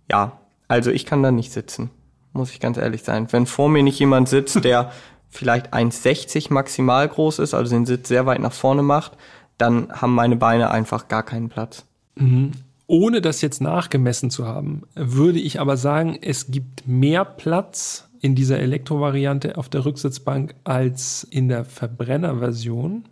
Ja, 0.10 0.40
also 0.68 0.92
ich 0.92 1.06
kann 1.06 1.24
da 1.24 1.32
nicht 1.32 1.52
sitzen, 1.52 1.90
muss 2.32 2.52
ich 2.52 2.60
ganz 2.60 2.78
ehrlich 2.78 3.04
sein. 3.04 3.28
Wenn 3.32 3.48
vor 3.48 3.68
mir 3.68 3.84
nicht 3.84 4.00
jemand 4.00 4.30
sitzt, 4.30 4.64
der 4.64 4.92
vielleicht 5.30 5.74
1,60 5.74 6.54
maximal 6.54 7.08
groß 7.08 7.40
ist, 7.40 7.56
also 7.56 7.76
den 7.76 7.88
Sitz 7.88 8.08
sehr 8.08 8.28
weit 8.28 8.40
nach 8.40 8.54
vorne 8.54 8.84
macht, 8.84 9.18
dann 9.58 9.92
haben 9.92 10.14
meine 10.14 10.36
Beine 10.36 10.70
einfach 10.70 11.08
gar 11.08 11.24
keinen 11.24 11.50
Platz. 11.50 11.86
Mhm. 12.16 12.52
Ohne 12.88 13.22
das 13.22 13.42
jetzt 13.42 13.62
nachgemessen 13.62 14.30
zu 14.30 14.46
haben, 14.46 14.84
würde 14.94 15.40
ich 15.40 15.60
aber 15.60 15.78
sagen, 15.78 16.18
es 16.22 16.52
gibt 16.52 16.88
mehr 16.88 17.24
Platz 17.26 18.10
in 18.20 18.36
dieser 18.36 18.60
Elektrovariante 18.60 19.58
auf 19.58 19.70
der 19.70 19.86
Rücksitzbank 19.86 20.56
als 20.64 21.26
in 21.30 21.50
der 21.50 21.66
Verbrennerversion, 21.66 23.04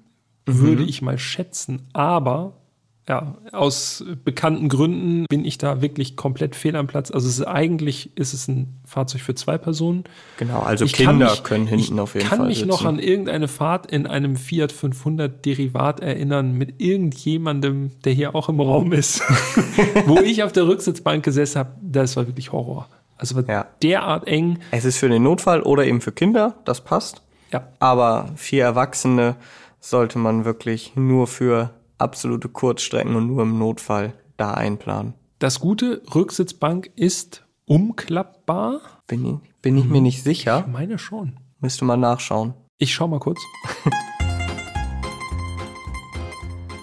mhm. 0.48 0.60
würde 0.60 0.84
ich 0.84 1.02
mal 1.02 1.18
schätzen. 1.18 1.84
Aber 1.94 2.61
ja, 3.10 3.36
aus 3.52 4.06
bekannten 4.24 4.70
Gründen 4.70 5.26
bin 5.28 5.44
ich 5.44 5.58
da 5.58 5.82
wirklich 5.82 6.16
komplett 6.16 6.56
fehl 6.56 6.76
am 6.76 6.88
Platz. 6.88 7.10
Also 7.10 7.28
ist, 7.28 7.42
eigentlich 7.42 8.16
ist 8.16 8.34
es 8.34 8.48
ein 8.48 8.80
Fahrzeug 8.86 9.22
für 9.22 9.34
zwei 9.34 9.58
Personen. 9.58 10.04
Genau, 10.38 10.60
also 10.60 10.86
ich 10.86 10.94
Kinder 10.94 11.32
mich, 11.32 11.44
können 11.44 11.66
hinten 11.66 12.00
auf 12.00 12.14
jeden 12.14 12.28
Fall. 12.28 12.36
Ich 12.36 12.40
kann 12.40 12.48
mich 12.48 12.60
sitzen. 12.60 12.70
noch 12.70 12.86
an 12.86 13.00
irgendeine 13.00 13.48
Fahrt 13.48 13.92
in 13.92 14.06
einem 14.06 14.36
Fiat 14.36 14.72
500 14.72 15.44
Derivat 15.46 16.00
erinnern 16.00 16.54
mit 16.54 16.80
irgendjemandem, 16.80 17.92
der 18.04 18.14
hier 18.14 18.36
auch 18.36 18.50
im 18.50 18.60
Raum 18.60 18.94
ist, 18.94 19.22
wo 20.06 20.20
ich 20.20 20.44
auf 20.44 20.52
der 20.52 20.68
Rücksitzbank 20.68 21.24
gesessen 21.24 21.60
habe. 21.60 21.72
Das 21.82 22.16
war 22.16 22.28
wirklich 22.28 22.52
Horror. 22.52 22.88
Also 23.18 23.36
war 23.36 23.48
ja. 23.48 23.66
derart 23.82 24.28
eng. 24.28 24.60
Es 24.70 24.86
ist 24.86 24.98
für 24.98 25.10
den 25.10 25.24
Notfall 25.24 25.64
oder 25.64 25.86
eben 25.86 26.02
für 26.02 26.12
Kinder, 26.12 26.56
das 26.66 26.82
passt. 26.82 27.22
Ja. 27.52 27.68
Aber 27.80 28.30
vier 28.36 28.64
Erwachsene 28.64 29.36
sollte 29.80 30.20
man 30.20 30.46
wirklich 30.46 30.94
nur 30.96 31.28
für 31.28 31.72
absolute 32.02 32.50
Kurzstrecken 32.50 33.16
und 33.16 33.28
nur 33.28 33.44
im 33.44 33.58
Notfall 33.58 34.14
da 34.38 34.54
einplanen. 34.54 35.14
Das 35.40 35.60
gute 35.60 36.02
Rücksitzbank 36.14 36.92
ist 36.96 37.46
umklappbar. 37.66 38.82
Bin 39.08 39.26
ich, 39.26 39.62
bin 39.62 39.78
ich 39.78 39.86
hm. 39.86 39.92
mir 39.92 40.02
nicht 40.02 40.24
sicher. 40.24 40.66
Ich 40.68 40.72
meine 40.72 40.98
schon. 40.98 41.38
Müsste 41.60 41.86
mal 41.86 41.98
nachschauen. 41.98 42.54
Ich 42.78 42.94
schau 42.94 43.08
mal 43.08 43.20
kurz. 43.20 43.40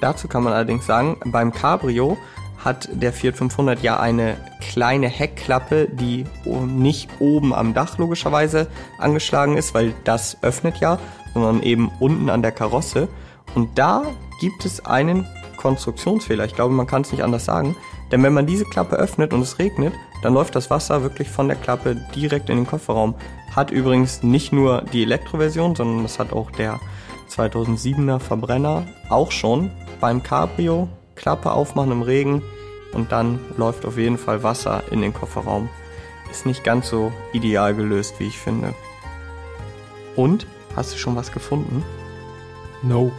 Dazu 0.01 0.29
kann 0.29 0.45
man 0.45 0.53
allerdings 0.53 0.87
sagen, 0.87 1.19
beim 1.27 1.53
Cabrio 1.53 2.17
hat 2.65 2.89
der 2.93 3.13
Fiat 3.13 3.37
500 3.37 3.83
ja 3.83 3.99
eine 3.99 4.37
kleine 4.61 5.09
Heckklappe, 5.09 5.89
die 5.89 6.25
nicht 6.45 7.09
oben 7.21 7.53
am 7.53 7.75
Dach 7.75 7.99
logischerweise 7.99 8.69
angeschlagen 8.99 9.57
ist, 9.57 9.75
weil 9.75 9.95
das 10.05 10.43
öffnet 10.43 10.79
ja, 10.79 10.99
sondern 11.35 11.63
eben 11.63 11.91
unten 12.01 12.31
an 12.31 12.43
der 12.43 12.53
Karosse. 12.53 13.09
Und 13.55 13.79
da 13.79 14.05
gibt 14.39 14.65
es 14.65 14.85
einen 14.85 15.27
Konstruktionsfehler. 15.57 16.45
Ich 16.45 16.55
glaube, 16.55 16.75
man 16.75 16.87
kann 16.87 17.03
es 17.03 17.13
nicht 17.13 17.23
anders 17.23 17.45
sagen. 17.45 17.77
Denn 18.11 18.23
wenn 18.23 18.33
man 18.33 18.47
diese 18.47 18.65
Klappe 18.65 18.97
öffnet 18.97 19.33
und 19.33 19.43
es 19.43 19.59
regnet, 19.59 19.93
dann 20.23 20.35
läuft 20.35 20.57
das 20.57 20.71
Wasser 20.71 21.03
wirklich 21.03 21.29
von 21.29 21.49
der 21.49 21.57
Klappe 21.57 21.97
direkt 22.15 22.49
in 22.49 22.57
den 22.57 22.67
Kofferraum. 22.67 23.15
Hat 23.55 23.71
übrigens 23.71 24.23
nicht 24.23 24.53
nur 24.53 24.83
die 24.93 25.03
Elektroversion, 25.03 25.75
sondern 25.75 26.03
das 26.03 26.19
hat 26.19 26.33
auch 26.33 26.51
der 26.51 26.81
2007er 27.31 28.19
Verbrenner 28.19 28.87
auch 29.11 29.31
schon. 29.31 29.71
Beim 30.01 30.23
Cabrio 30.23 30.89
Klappe 31.17 31.53
aufmachen 31.53 31.93
im 31.93 32.03
Regen 32.03 32.43
und 32.93 33.13
dann 33.13 33.41
läuft 33.57 33.85
auf 33.85 33.99
jeden 33.99 34.19
Fall 34.19 34.43
Wasser 34.43 34.85
in 34.91 35.03
den 35.03 35.13
Kofferraum. 35.13 35.69
Ist 36.31 36.47
nicht 36.47 36.65
ganz 36.65 36.89
so 36.89 37.13
ideal 37.33 37.75
gelöst, 37.75 38.15
wie 38.19 38.29
ich 38.29 38.39
finde. 38.39 38.75
Und? 40.17 40.47
Hast 40.77 40.95
du 40.95 40.99
schon 40.99 41.17
was 41.17 41.33
gefunden? 41.33 41.83
No. 42.83 43.11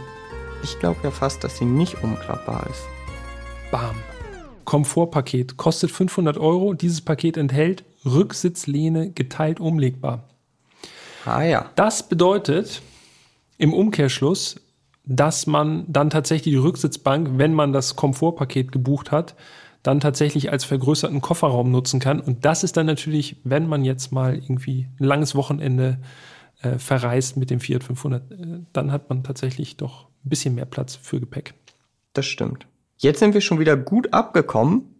Ich 0.62 0.78
glaube 0.78 1.00
ja 1.02 1.10
fast, 1.10 1.42
dass 1.42 1.58
sie 1.58 1.64
nicht 1.64 2.02
umklappbar 2.02 2.66
ist. 2.68 2.82
Bam. 3.70 3.96
Komfortpaket 4.64 5.56
kostet 5.56 5.90
500 5.90 6.36
Euro. 6.36 6.74
Dieses 6.74 7.00
Paket 7.00 7.36
enthält 7.36 7.84
Rücksitzlehne 8.04 9.10
geteilt 9.10 9.58
umlegbar. 9.58 10.28
Ah 11.24 11.42
ja. 11.42 11.70
Das 11.76 12.08
bedeutet 12.08 12.82
im 13.58 13.72
Umkehrschluss, 13.72 14.60
dass 15.04 15.46
man 15.46 15.84
dann 15.88 16.10
tatsächlich 16.10 16.54
die 16.54 16.58
Rücksitzbank, 16.58 17.30
wenn 17.36 17.54
man 17.54 17.72
das 17.72 17.96
Komfortpaket 17.96 18.70
gebucht 18.70 19.10
hat, 19.10 19.34
dann 19.82 19.98
tatsächlich 19.98 20.52
als 20.52 20.64
vergrößerten 20.64 21.20
Kofferraum 21.22 21.70
nutzen 21.70 22.00
kann. 22.00 22.20
Und 22.20 22.44
das 22.44 22.64
ist 22.64 22.76
dann 22.76 22.86
natürlich, 22.86 23.36
wenn 23.44 23.66
man 23.66 23.84
jetzt 23.84 24.12
mal 24.12 24.36
irgendwie 24.36 24.88
ein 24.98 25.04
langes 25.04 25.34
Wochenende 25.34 25.98
äh, 26.60 26.78
verreist 26.78 27.38
mit 27.38 27.50
dem 27.50 27.60
Fiat 27.60 27.82
500, 27.82 28.30
äh, 28.30 28.36
dann 28.72 28.92
hat 28.92 29.08
man 29.08 29.24
tatsächlich 29.24 29.78
doch 29.78 30.09
ein 30.24 30.28
bisschen 30.28 30.54
mehr 30.54 30.66
Platz 30.66 30.96
für 30.96 31.20
Gepäck. 31.20 31.54
Das 32.12 32.26
stimmt. 32.26 32.66
Jetzt 32.98 33.20
sind 33.20 33.34
wir 33.34 33.40
schon 33.40 33.58
wieder 33.58 33.76
gut 33.76 34.12
abgekommen. 34.12 34.94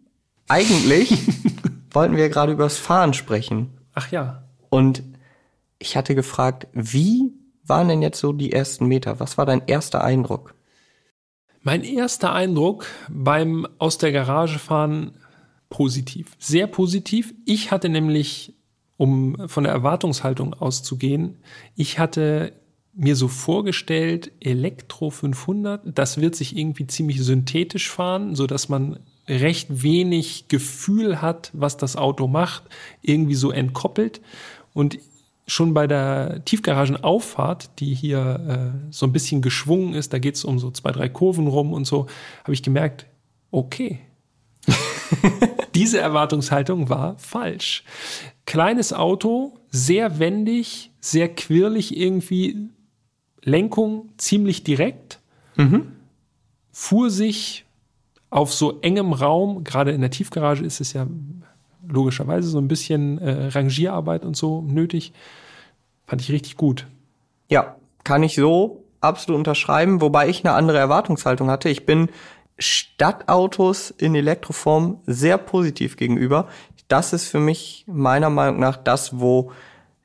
Eigentlich 0.47 1.11
wollten 1.91 2.15
wir 2.15 2.29
gerade 2.29 2.53
über 2.53 2.63
das 2.63 2.77
Fahren 2.77 3.13
sprechen. 3.13 3.69
Ach 3.93 4.11
ja. 4.11 4.43
Und 4.69 5.03
ich 5.79 5.97
hatte 5.97 6.15
gefragt, 6.15 6.67
wie 6.73 7.33
waren 7.63 7.87
denn 7.87 8.01
jetzt 8.01 8.19
so 8.19 8.33
die 8.33 8.51
ersten 8.51 8.87
Meter? 8.87 9.19
Was 9.19 9.37
war 9.37 9.45
dein 9.45 9.63
erster 9.67 10.03
Eindruck? 10.03 10.55
Mein 11.61 11.83
erster 11.83 12.33
Eindruck 12.33 12.85
beim 13.09 13.67
aus 13.77 13.97
der 13.97 14.11
Garage 14.11 14.57
fahren 14.57 15.13
positiv, 15.69 16.35
sehr 16.39 16.67
positiv. 16.67 17.33
Ich 17.45 17.71
hatte 17.71 17.87
nämlich, 17.89 18.55
um 18.97 19.47
von 19.47 19.63
der 19.63 19.73
Erwartungshaltung 19.73 20.53
auszugehen, 20.53 21.37
ich 21.75 21.99
hatte 21.99 22.53
mir 22.93 23.15
so 23.15 23.27
vorgestellt, 23.27 24.31
Elektro 24.39 25.09
500, 25.09 25.81
das 25.85 26.19
wird 26.19 26.35
sich 26.35 26.57
irgendwie 26.57 26.87
ziemlich 26.87 27.21
synthetisch 27.21 27.89
fahren, 27.89 28.35
so 28.35 28.47
dass 28.47 28.69
man 28.69 28.99
recht 29.27 29.83
wenig 29.83 30.47
Gefühl 30.49 31.21
hat, 31.21 31.51
was 31.53 31.77
das 31.77 31.95
Auto 31.95 32.27
macht, 32.27 32.63
irgendwie 33.01 33.35
so 33.35 33.51
entkoppelt. 33.51 34.21
Und 34.73 34.99
schon 35.47 35.73
bei 35.73 35.87
der 35.87 36.43
Tiefgaragenauffahrt, 36.45 37.79
die 37.79 37.93
hier 37.93 38.73
äh, 38.73 38.91
so 38.91 39.05
ein 39.05 39.13
bisschen 39.13 39.41
geschwungen 39.41 39.93
ist, 39.93 40.13
da 40.13 40.19
geht 40.19 40.35
es 40.35 40.45
um 40.45 40.59
so 40.59 40.71
zwei, 40.71 40.91
drei 40.91 41.09
Kurven 41.09 41.47
rum 41.47 41.73
und 41.73 41.85
so, 41.85 42.07
habe 42.43 42.53
ich 42.53 42.63
gemerkt, 42.63 43.05
okay. 43.51 43.99
Diese 45.75 45.99
Erwartungshaltung 45.99 46.89
war 46.89 47.17
falsch. 47.17 47.83
Kleines 48.45 48.93
Auto, 48.93 49.57
sehr 49.69 50.19
wendig, 50.19 50.91
sehr 50.99 51.33
quirlig 51.33 51.97
irgendwie, 51.97 52.69
Lenkung 53.43 54.09
ziemlich 54.17 54.63
direkt, 54.63 55.19
mhm. 55.55 55.93
fuhr 56.71 57.09
sich 57.09 57.65
auf 58.29 58.53
so 58.53 58.79
engem 58.81 59.13
Raum, 59.13 59.63
gerade 59.63 59.91
in 59.91 60.01
der 60.01 60.11
Tiefgarage 60.11 60.63
ist 60.63 60.79
es 60.79 60.93
ja 60.93 61.05
logischerweise 61.87 62.47
so 62.49 62.59
ein 62.59 62.67
bisschen 62.67 63.17
äh, 63.17 63.47
Rangierarbeit 63.47 64.23
und 64.23 64.37
so 64.37 64.61
nötig. 64.61 65.13
Fand 66.05 66.21
ich 66.21 66.31
richtig 66.31 66.57
gut. 66.57 66.87
Ja, 67.49 67.75
kann 68.03 68.23
ich 68.23 68.35
so 68.35 68.83
absolut 69.01 69.39
unterschreiben, 69.39 70.01
wobei 70.01 70.29
ich 70.29 70.45
eine 70.45 70.53
andere 70.53 70.77
Erwartungshaltung 70.77 71.49
hatte. 71.49 71.69
Ich 71.69 71.85
bin 71.85 72.09
Stadtautos 72.57 73.89
in 73.89 74.15
Elektroform 74.15 74.99
sehr 75.07 75.37
positiv 75.37 75.97
gegenüber. 75.97 76.47
Das 76.87 77.11
ist 77.11 77.27
für 77.27 77.39
mich 77.39 77.83
meiner 77.87 78.29
Meinung 78.29 78.59
nach 78.59 78.77
das, 78.77 79.19
wo 79.19 79.51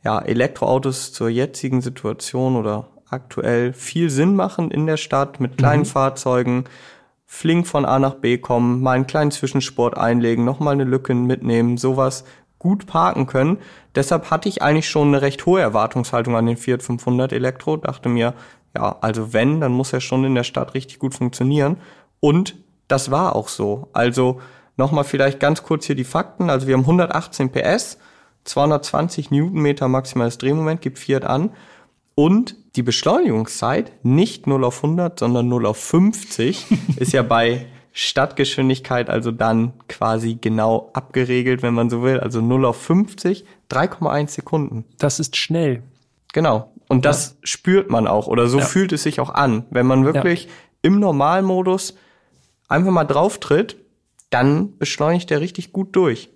ja, 0.02 0.18
Elektroautos 0.20 1.12
zur 1.12 1.28
jetzigen 1.28 1.82
Situation 1.82 2.56
oder 2.56 2.88
aktuell 3.10 3.72
viel 3.72 4.10
Sinn 4.10 4.34
machen 4.34 4.70
in 4.70 4.86
der 4.86 4.96
Stadt 4.96 5.40
mit 5.40 5.58
kleinen 5.58 5.82
mhm. 5.82 5.86
Fahrzeugen, 5.86 6.64
flink 7.24 7.66
von 7.66 7.84
A 7.84 7.98
nach 7.98 8.14
B 8.14 8.38
kommen, 8.38 8.82
mal 8.82 8.92
einen 8.92 9.06
kleinen 9.06 9.30
Zwischensport 9.30 9.96
einlegen, 9.96 10.44
nochmal 10.44 10.74
eine 10.74 10.84
Lücke 10.84 11.14
mitnehmen, 11.14 11.76
sowas 11.76 12.24
gut 12.58 12.86
parken 12.86 13.26
können. 13.26 13.58
Deshalb 13.94 14.30
hatte 14.30 14.48
ich 14.48 14.62
eigentlich 14.62 14.88
schon 14.88 15.08
eine 15.08 15.22
recht 15.22 15.44
hohe 15.46 15.60
Erwartungshaltung 15.60 16.36
an 16.36 16.46
den 16.46 16.56
Fiat 16.56 16.82
500 16.82 17.32
Elektro, 17.32 17.76
dachte 17.76 18.08
mir, 18.08 18.34
ja, 18.74 18.96
also 19.00 19.32
wenn, 19.32 19.60
dann 19.60 19.72
muss 19.72 19.92
er 19.92 20.00
schon 20.00 20.24
in 20.24 20.34
der 20.34 20.44
Stadt 20.44 20.74
richtig 20.74 20.98
gut 20.98 21.14
funktionieren. 21.14 21.78
Und 22.20 22.56
das 22.88 23.10
war 23.10 23.34
auch 23.34 23.48
so. 23.48 23.88
Also 23.92 24.40
nochmal 24.76 25.04
vielleicht 25.04 25.40
ganz 25.40 25.62
kurz 25.62 25.86
hier 25.86 25.96
die 25.96 26.04
Fakten. 26.04 26.50
Also 26.50 26.66
wir 26.66 26.74
haben 26.74 26.82
118 26.82 27.50
PS, 27.50 27.98
220 28.44 29.30
Newtonmeter 29.30 29.88
maximales 29.88 30.38
Drehmoment, 30.38 30.80
gibt 30.80 30.98
Fiat 30.98 31.24
an. 31.24 31.50
Und 32.14 32.56
die 32.76 32.82
Beschleunigungszeit, 32.82 33.92
nicht 34.04 34.46
0 34.46 34.64
auf 34.64 34.84
100, 34.84 35.18
sondern 35.18 35.48
0 35.48 35.66
auf 35.66 35.78
50, 35.78 36.66
ist 36.96 37.12
ja 37.12 37.22
bei 37.22 37.66
Stadtgeschwindigkeit 37.92 39.08
also 39.08 39.30
dann 39.30 39.72
quasi 39.88 40.34
genau 40.38 40.90
abgeregelt, 40.92 41.62
wenn 41.62 41.72
man 41.72 41.88
so 41.88 42.02
will. 42.02 42.20
Also 42.20 42.42
0 42.42 42.66
auf 42.66 42.76
50, 42.82 43.46
3,1 43.70 44.28
Sekunden. 44.28 44.84
Das 44.98 45.18
ist 45.18 45.36
schnell. 45.36 45.82
Genau. 46.34 46.70
Und 46.88 47.06
das 47.06 47.30
ja. 47.30 47.36
spürt 47.44 47.90
man 47.90 48.06
auch 48.06 48.26
oder 48.26 48.48
so 48.48 48.58
ja. 48.58 48.64
fühlt 48.64 48.92
es 48.92 49.02
sich 49.02 49.18
auch 49.18 49.30
an. 49.30 49.64
Wenn 49.70 49.86
man 49.86 50.04
wirklich 50.04 50.44
ja. 50.44 50.50
im 50.82 51.00
Normalmodus 51.00 51.96
einfach 52.68 52.92
mal 52.92 53.04
drauf 53.04 53.40
tritt, 53.40 53.76
dann 54.28 54.76
beschleunigt 54.76 55.30
er 55.30 55.40
richtig 55.40 55.72
gut 55.72 55.96
durch. 55.96 56.28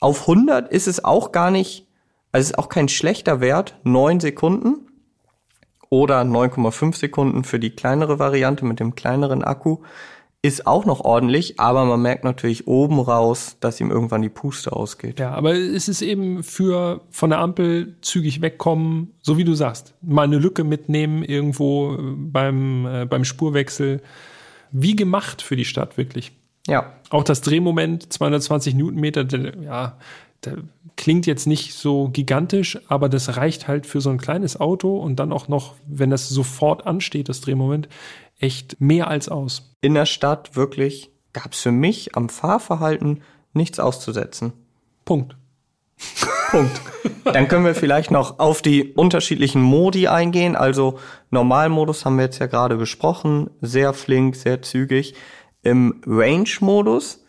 Auf 0.00 0.22
100 0.22 0.72
ist 0.72 0.88
es 0.88 1.04
auch 1.04 1.32
gar 1.32 1.50
nicht, 1.50 1.86
also 2.32 2.44
es 2.44 2.50
ist 2.52 2.58
auch 2.58 2.70
kein 2.70 2.88
schlechter 2.88 3.40
Wert, 3.40 3.76
9 3.84 4.20
Sekunden 4.20 4.87
oder 5.90 6.20
9,5 6.22 6.96
Sekunden 6.96 7.44
für 7.44 7.58
die 7.58 7.70
kleinere 7.70 8.18
Variante 8.18 8.64
mit 8.64 8.80
dem 8.80 8.94
kleineren 8.94 9.42
Akku, 9.42 9.78
ist 10.40 10.68
auch 10.68 10.84
noch 10.84 11.00
ordentlich, 11.00 11.58
aber 11.58 11.84
man 11.84 12.00
merkt 12.00 12.22
natürlich 12.22 12.68
oben 12.68 13.00
raus, 13.00 13.56
dass 13.60 13.80
ihm 13.80 13.90
irgendwann 13.90 14.22
die 14.22 14.28
Puste 14.28 14.72
ausgeht. 14.72 15.18
Ja, 15.18 15.32
aber 15.32 15.54
es 15.54 15.88
ist 15.88 16.00
eben 16.00 16.44
für 16.44 17.00
von 17.10 17.30
der 17.30 17.40
Ampel 17.40 17.96
zügig 18.02 18.40
wegkommen, 18.40 19.14
so 19.20 19.36
wie 19.36 19.44
du 19.44 19.54
sagst, 19.54 19.94
mal 20.00 20.22
eine 20.22 20.38
Lücke 20.38 20.62
mitnehmen 20.62 21.24
irgendwo 21.24 21.94
äh, 21.94 21.98
beim, 22.16 22.86
äh, 22.86 23.06
beim 23.06 23.24
Spurwechsel. 23.24 24.00
Wie 24.70 24.94
gemacht 24.94 25.42
für 25.42 25.56
die 25.56 25.64
Stadt 25.64 25.96
wirklich. 25.96 26.32
Ja. 26.68 26.92
Auch 27.10 27.24
das 27.24 27.40
Drehmoment 27.40 28.12
220 28.12 28.74
Newtonmeter, 28.74 29.26
ja, 29.62 29.98
klingt 30.96 31.26
jetzt 31.26 31.46
nicht 31.46 31.74
so 31.74 32.08
gigantisch, 32.08 32.78
aber 32.88 33.08
das 33.08 33.36
reicht 33.36 33.68
halt 33.68 33.86
für 33.86 34.00
so 34.00 34.10
ein 34.10 34.18
kleines 34.18 34.60
Auto 34.60 34.98
und 34.98 35.16
dann 35.16 35.32
auch 35.32 35.48
noch, 35.48 35.74
wenn 35.86 36.10
das 36.10 36.28
sofort 36.28 36.86
ansteht, 36.86 37.28
das 37.28 37.40
Drehmoment, 37.40 37.88
echt 38.38 38.80
mehr 38.80 39.08
als 39.08 39.28
aus. 39.28 39.74
In 39.80 39.94
der 39.94 40.06
Stadt 40.06 40.56
wirklich 40.56 41.10
gab 41.32 41.52
es 41.52 41.60
für 41.60 41.72
mich 41.72 42.16
am 42.16 42.28
Fahrverhalten 42.28 43.22
nichts 43.52 43.78
auszusetzen. 43.80 44.52
Punkt. 45.04 45.36
Punkt. 46.50 46.80
Dann 47.24 47.48
können 47.48 47.64
wir 47.64 47.74
vielleicht 47.74 48.10
noch 48.10 48.38
auf 48.38 48.62
die 48.62 48.92
unterschiedlichen 48.94 49.60
Modi 49.62 50.08
eingehen. 50.08 50.56
Also 50.56 50.98
Normalmodus 51.30 52.04
haben 52.04 52.16
wir 52.16 52.24
jetzt 52.24 52.38
ja 52.38 52.46
gerade 52.46 52.76
besprochen. 52.76 53.50
Sehr 53.60 53.92
flink, 53.92 54.36
sehr 54.36 54.62
zügig. 54.62 55.14
Im 55.62 56.00
Range-Modus, 56.06 57.24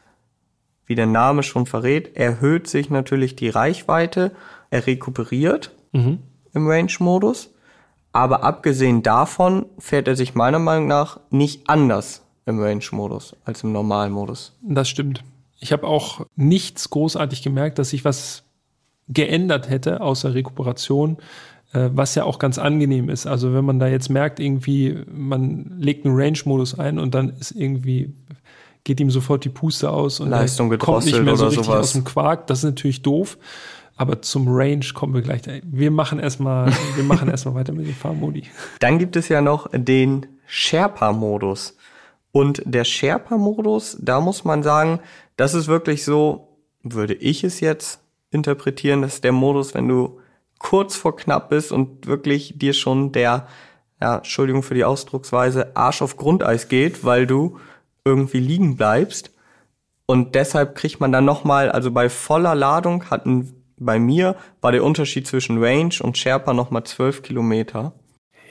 wie 0.90 0.96
der 0.96 1.06
Name 1.06 1.44
schon 1.44 1.66
verrät, 1.68 2.18
erhöht 2.18 2.68
sich 2.68 2.90
natürlich 2.90 3.36
die 3.36 3.50
Reichweite. 3.50 4.32
Er 4.72 4.86
rekuperiert 4.88 5.72
Mhm. 5.94 6.18
im 6.54 6.68
Range-Modus. 6.68 7.54
Aber 8.12 8.44
abgesehen 8.44 9.04
davon 9.04 9.68
fährt 9.78 10.08
er 10.08 10.16
sich 10.16 10.34
meiner 10.34 10.58
Meinung 10.60 10.88
nach 10.88 11.20
nicht 11.30 11.70
anders 11.70 12.24
im 12.48 12.60
Range-Modus 12.60 13.36
als 13.46 13.64
im 13.64 13.72
Normalmodus. 13.72 14.58
Das 14.64 14.90
stimmt. 14.90 15.24
Ich 15.60 15.72
habe 15.72 15.86
auch 15.88 16.26
nichts 16.36 16.90
großartig 16.90 17.44
gemerkt, 17.44 17.78
dass 17.78 17.92
sich 17.92 18.04
was 18.06 18.44
geändert 19.10 19.70
hätte 19.70 20.02
außer 20.02 20.34
Rekuperation, 20.34 21.18
äh, 21.74 21.90
was 21.94 22.16
ja 22.16 22.24
auch 22.24 22.40
ganz 22.40 22.58
angenehm 22.58 23.10
ist. 23.10 23.28
Also 23.28 23.54
wenn 23.54 23.66
man 23.66 23.78
da 23.80 23.88
jetzt 23.88 24.10
merkt, 24.10 24.40
irgendwie, 24.40 25.04
man 25.12 25.76
legt 25.80 26.06
einen 26.06 26.16
Range-Modus 26.16 26.80
ein 26.80 26.98
und 26.98 27.14
dann 27.14 27.30
ist 27.30 27.52
irgendwie, 27.52 28.14
geht 28.84 29.00
ihm 29.00 29.12
sofort 29.12 29.46
die 29.46 29.50
Puste 29.50 29.90
aus 29.90 30.20
und 30.20 30.30
Leistung 30.30 30.72
er 30.72 30.78
kommt 30.78 31.06
nicht 31.06 31.22
mehr 31.22 31.36
so 31.36 31.48
richtig 31.48 31.66
sowas. 31.66 31.80
aus 31.80 31.94
dem 31.94 32.04
Quark. 32.04 32.48
Das 32.48 32.60
ist 32.60 32.64
natürlich 32.66 33.02
doof. 33.02 33.38
Aber 33.96 34.22
zum 34.22 34.48
Range 34.48 34.86
kommen 34.94 35.14
wir 35.14 35.22
gleich. 35.22 35.42
Wir 35.64 35.92
machen 35.92 36.20
erstmal, 36.20 36.72
wir 36.96 37.04
machen 37.04 37.30
erstmal 37.30 37.56
weiter 37.56 37.74
mit 37.74 37.86
den 37.86 37.94
Fahrmodi. 37.94 38.44
Dann 38.80 38.98
gibt 38.98 39.18
es 39.18 39.28
ja 39.28 39.42
noch 39.42 39.68
den 39.74 40.26
Sherpa-Modus. 40.48 41.76
Und 42.32 42.62
der 42.66 42.86
Sherpa-Modus, 42.86 43.98
da 44.00 44.22
muss 44.22 44.46
man 44.46 44.64
sagen, 44.64 45.00
das 45.36 45.54
ist 45.54 45.68
wirklich 45.68 46.06
so, 46.06 46.48
würde 46.82 47.14
ich 47.14 47.44
es 47.44 47.60
jetzt 47.60 48.00
interpretieren, 48.32 49.02
das 49.02 49.16
ist 49.16 49.24
der 49.24 49.32
Modus, 49.32 49.74
wenn 49.74 49.88
du 49.88 50.20
kurz 50.60 50.96
vor 50.96 51.16
knapp 51.16 51.50
bist 51.50 51.72
und 51.72 52.08
wirklich 52.08 52.54
dir 52.58 52.74
schon 52.74 53.12
der, 53.12 53.48
ja, 54.00 54.18
Entschuldigung 54.18 54.64
für 54.64 54.76
die 54.76 54.86
Ausdrucksweise, 54.86 55.76
Arsch 55.76 56.02
auf 56.02 56.18
Grundeis 56.18 56.68
geht, 56.68 57.04
weil 57.04 57.26
du 57.26 57.58
irgendwie 58.06 58.40
liegen 58.40 58.76
bleibst. 58.76 59.32
Und 60.06 60.36
deshalb 60.36 60.76
kriegt 60.76 61.00
man 61.00 61.12
dann 61.12 61.26
nochmal, 61.26 61.72
also 61.72 61.92
bei 61.92 62.10
voller 62.10 62.56
Ladung 62.56 63.10
hatten 63.10 63.54
bei 63.78 64.00
mir, 64.00 64.36
war 64.62 64.72
der 64.72 64.84
Unterschied 64.84 65.28
zwischen 65.28 65.64
Range 65.64 65.94
und 66.02 66.18
Sherpa 66.18 66.54
nochmal 66.54 66.84
12 66.84 67.22
Kilometer. 67.22 67.94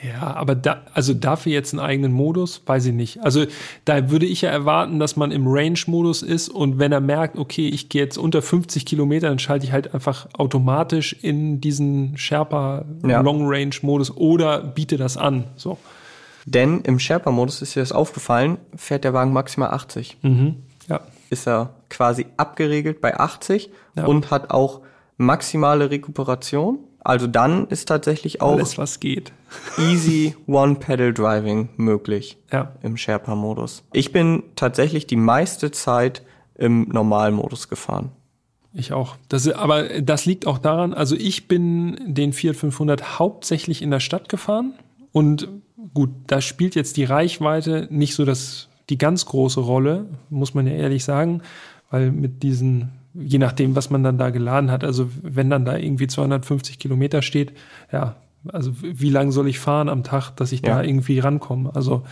Ja, 0.02 0.34
aber 0.34 0.54
da, 0.54 0.82
also 0.94 1.12
dafür 1.12 1.52
jetzt 1.52 1.72
einen 1.74 1.80
eigenen 1.80 2.12
Modus, 2.12 2.62
weiß 2.64 2.86
ich 2.86 2.92
nicht. 2.92 3.20
Also 3.24 3.46
da 3.84 4.10
würde 4.10 4.26
ich 4.26 4.42
ja 4.42 4.50
erwarten, 4.50 5.00
dass 5.00 5.16
man 5.16 5.32
im 5.32 5.48
Range-Modus 5.48 6.22
ist 6.22 6.48
und 6.48 6.78
wenn 6.78 6.92
er 6.92 7.00
merkt, 7.00 7.36
okay, 7.36 7.68
ich 7.68 7.88
gehe 7.88 8.02
jetzt 8.02 8.16
unter 8.16 8.40
50 8.40 8.86
Kilometer, 8.86 9.28
dann 9.28 9.40
schalte 9.40 9.66
ich 9.66 9.72
halt 9.72 9.94
einfach 9.94 10.28
automatisch 10.34 11.14
in 11.20 11.60
diesen 11.60 12.16
Sherpa 12.16 12.84
Ja. 13.04 13.20
Long-Range-Modus 13.20 14.16
oder 14.16 14.62
biete 14.62 14.96
das 14.96 15.16
an. 15.16 15.44
So. 15.56 15.78
Denn 16.54 16.80
im 16.80 16.98
Sherpa-Modus 16.98 17.60
ist 17.62 17.74
dir 17.76 17.80
das 17.80 17.92
aufgefallen, 17.92 18.56
fährt 18.74 19.04
der 19.04 19.12
Wagen 19.12 19.32
maximal 19.32 19.70
80. 19.70 20.16
Mhm. 20.22 20.56
Ja. 20.88 21.00
Ist 21.30 21.46
er 21.46 21.74
quasi 21.90 22.24
abgeregelt 22.38 23.00
bei 23.02 23.18
80 23.18 23.70
Ja. 23.96 24.06
und 24.06 24.30
hat 24.30 24.50
auch 24.50 24.80
maximale 25.18 25.90
Rekuperation. 25.90 26.78
Also 27.00 27.26
dann 27.26 27.66
ist 27.68 27.86
tatsächlich 27.88 28.40
auch 28.40 28.54
Alles, 28.54 28.78
was 28.78 28.98
geht. 29.00 29.32
easy 29.78 30.34
One-Pedal-Driving 30.46 31.68
möglich 31.76 32.38
Ja. 32.52 32.72
im 32.82 32.96
Sherpa-Modus. 32.96 33.84
Ich 33.92 34.12
bin 34.12 34.42
tatsächlich 34.56 35.06
die 35.06 35.16
meiste 35.16 35.70
Zeit 35.70 36.22
im 36.54 36.88
Normalmodus 36.88 37.68
gefahren. 37.68 38.10
Ich 38.72 38.92
auch. 38.92 39.16
Das, 39.28 39.48
aber 39.48 40.00
das 40.00 40.24
liegt 40.26 40.46
auch 40.46 40.58
daran, 40.58 40.94
also 40.94 41.14
ich 41.14 41.48
bin 41.48 41.98
den 42.06 42.32
Fiat 42.32 42.56
500 42.56 43.18
hauptsächlich 43.18 43.82
in 43.82 43.90
der 43.90 44.00
Stadt 44.00 44.28
gefahren 44.28 44.74
und 45.12 45.48
gut, 45.94 46.10
da 46.26 46.40
spielt 46.40 46.74
jetzt 46.74 46.96
die 46.96 47.04
Reichweite 47.04 47.86
nicht 47.90 48.14
so 48.14 48.24
das, 48.24 48.68
die 48.90 48.98
ganz 48.98 49.26
große 49.26 49.60
Rolle, 49.60 50.06
muss 50.30 50.54
man 50.54 50.66
ja 50.66 50.72
ehrlich 50.74 51.04
sagen, 51.04 51.42
weil 51.90 52.10
mit 52.10 52.42
diesen, 52.42 52.90
je 53.14 53.38
nachdem, 53.38 53.76
was 53.76 53.90
man 53.90 54.02
dann 54.02 54.18
da 54.18 54.30
geladen 54.30 54.70
hat, 54.70 54.84
also 54.84 55.08
wenn 55.22 55.50
dann 55.50 55.64
da 55.64 55.76
irgendwie 55.76 56.06
250 56.06 56.78
Kilometer 56.78 57.22
steht, 57.22 57.52
ja, 57.92 58.16
also 58.52 58.72
wie 58.80 59.10
lang 59.10 59.30
soll 59.32 59.48
ich 59.48 59.58
fahren 59.58 59.88
am 59.88 60.04
Tag, 60.04 60.30
dass 60.36 60.52
ich 60.52 60.62
da 60.62 60.82
Ja. 60.82 60.88
irgendwie 60.88 61.18
rankomme? 61.18 61.70
Also 61.74 62.02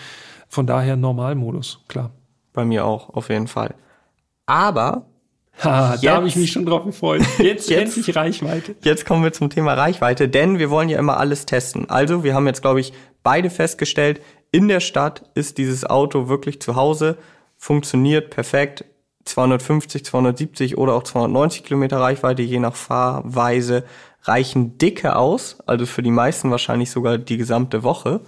von 0.48 0.66
daher 0.66 0.96
Normalmodus, 0.96 1.80
klar. 1.88 2.10
Bei 2.52 2.64
mir 2.64 2.84
auch, 2.84 3.10
auf 3.10 3.28
jeden 3.30 3.46
Fall. 3.48 3.74
Aber 4.46 5.06
Ha, 5.64 5.92
Jetzt- 5.92 6.04
da 6.04 6.16
habe 6.16 6.28
ich 6.28 6.36
mich 6.36 6.52
schon 6.52 6.66
drauf 6.66 6.84
gefreut. 6.84 7.22
Jetzt, 7.38 7.70
Jetzt- 7.70 7.96
endlich 7.96 8.14
Reichweite. 8.14 8.74
Jetzt 8.82 9.06
kommen 9.06 9.24
wir 9.24 9.32
zum 9.32 9.48
Thema 9.48 9.72
Reichweite, 9.72 10.28
denn 10.28 10.58
wir 10.58 10.68
wollen 10.68 10.90
ja 10.90 10.98
immer 10.98 11.16
alles 11.16 11.46
testen. 11.46 11.88
Also, 11.88 12.22
wir 12.22 12.34
haben 12.34 12.46
jetzt, 12.46 12.60
glaube 12.60 12.80
ich, 12.80 12.92
beide 13.26 13.50
festgestellt, 13.50 14.20
in 14.52 14.68
der 14.68 14.78
Stadt 14.78 15.28
ist 15.34 15.58
dieses 15.58 15.84
Auto 15.84 16.28
wirklich 16.28 16.62
zu 16.62 16.76
Hause, 16.76 17.18
funktioniert 17.56 18.30
perfekt. 18.30 18.84
250, 19.24 20.04
270 20.04 20.78
oder 20.78 20.94
auch 20.94 21.02
290 21.02 21.64
Kilometer 21.64 21.98
Reichweite, 21.98 22.42
je 22.42 22.60
nach 22.60 22.76
Fahrweise, 22.76 23.82
reichen 24.22 24.78
dicke 24.78 25.16
aus. 25.16 25.58
Also 25.66 25.86
für 25.86 26.04
die 26.04 26.12
meisten 26.12 26.52
wahrscheinlich 26.52 26.92
sogar 26.92 27.18
die 27.18 27.36
gesamte 27.36 27.82
Woche. 27.82 28.20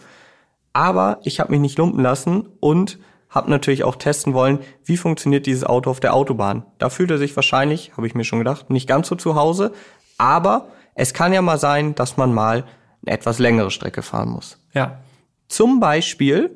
Aber 0.73 1.21
ich 1.23 1.39
habe 1.39 1.53
mich 1.53 1.61
nicht 1.61 1.79
lumpen 1.79 2.03
lassen 2.03 2.49
und 2.59 2.99
habe 3.31 3.51
natürlich 3.51 3.85
auch 3.85 3.95
testen 3.95 4.35
wollen, 4.35 4.59
wie 4.85 4.97
funktioniert 4.97 5.47
dieses 5.47 5.63
Auto 5.63 5.93
auf 5.93 6.01
der 6.01 6.13
Autobahn. 6.13 6.65
Da 6.79 6.91
fühlt 6.91 7.13
er 7.13 7.19
sich 7.19 7.37
wahrscheinlich, 7.37 7.93
habe 7.97 8.09
ich 8.09 8.17
mir 8.17 8.25
schon 8.25 8.41
gedacht, 8.41 8.69
nicht 8.69 8.89
ganz 8.89 9.07
so 9.07 9.15
zu 9.15 9.37
Hause. 9.37 9.71
Aber 10.17 10.71
es 10.97 11.15
kann 11.15 11.33
ja 11.33 11.41
mal 11.41 11.59
sein, 11.59 11.95
dass 11.95 12.17
man 12.17 12.35
mal 12.35 12.65
eine 13.05 13.15
etwas 13.15 13.39
längere 13.39 13.71
Strecke 13.71 14.03
fahren 14.03 14.31
muss. 14.31 14.59
Ja. 14.73 14.99
Zum 15.49 15.81
Beispiel 15.81 16.51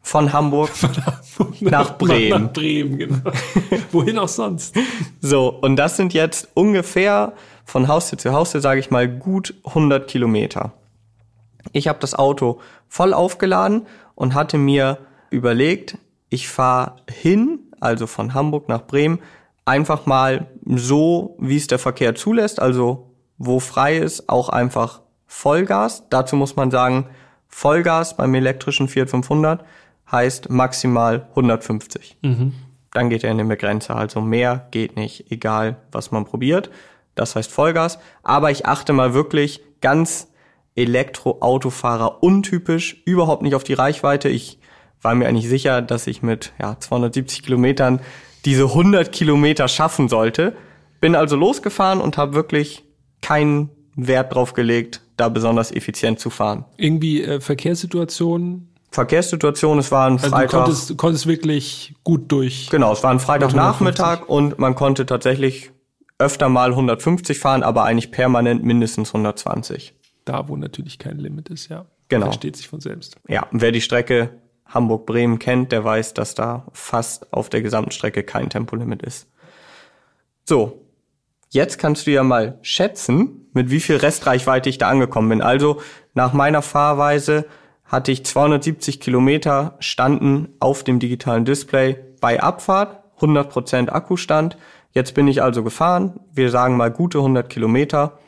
von 0.00 0.32
Hamburg 0.32 0.70
nach 1.60 1.96
Bremen. 1.96 2.30
Nach 2.30 2.52
Bremen, 2.52 2.98
genau. 2.98 3.32
Wohin 3.92 4.18
auch 4.18 4.28
sonst. 4.28 4.76
So, 5.20 5.48
und 5.48 5.76
das 5.76 5.96
sind 5.96 6.12
jetzt 6.12 6.48
ungefähr 6.54 7.32
von 7.64 7.88
Haustür 7.88 8.18
zu 8.18 8.32
Haustür, 8.32 8.60
sage 8.60 8.80
ich 8.80 8.90
mal, 8.90 9.08
gut 9.08 9.54
100 9.64 10.06
Kilometer. 10.06 10.72
Ich 11.72 11.88
habe 11.88 11.98
das 12.00 12.14
Auto 12.14 12.60
voll 12.88 13.14
aufgeladen 13.14 13.86
und 14.14 14.34
hatte 14.34 14.58
mir 14.58 14.98
überlegt, 15.30 15.96
ich 16.28 16.48
fahre 16.48 16.96
hin, 17.10 17.60
also 17.80 18.06
von 18.06 18.34
Hamburg 18.34 18.68
nach 18.68 18.86
Bremen, 18.86 19.20
einfach 19.64 20.04
mal 20.04 20.46
so, 20.66 21.36
wie 21.38 21.56
es 21.56 21.66
der 21.66 21.78
Verkehr 21.78 22.14
zulässt, 22.14 22.60
also 22.60 23.10
wo 23.38 23.58
frei 23.58 23.96
ist, 23.96 24.28
auch 24.28 24.50
einfach 24.50 25.00
Vollgas. 25.34 26.04
Dazu 26.10 26.36
muss 26.36 26.56
man 26.56 26.70
sagen, 26.70 27.08
Vollgas 27.48 28.16
beim 28.16 28.34
elektrischen 28.34 28.88
Fiat 28.88 29.10
500 29.10 29.64
heißt 30.10 30.50
maximal 30.50 31.26
150 31.30 32.18
dann 32.94 33.10
geht 33.10 33.24
er 33.24 33.30
in 33.30 33.38
den 33.38 33.48
Begrenzer. 33.48 33.96
Also 33.96 34.22
mehr 34.22 34.68
geht 34.70 34.96
nicht, 34.96 35.30
egal 35.30 35.76
was 35.92 36.10
man 36.12 36.24
probiert. 36.24 36.70
Das 37.14 37.36
heißt 37.36 37.50
Vollgas. 37.50 37.98
Aber 38.22 38.50
ich 38.50 38.64
achte 38.64 38.94
mal 38.94 39.12
wirklich 39.12 39.60
ganz 39.82 40.28
Elektroautofahrer 40.76 42.22
untypisch, 42.22 43.02
überhaupt 43.04 43.42
nicht 43.42 43.54
auf 43.54 43.64
die 43.64 43.74
Reichweite. 43.74 44.28
Ich 44.28 44.58
war 45.02 45.14
mir 45.14 45.28
eigentlich 45.28 45.48
sicher, 45.48 45.82
dass 45.82 46.06
ich 46.06 46.22
mit 46.22 46.52
ja, 46.58 46.78
270 46.78 47.42
Kilometern 47.42 48.00
diese 48.44 48.64
100 48.64 49.12
Kilometer 49.12 49.68
schaffen 49.68 50.08
sollte. 50.08 50.56
Bin 51.00 51.14
also 51.14 51.36
losgefahren 51.36 52.00
und 52.00 52.16
habe 52.16 52.34
wirklich 52.34 52.84
keinen 53.20 53.70
Wert 53.96 54.34
drauf 54.34 54.54
gelegt, 54.54 55.02
da 55.16 55.28
besonders 55.28 55.70
effizient 55.72 56.18
zu 56.20 56.30
fahren. 56.30 56.64
Irgendwie 56.76 57.22
äh, 57.22 57.40
Verkehrssituationen. 57.40 58.68
Verkehrssituation, 58.90 59.78
es 59.78 59.90
war 59.90 60.06
ein 60.06 60.14
Also 60.14 60.26
du 60.26 60.30
Freitag. 60.30 60.50
konntest, 60.50 60.90
du 60.90 60.96
konntest 60.96 61.26
wirklich 61.26 61.94
gut 62.04 62.30
durch. 62.30 62.68
Genau, 62.70 62.92
es 62.92 63.02
war 63.02 63.10
ein 63.10 63.20
Freitagnachmittag 63.20 64.28
und 64.28 64.58
man 64.58 64.74
konnte 64.76 65.04
tatsächlich 65.04 65.72
öfter 66.18 66.48
mal 66.48 66.70
150 66.70 67.38
fahren, 67.38 67.62
aber 67.64 67.84
eigentlich 67.84 68.12
permanent 68.12 68.62
mindestens 68.64 69.08
120. 69.08 69.94
Da, 70.24 70.48
wo 70.48 70.56
natürlich 70.56 70.98
kein 70.98 71.18
Limit 71.18 71.48
ist, 71.48 71.68
ja. 71.68 71.86
Genau. 72.08 72.26
Versteht 72.26 72.56
sich 72.56 72.68
von 72.68 72.80
selbst. 72.80 73.16
Ja, 73.28 73.48
wer 73.50 73.72
die 73.72 73.80
Strecke 73.80 74.30
Hamburg-Bremen 74.66 75.38
kennt, 75.38 75.72
der 75.72 75.84
weiß, 75.84 76.14
dass 76.14 76.34
da 76.34 76.66
fast 76.72 77.32
auf 77.32 77.48
der 77.48 77.62
gesamten 77.62 77.90
Strecke 77.90 78.22
kein 78.22 78.48
Tempolimit 78.48 79.02
ist. 79.02 79.26
So, 80.44 80.83
jetzt 81.54 81.78
kannst 81.78 82.06
du 82.06 82.10
ja 82.10 82.22
mal 82.22 82.58
schätzen, 82.62 83.48
mit 83.52 83.70
wie 83.70 83.80
viel 83.80 83.96
Restreichweite 83.96 84.68
ich 84.68 84.78
da 84.78 84.88
angekommen 84.88 85.28
bin. 85.28 85.42
Also 85.42 85.80
nach 86.12 86.32
meiner 86.32 86.62
Fahrweise 86.62 87.46
hatte 87.84 88.12
ich 88.12 88.24
270 88.24 89.00
Kilometer 89.00 89.76
standen 89.78 90.48
auf 90.58 90.84
dem 90.84 90.98
digitalen 90.98 91.44
Display 91.44 91.96
bei 92.20 92.42
Abfahrt, 92.42 93.02
100% 93.20 93.88
Akkustand. 93.90 94.56
Jetzt 94.92 95.14
bin 95.14 95.28
ich 95.28 95.42
also 95.42 95.62
gefahren, 95.62 96.20
wir 96.32 96.50
sagen 96.50 96.76
mal 96.76 96.90
gute 96.90 97.18
100 97.18 97.48
Kilometer, 97.48 98.18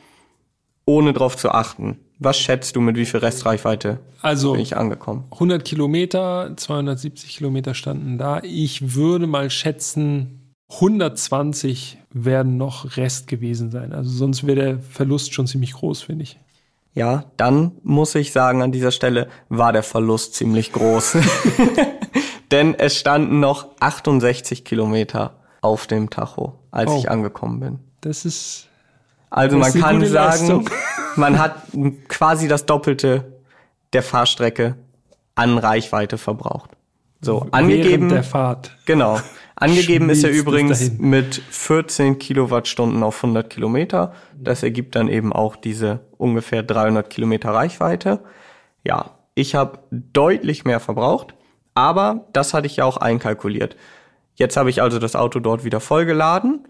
ohne 0.85 1.13
drauf 1.13 1.35
zu 1.35 1.51
achten. 1.51 1.99
Was 2.19 2.39
schätzt 2.39 2.75
du, 2.75 2.81
mit 2.81 2.95
wie 2.95 3.05
viel 3.05 3.19
Restreichweite 3.19 3.99
Also 4.21 4.53
bin 4.53 4.61
ich 4.61 4.75
angekommen? 4.75 5.25
100 5.31 5.63
Kilometer, 5.63 6.53
270 6.55 7.37
Kilometer 7.37 7.73
standen 7.73 8.17
da. 8.17 8.41
Ich 8.43 8.95
würde 8.95 9.27
mal 9.27 9.49
schätzen, 9.49 10.46
120 10.69 11.97
werden 12.11 12.57
noch 12.57 12.97
Rest 12.97 13.27
gewesen 13.27 13.71
sein. 13.71 13.93
Also 13.93 14.09
sonst 14.09 14.45
wäre 14.45 14.55
der 14.55 14.79
Verlust 14.79 15.33
schon 15.33 15.47
ziemlich 15.47 15.73
groß, 15.73 16.01
finde 16.03 16.23
ich. 16.23 16.39
Ja, 16.93 17.25
dann 17.37 17.73
muss 17.83 18.15
ich 18.15 18.31
sagen, 18.31 18.61
an 18.61 18.71
dieser 18.71 18.91
Stelle 18.91 19.27
war 19.49 19.71
der 19.71 19.83
Verlust 19.83 20.33
ziemlich 20.35 20.71
groß. 20.73 21.17
Denn 22.51 22.73
es 22.75 22.95
standen 22.97 23.39
noch 23.39 23.67
68 23.79 24.65
Kilometer 24.65 25.35
auf 25.61 25.85
dem 25.87 26.09
Tacho, 26.09 26.57
als 26.71 26.91
Oh. 26.91 26.97
ich 26.97 27.09
angekommen 27.11 27.59
bin. 27.59 27.79
Das 28.01 28.25
ist 28.25 28.67
Also 29.29 29.59
Das 29.59 29.69
ist 29.69 29.75
man 29.75 29.83
eine 29.83 30.03
kann 30.05 30.11
sagen, 30.11 30.65
man 31.15 31.39
hat 31.39 31.55
quasi 32.07 32.47
das 32.47 32.65
Doppelte 32.65 33.39
der 33.93 34.01
Fahrstrecke 34.03 34.75
an 35.35 35.57
Reichweite 35.57 36.17
verbraucht. 36.17 36.71
So, 37.21 37.41
während 37.41 37.53
angegeben, 37.53 38.09
der 38.09 38.23
Fahrt. 38.23 38.75
genau. 38.85 39.19
Angegeben 39.59 40.11
ist 40.11 40.23
er 40.23 40.29
übrigens 40.29 40.99
mit 40.99 41.41
14 41.49 42.19
Kilowattstunden 42.19 43.01
auf 43.01 43.23
100 43.23 43.49
Kilometer. 43.49 44.13
Das 44.39 44.61
ergibt 44.61 44.95
dann 44.95 45.07
eben 45.07 45.33
auch 45.33 45.55
diese 45.55 46.01
ungefähr 46.17 46.61
300 46.61 47.09
Kilometer 47.09 47.49
Reichweite. 47.49 48.19
Ja, 48.83 49.17
ich 49.33 49.55
habe 49.55 49.79
deutlich 49.89 50.63
mehr 50.63 50.79
verbraucht, 50.79 51.33
aber 51.73 52.27
das 52.33 52.53
hatte 52.53 52.67
ich 52.67 52.75
ja 52.77 52.85
auch 52.85 52.97
einkalkuliert. 52.97 53.75
Jetzt 54.35 54.57
habe 54.57 54.69
ich 54.69 54.83
also 54.83 54.99
das 54.99 55.15
Auto 55.15 55.39
dort 55.39 55.63
wieder 55.63 55.79
vollgeladen 55.79 56.67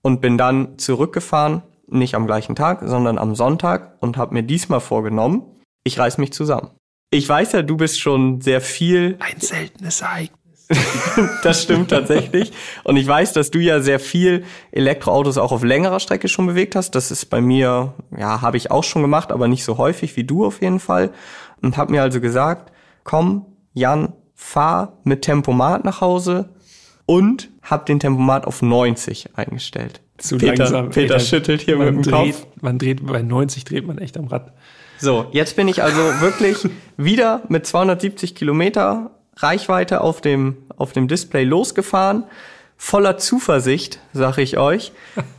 und 0.00 0.22
bin 0.22 0.38
dann 0.38 0.78
zurückgefahren, 0.78 1.62
nicht 1.88 2.14
am 2.14 2.26
gleichen 2.26 2.56
Tag, 2.56 2.80
sondern 2.84 3.18
am 3.18 3.34
Sonntag 3.34 3.98
und 4.00 4.16
habe 4.16 4.32
mir 4.32 4.42
diesmal 4.42 4.80
vorgenommen, 4.80 5.42
ich 5.84 5.98
reiß 5.98 6.16
mich 6.16 6.32
zusammen. 6.32 6.70
Ich 7.10 7.28
weiß 7.28 7.52
ja, 7.52 7.62
du 7.62 7.76
bist 7.76 8.00
schon 8.00 8.40
sehr 8.40 8.62
viel 8.62 9.16
Ein 9.18 9.40
seltenes 9.40 10.00
Ereignis. 10.00 10.39
das 11.42 11.62
stimmt 11.62 11.90
tatsächlich. 11.90 12.52
Und 12.84 12.96
ich 12.96 13.06
weiß, 13.06 13.32
dass 13.32 13.50
du 13.50 13.58
ja 13.58 13.80
sehr 13.80 13.98
viel 13.98 14.44
Elektroautos 14.72 15.38
auch 15.38 15.52
auf 15.52 15.64
längerer 15.64 16.00
Strecke 16.00 16.28
schon 16.28 16.46
bewegt 16.46 16.76
hast. 16.76 16.94
Das 16.94 17.10
ist 17.10 17.26
bei 17.26 17.40
mir, 17.40 17.94
ja, 18.16 18.40
habe 18.40 18.56
ich 18.56 18.70
auch 18.70 18.84
schon 18.84 19.02
gemacht, 19.02 19.32
aber 19.32 19.48
nicht 19.48 19.64
so 19.64 19.78
häufig 19.78 20.16
wie 20.16 20.24
du 20.24 20.44
auf 20.44 20.62
jeden 20.62 20.80
Fall. 20.80 21.10
Und 21.62 21.76
habe 21.76 21.92
mir 21.92 22.02
also 22.02 22.20
gesagt, 22.20 22.72
komm, 23.04 23.46
Jan, 23.74 24.12
fahr 24.34 24.98
mit 25.04 25.22
Tempomat 25.22 25.84
nach 25.84 26.00
Hause 26.00 26.50
und 27.06 27.50
hab 27.62 27.86
den 27.86 28.00
Tempomat 28.00 28.46
auf 28.46 28.62
90 28.62 29.36
eingestellt. 29.36 30.00
Zu 30.18 30.38
Peter, 30.38 30.54
langsam. 30.56 30.90
Peter 30.90 31.14
Ey, 31.14 31.20
schüttelt 31.20 31.62
hier 31.62 31.76
man 31.76 31.96
mit 31.96 32.06
dem 32.06 32.12
dreht, 32.12 32.34
Kopf. 32.34 32.46
Man 32.60 32.78
dreht, 32.78 33.06
bei 33.06 33.22
90 33.22 33.64
dreht 33.64 33.86
man 33.86 33.98
echt 33.98 34.16
am 34.16 34.26
Rad. 34.26 34.52
So, 34.98 35.26
jetzt 35.32 35.56
bin 35.56 35.66
ich 35.66 35.82
also 35.82 35.98
wirklich 36.20 36.58
wieder 36.96 37.42
mit 37.48 37.66
270 37.66 38.34
Kilometer 38.34 39.10
Reichweite 39.42 40.00
auf 40.00 40.20
dem, 40.20 40.56
auf 40.76 40.92
dem 40.92 41.08
Display 41.08 41.44
losgefahren. 41.44 42.24
Voller 42.76 43.18
Zuversicht, 43.18 44.00
sag 44.12 44.38
ich 44.38 44.58
euch. 44.58 44.92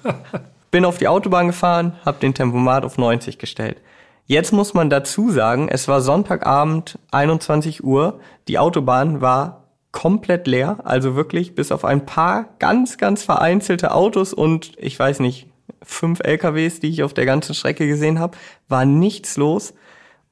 Bin 0.72 0.86
auf 0.86 0.98
die 0.98 1.08
Autobahn 1.08 1.48
gefahren, 1.48 1.98
habe 2.06 2.20
den 2.20 2.34
Tempomat 2.34 2.86
auf 2.86 2.98
90 2.98 3.38
gestellt. 3.38 3.78
Jetzt 4.26 4.54
muss 4.54 4.74
man 4.74 4.90
dazu 4.90 5.30
sagen, 5.32 5.68
es 5.68 5.88
war 5.88 6.02
Sonntagabend, 6.02 6.98
21 7.12 7.84
Uhr. 7.84 8.20
Die 8.48 8.58
Autobahn 8.60 9.20
war 9.20 9.66
komplett 9.92 10.48
leer, 10.48 10.80
also 10.86 11.16
wirklich 11.16 11.54
bis 11.54 11.72
auf 11.72 11.84
ein 11.84 12.06
paar 12.06 12.46
ganz, 12.60 12.98
ganz 12.98 13.24
vereinzelte 13.24 13.94
Autos 13.94 14.34
und 14.34 14.72
ich 14.78 14.98
weiß 14.98 15.20
nicht, 15.20 15.48
fünf 15.84 16.22
LKWs, 16.22 16.80
die 16.80 16.90
ich 16.90 17.04
auf 17.04 17.14
der 17.14 17.26
ganzen 17.26 17.56
Strecke 17.56 17.88
gesehen 17.88 18.20
habe, 18.20 18.38
war 18.70 18.86
nichts 18.86 19.36
los. 19.36 19.74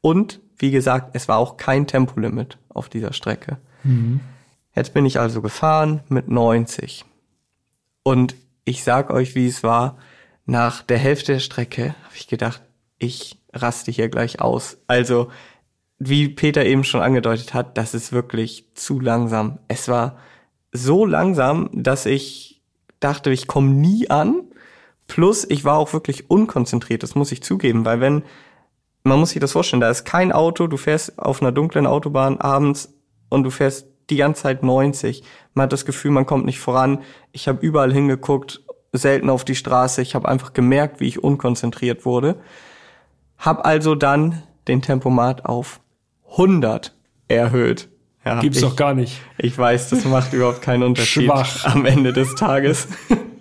Und 0.01 0.39
wie 0.59 0.71
gesagt, 0.71 1.11
es 1.13 1.27
war 1.27 1.37
auch 1.37 1.57
kein 1.57 1.87
Tempolimit 1.87 2.57
auf 2.69 2.89
dieser 2.89 3.13
Strecke. 3.13 3.57
Jetzt 4.75 4.93
bin 4.93 5.05
ich 5.05 5.19
also 5.19 5.41
gefahren 5.41 6.01
mit 6.09 6.27
90. 6.29 7.05
Und 8.03 8.35
ich 8.65 8.83
sag 8.83 9.09
euch, 9.09 9.35
wie 9.35 9.47
es 9.47 9.63
war. 9.63 9.97
Nach 10.45 10.83
der 10.83 10.97
Hälfte 10.97 11.33
der 11.33 11.39
Strecke 11.39 11.95
habe 12.03 12.15
ich 12.15 12.27
gedacht, 12.27 12.61
ich 12.97 13.39
raste 13.53 13.91
hier 13.91 14.09
gleich 14.09 14.41
aus. 14.41 14.77
Also, 14.87 15.29
wie 15.97 16.29
Peter 16.29 16.65
eben 16.65 16.83
schon 16.83 17.01
angedeutet 17.01 17.53
hat, 17.53 17.77
das 17.77 17.93
ist 17.93 18.11
wirklich 18.11 18.65
zu 18.73 18.99
langsam. 18.99 19.59
Es 19.67 19.87
war 19.87 20.17
so 20.71 21.05
langsam, 21.05 21.69
dass 21.73 22.05
ich 22.05 22.61
dachte, 22.99 23.31
ich 23.31 23.47
komme 23.47 23.69
nie 23.69 24.09
an. 24.09 24.43
Plus, 25.07 25.45
ich 25.49 25.65
war 25.65 25.77
auch 25.77 25.93
wirklich 25.93 26.29
unkonzentriert, 26.29 27.03
das 27.03 27.15
muss 27.15 27.31
ich 27.31 27.41
zugeben, 27.41 27.85
weil 27.85 27.99
wenn, 27.99 28.23
man 29.03 29.19
muss 29.19 29.31
sich 29.31 29.39
das 29.39 29.53
vorstellen, 29.53 29.81
da 29.81 29.89
ist 29.89 30.03
kein 30.05 30.31
Auto, 30.31 30.67
du 30.67 30.77
fährst 30.77 31.17
auf 31.19 31.41
einer 31.41 31.51
dunklen 31.51 31.87
Autobahn 31.87 32.37
abends 32.39 32.93
und 33.29 33.43
du 33.43 33.49
fährst 33.49 33.87
die 34.09 34.17
ganze 34.17 34.43
Zeit 34.43 34.63
90. 34.63 35.23
Man 35.53 35.63
hat 35.63 35.73
das 35.73 35.85
Gefühl, 35.85 36.11
man 36.11 36.25
kommt 36.25 36.45
nicht 36.45 36.59
voran. 36.59 37.01
Ich 37.31 37.47
habe 37.47 37.65
überall 37.65 37.93
hingeguckt, 37.93 38.61
selten 38.91 39.29
auf 39.29 39.45
die 39.45 39.55
Straße. 39.55 40.01
Ich 40.01 40.15
habe 40.15 40.27
einfach 40.27 40.53
gemerkt, 40.53 40.99
wie 40.99 41.07
ich 41.07 41.23
unkonzentriert 41.23 42.05
wurde. 42.05 42.35
Hab 43.37 43.65
also 43.65 43.95
dann 43.95 44.43
den 44.67 44.81
Tempomat 44.81 45.45
auf 45.45 45.79
100 46.31 46.93
erhöht. 47.27 47.89
Ja, 48.25 48.39
Gibt's 48.41 48.57
ich, 48.57 48.63
doch 48.63 48.75
gar 48.75 48.93
nicht. 48.93 49.21
ich 49.37 49.57
weiß, 49.57 49.89
das 49.89 50.05
macht 50.05 50.33
überhaupt 50.33 50.61
keinen 50.61 50.83
Unterschied 50.83 51.25
Schwach. 51.25 51.65
am 51.73 51.85
Ende 51.85 52.11
des 52.11 52.35
Tages. 52.35 52.87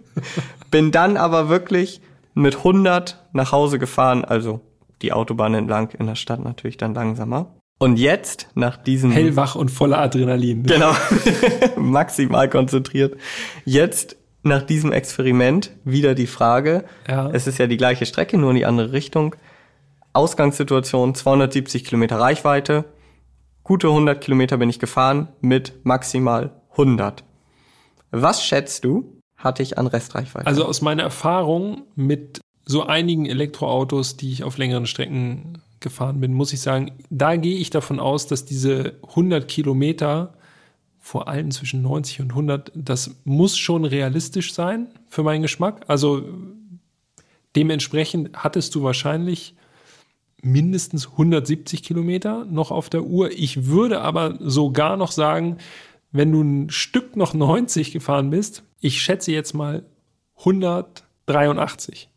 Bin 0.70 0.92
dann 0.92 1.16
aber 1.16 1.48
wirklich 1.48 2.00
mit 2.34 2.58
100 2.58 3.24
nach 3.32 3.52
Hause 3.52 3.78
gefahren, 3.78 4.24
also 4.24 4.60
die 5.02 5.12
Autobahn 5.12 5.54
entlang, 5.54 5.90
in 5.98 6.06
der 6.06 6.14
Stadt 6.14 6.42
natürlich 6.42 6.76
dann 6.76 6.94
langsamer. 6.94 7.54
Und 7.80 7.96
jetzt, 7.98 8.48
nach 8.54 8.76
diesem... 8.76 9.12
Hellwach 9.12 9.54
und 9.54 9.70
voller 9.70 9.98
Adrenalin. 9.98 10.64
Genau, 10.64 10.92
maximal 11.76 12.48
konzentriert. 12.48 13.16
Jetzt, 13.64 14.16
nach 14.42 14.62
diesem 14.62 14.90
Experiment, 14.92 15.70
wieder 15.84 16.14
die 16.16 16.26
Frage, 16.26 16.84
Ja. 17.08 17.30
es 17.30 17.46
ist 17.46 17.58
ja 17.58 17.68
die 17.68 17.76
gleiche 17.76 18.04
Strecke, 18.06 18.36
nur 18.36 18.50
in 18.50 18.56
die 18.56 18.66
andere 18.66 18.92
Richtung. 18.92 19.36
Ausgangssituation, 20.12 21.14
270 21.14 21.84
Kilometer 21.84 22.18
Reichweite, 22.18 22.84
gute 23.62 23.88
100 23.88 24.20
Kilometer 24.20 24.56
bin 24.56 24.70
ich 24.70 24.80
gefahren 24.80 25.28
mit 25.40 25.84
maximal 25.84 26.60
100. 26.72 27.22
Was 28.10 28.44
schätzt 28.44 28.84
du, 28.84 29.20
hatte 29.36 29.62
ich 29.62 29.78
an 29.78 29.86
Restreichweite? 29.86 30.46
Also 30.46 30.64
aus 30.64 30.80
meiner 30.82 31.04
Erfahrung 31.04 31.82
mit 31.94 32.40
so 32.68 32.84
einigen 32.84 33.24
Elektroautos, 33.24 34.18
die 34.18 34.30
ich 34.30 34.44
auf 34.44 34.58
längeren 34.58 34.86
Strecken 34.86 35.62
gefahren 35.80 36.20
bin, 36.20 36.34
muss 36.34 36.52
ich 36.52 36.60
sagen, 36.60 36.92
da 37.08 37.36
gehe 37.36 37.56
ich 37.56 37.70
davon 37.70 37.98
aus, 37.98 38.26
dass 38.26 38.44
diese 38.44 38.96
100 39.08 39.48
Kilometer, 39.48 40.34
vor 41.00 41.28
allem 41.28 41.50
zwischen 41.50 41.80
90 41.80 42.20
und 42.20 42.30
100, 42.30 42.70
das 42.74 43.16
muss 43.24 43.56
schon 43.56 43.86
realistisch 43.86 44.52
sein 44.52 44.88
für 45.08 45.22
meinen 45.22 45.40
Geschmack. 45.40 45.86
Also 45.88 46.22
dementsprechend 47.56 48.36
hattest 48.36 48.74
du 48.74 48.82
wahrscheinlich 48.82 49.54
mindestens 50.42 51.06
170 51.08 51.82
Kilometer 51.82 52.44
noch 52.44 52.70
auf 52.70 52.90
der 52.90 53.04
Uhr. 53.04 53.30
Ich 53.32 53.64
würde 53.64 54.02
aber 54.02 54.36
sogar 54.40 54.98
noch 54.98 55.10
sagen, 55.10 55.56
wenn 56.12 56.32
du 56.32 56.42
ein 56.42 56.70
Stück 56.70 57.16
noch 57.16 57.32
90 57.32 57.92
gefahren 57.92 58.28
bist, 58.28 58.62
ich 58.80 59.00
schätze 59.00 59.32
jetzt 59.32 59.54
mal 59.54 59.86
183. 60.36 62.10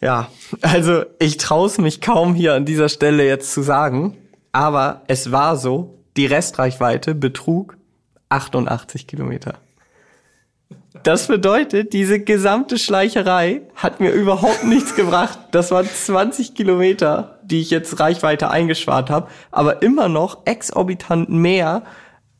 Ja, 0.00 0.28
also 0.60 1.04
ich 1.18 1.36
traue 1.38 1.70
mich 1.78 2.00
kaum 2.00 2.34
hier 2.34 2.54
an 2.54 2.64
dieser 2.64 2.88
Stelle 2.88 3.26
jetzt 3.26 3.52
zu 3.52 3.62
sagen, 3.62 4.16
aber 4.52 5.02
es 5.06 5.32
war 5.32 5.56
so, 5.56 5.98
die 6.16 6.26
Restreichweite 6.26 7.14
betrug 7.14 7.76
88 8.28 9.06
Kilometer. 9.06 9.54
Das 11.02 11.26
bedeutet, 11.26 11.92
diese 11.92 12.20
gesamte 12.20 12.78
Schleicherei 12.78 13.62
hat 13.74 14.00
mir 14.00 14.10
überhaupt 14.12 14.64
nichts 14.64 14.94
gebracht. 14.94 15.38
Das 15.50 15.70
waren 15.70 15.86
20 15.86 16.54
Kilometer, 16.54 17.40
die 17.42 17.60
ich 17.60 17.70
jetzt 17.70 18.00
Reichweite 18.00 18.50
eingespart 18.50 19.10
habe, 19.10 19.28
aber 19.50 19.82
immer 19.82 20.08
noch 20.08 20.46
exorbitant 20.46 21.28
mehr, 21.28 21.82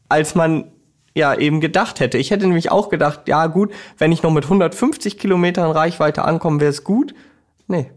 als 0.09 0.35
man 0.35 0.71
ja 1.15 1.35
eben 1.35 1.61
gedacht 1.61 2.01
hätte. 2.01 2.17
Ich 2.19 2.31
hätte 2.31 2.47
nämlich 2.47 2.71
auch 2.71 2.89
gedacht, 2.89 3.29
ja 3.29 3.47
gut, 3.49 3.73
wenn 3.99 4.13
ich 4.13 4.23
noch 4.23 4.33
mit 4.33 4.45
150 4.45 5.19
Kilometern 5.19 5.71
Reichweite 5.71 6.25
ankomme, 6.25 6.61
wäre 6.61 6.71
es 6.71 6.85
gut. 6.85 7.15
Nee, 7.67 7.91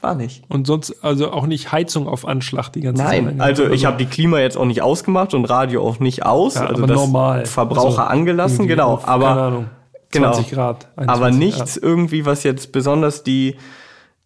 war 0.00 0.14
nicht. 0.14 0.44
Und 0.48 0.66
sonst 0.66 1.04
also 1.04 1.30
auch 1.30 1.46
nicht 1.46 1.72
Heizung 1.72 2.08
auf 2.08 2.26
Anschlag 2.26 2.70
die 2.70 2.80
ganze 2.80 3.04
Zeit. 3.04 3.22
Nein, 3.22 3.40
also 3.40 3.68
ich 3.68 3.84
habe 3.84 3.98
die 3.98 4.06
Klima 4.06 4.38
jetzt 4.40 4.56
auch 4.56 4.64
nicht 4.64 4.82
ausgemacht 4.82 5.34
und 5.34 5.44
Radio 5.44 5.82
auch 5.86 6.00
nicht 6.00 6.24
aus. 6.24 6.54
Ja, 6.54 6.66
also 6.66 6.82
aber 6.82 6.86
das 6.86 6.96
normal. 6.96 7.46
Verbraucher 7.46 8.02
Also 8.02 8.12
angelassen, 8.12 8.66
genau. 8.66 8.94
auf, 8.94 9.08
aber 9.08 9.26
keine 9.26 9.40
Ahnung, 9.40 9.70
genau. 10.10 10.32
20 10.32 10.52
Grad. 10.52 10.88
aber 10.96 11.26
21, 11.26 11.38
nichts 11.38 11.76
irgendwie, 11.76 12.24
was 12.24 12.42
jetzt 12.44 12.72
besonders 12.72 13.22
die 13.22 13.56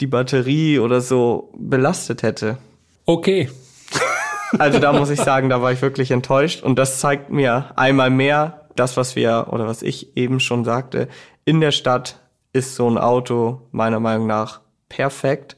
die 0.00 0.06
Batterie 0.06 0.78
oder 0.78 1.00
so 1.00 1.52
belastet 1.56 2.22
hätte. 2.22 2.58
Okay. 3.06 3.50
Also 4.58 4.78
da 4.78 4.92
muss 4.98 5.10
ich 5.10 5.20
sagen, 5.20 5.48
da 5.48 5.62
war 5.62 5.72
ich 5.72 5.82
wirklich 5.82 6.10
enttäuscht 6.10 6.62
und 6.62 6.76
das 6.78 7.00
zeigt 7.00 7.30
mir 7.30 7.72
einmal 7.76 8.10
mehr 8.10 8.68
das, 8.76 8.96
was 8.96 9.14
wir 9.14 9.46
oder 9.50 9.66
was 9.66 9.82
ich 9.82 10.16
eben 10.16 10.40
schon 10.40 10.64
sagte. 10.64 11.08
In 11.44 11.60
der 11.60 11.70
Stadt 11.70 12.20
ist 12.52 12.74
so 12.74 12.88
ein 12.88 12.98
Auto 12.98 13.62
meiner 13.70 14.00
Meinung 14.00 14.26
nach 14.26 14.60
perfekt, 14.88 15.56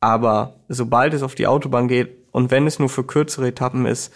aber 0.00 0.54
sobald 0.68 1.14
es 1.14 1.22
auf 1.22 1.34
die 1.34 1.46
Autobahn 1.46 1.88
geht 1.88 2.16
und 2.32 2.50
wenn 2.50 2.66
es 2.66 2.78
nur 2.78 2.88
für 2.88 3.04
kürzere 3.04 3.48
Etappen 3.48 3.86
ist, 3.86 4.12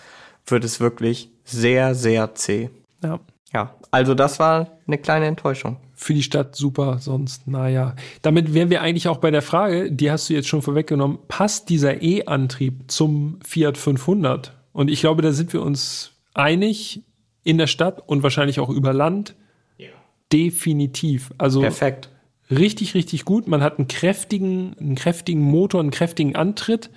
wird 0.46 0.64
es 0.64 0.80
wirklich 0.80 1.30
sehr, 1.44 1.94
sehr 1.94 2.34
zäh. 2.34 2.70
Ja. 3.02 3.20
Ja, 3.54 3.72
also 3.92 4.14
das 4.14 4.40
war 4.40 4.78
eine 4.86 4.98
kleine 4.98 5.26
Enttäuschung. 5.26 5.76
Für 5.94 6.12
die 6.12 6.24
Stadt 6.24 6.56
super, 6.56 6.98
sonst, 6.98 7.46
naja. 7.46 7.94
Damit 8.20 8.52
wären 8.52 8.68
wir 8.68 8.82
eigentlich 8.82 9.06
auch 9.06 9.18
bei 9.18 9.30
der 9.30 9.42
Frage, 9.42 9.92
die 9.92 10.10
hast 10.10 10.28
du 10.28 10.34
jetzt 10.34 10.48
schon 10.48 10.60
vorweggenommen, 10.60 11.18
passt 11.28 11.68
dieser 11.68 12.02
E-Antrieb 12.02 12.90
zum 12.90 13.38
Fiat 13.46 13.78
500? 13.78 14.52
Und 14.72 14.90
ich 14.90 15.00
glaube, 15.00 15.22
da 15.22 15.30
sind 15.30 15.52
wir 15.52 15.62
uns 15.62 16.10
einig 16.34 17.04
in 17.44 17.56
der 17.56 17.68
Stadt 17.68 18.02
und 18.04 18.24
wahrscheinlich 18.24 18.58
auch 18.58 18.70
über 18.70 18.92
Land. 18.92 19.36
Ja. 19.78 19.90
Definitiv. 20.32 21.30
Also 21.38 21.60
Perfekt. 21.60 22.08
Richtig, 22.50 22.94
richtig 22.94 23.24
gut. 23.24 23.48
Man 23.48 23.62
hat 23.62 23.78
einen 23.78 23.88
kräftigen, 23.88 24.76
einen 24.78 24.94
kräftigen 24.94 25.42
Motor, 25.42 25.80
einen 25.80 25.90
kräftigen 25.90 26.36
Antritt 26.36 26.90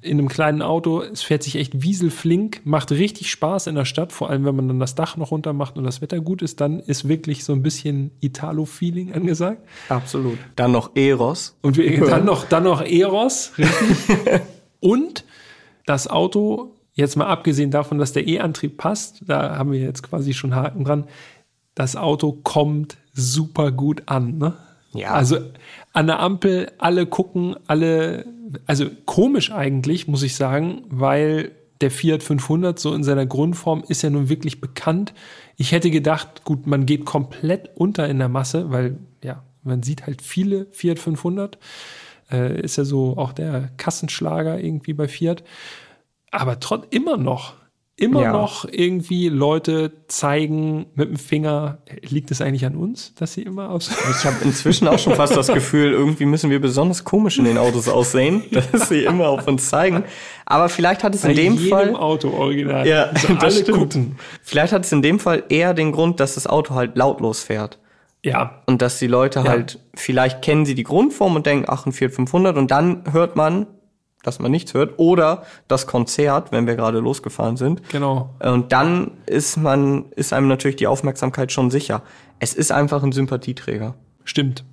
in 0.00 0.18
einem 0.18 0.28
kleinen 0.28 0.62
Auto. 0.62 1.02
Es 1.02 1.22
fährt 1.22 1.42
sich 1.42 1.56
echt 1.56 1.82
wieselflink, 1.82 2.60
macht 2.64 2.92
richtig 2.92 3.30
Spaß 3.30 3.66
in 3.66 3.74
der 3.74 3.84
Stadt, 3.84 4.12
vor 4.12 4.30
allem 4.30 4.44
wenn 4.44 4.56
man 4.56 4.68
dann 4.68 4.80
das 4.80 4.94
Dach 4.94 5.16
noch 5.16 5.30
runter 5.30 5.52
macht 5.52 5.76
und 5.76 5.84
das 5.84 6.00
Wetter 6.00 6.20
gut 6.20 6.42
ist, 6.42 6.60
dann 6.60 6.80
ist 6.80 7.08
wirklich 7.08 7.44
so 7.44 7.52
ein 7.52 7.62
bisschen 7.62 8.12
Italo-Feeling 8.20 9.12
angesagt. 9.12 9.66
Absolut. 9.88 10.38
Dann 10.54 10.72
noch 10.72 10.94
Eros. 10.94 11.56
Und 11.62 11.76
wir, 11.76 12.04
dann 12.06 12.24
noch, 12.24 12.44
dann 12.44 12.64
noch 12.64 12.82
Eros, 12.82 13.52
richtig. 13.58 14.16
und 14.80 15.24
das 15.86 16.08
Auto, 16.08 16.74
jetzt 16.94 17.16
mal 17.16 17.26
abgesehen 17.26 17.70
davon, 17.70 17.98
dass 17.98 18.12
der 18.12 18.26
E-Antrieb 18.26 18.76
passt, 18.76 19.22
da 19.26 19.56
haben 19.56 19.72
wir 19.72 19.80
jetzt 19.80 20.02
quasi 20.02 20.34
schon 20.34 20.54
Haken 20.54 20.84
dran, 20.84 21.04
das 21.74 21.94
Auto 21.96 22.32
kommt 22.32 22.96
super 23.12 23.70
gut 23.70 24.04
an, 24.06 24.38
ne? 24.38 24.54
Ja. 24.96 25.12
Also 25.12 25.38
an 25.92 26.06
der 26.06 26.20
Ampel, 26.20 26.72
alle 26.78 27.06
gucken, 27.06 27.56
alle, 27.66 28.26
also 28.66 28.86
komisch 29.04 29.52
eigentlich, 29.52 30.08
muss 30.08 30.22
ich 30.22 30.36
sagen, 30.36 30.82
weil 30.88 31.52
der 31.80 31.90
Fiat 31.90 32.22
500 32.22 32.78
so 32.78 32.94
in 32.94 33.04
seiner 33.04 33.26
Grundform 33.26 33.84
ist 33.86 34.02
ja 34.02 34.10
nun 34.10 34.28
wirklich 34.28 34.60
bekannt. 34.60 35.12
Ich 35.56 35.72
hätte 35.72 35.90
gedacht, 35.90 36.44
gut, 36.44 36.66
man 36.66 36.86
geht 36.86 37.04
komplett 37.04 37.70
unter 37.74 38.08
in 38.08 38.18
der 38.18 38.28
Masse, 38.28 38.70
weil 38.70 38.98
ja, 39.22 39.42
man 39.62 39.82
sieht 39.82 40.06
halt 40.06 40.22
viele 40.22 40.66
Fiat 40.70 40.98
500. 40.98 41.58
Äh, 42.30 42.60
ist 42.60 42.76
ja 42.76 42.84
so 42.84 43.16
auch 43.16 43.32
der 43.32 43.70
Kassenschlager 43.76 44.58
irgendwie 44.58 44.94
bei 44.94 45.08
Fiat. 45.08 45.44
Aber 46.30 46.60
trotz 46.60 46.86
immer 46.90 47.16
noch, 47.16 47.54
immer 47.98 48.22
Ja. 48.24 48.32
noch 48.32 48.66
irgendwie 48.70 49.28
Leute 49.30 49.90
zeigen 50.06 50.84
mit 50.94 51.08
dem 51.08 51.16
Finger, 51.16 51.78
liegt 52.02 52.30
es 52.30 52.42
eigentlich 52.42 52.66
an 52.66 52.76
uns, 52.76 53.14
dass 53.14 53.32
sie 53.32 53.42
immer 53.42 53.70
aus. 53.70 53.90
Ich 54.10 54.24
habe 54.26 54.36
inzwischen 54.44 54.86
auch 54.86 54.98
schon 54.98 55.14
fast 55.14 55.34
das 55.36 55.46
Gefühl, 55.48 55.92
irgendwie 55.92 56.26
müssen 56.26 56.50
wir 56.50 56.60
besonders 56.60 57.04
komisch 57.04 57.38
in 57.38 57.44
den 57.46 57.56
Autos 57.56 57.88
aussehen, 57.88 58.42
dass 58.52 58.88
sie 58.90 59.04
immer 59.04 59.28
auf 59.28 59.46
uns 59.48 59.70
zeigen. 59.70 60.04
Aber 60.44 60.68
vielleicht 60.68 61.04
hat 61.04 61.14
es 61.14 61.24
in 61.24 61.30
Bei 61.30 61.34
dem 61.34 61.54
jedem 61.54 61.68
Fall, 61.70 61.96
Auto 61.96 62.30
original. 62.30 62.86
ja, 62.86 63.04
Also 63.04 63.28
das 63.34 63.42
alle 63.44 63.52
stimmt. 63.62 63.78
gucken. 63.78 64.16
Vielleicht 64.42 64.72
hat 64.74 64.84
es 64.84 64.92
in 64.92 65.00
dem 65.00 65.18
Fall 65.18 65.44
eher 65.48 65.72
den 65.72 65.92
Grund, 65.92 66.20
dass 66.20 66.34
das 66.34 66.46
Auto 66.46 66.74
halt 66.74 66.96
lautlos 66.98 67.42
fährt 67.42 67.78
Ja, 68.22 68.62
und 68.66 68.82
dass 68.82 68.98
die 68.98 69.06
Leute 69.06 69.38
Ja. 69.40 69.46
halt 69.48 69.78
vielleicht 69.94 70.42
kennen 70.42 70.66
sie 70.66 70.74
die 70.74 70.82
Grundform 70.84 71.34
und 71.34 71.46
denken, 71.46 71.64
ach 71.68 71.86
ein 71.86 71.92
Fiat 71.92 72.12
500 72.12 72.58
und 72.58 72.70
dann 72.70 73.04
hört 73.10 73.36
man, 73.36 73.66
dass 74.26 74.38
man 74.38 74.50
nichts 74.50 74.74
hört 74.74 74.94
oder 74.98 75.44
das 75.68 75.86
Konzert, 75.86 76.52
wenn 76.52 76.66
wir 76.66 76.74
gerade 76.76 76.98
losgefahren 76.98 77.56
sind. 77.56 77.88
genau. 77.88 78.34
Und 78.40 78.72
dann 78.72 79.12
ist 79.26 79.56
man, 79.56 80.06
ist 80.16 80.32
einem 80.32 80.48
natürlich 80.48 80.76
die 80.76 80.86
Aufmerksamkeit 80.86 81.52
schon 81.52 81.70
sicher. 81.70 82.02
Es 82.38 82.52
ist 82.54 82.72
einfach 82.72 83.02
ein 83.02 83.12
Sympathieträger. 83.12 83.94
Stimmt. 84.24 84.64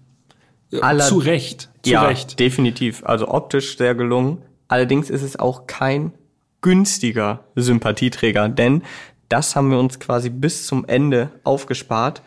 Aller- 0.82 1.06
zu 1.06 1.20
Recht. 1.20 1.70
Zu 1.84 1.92
ja, 1.92 2.04
Recht. 2.08 2.40
definitiv. 2.40 3.04
Also 3.06 3.28
optisch 3.28 3.78
sehr 3.78 3.94
gelungen. 3.96 4.40
Allerdings 4.68 5.10
ist 5.10 5.22
es 5.22 5.38
auch 5.40 5.68
kein 5.68 6.14
günstiger 6.62 7.42
Sympathieträger, 7.56 8.50
denn 8.50 8.82
das 9.30 9.56
haben 9.56 9.70
wir 9.72 9.80
uns 9.80 10.00
quasi 10.00 10.30
bis 10.30 10.66
zum 10.66 10.86
Ende 10.86 11.30
aufgespart, 11.44 12.22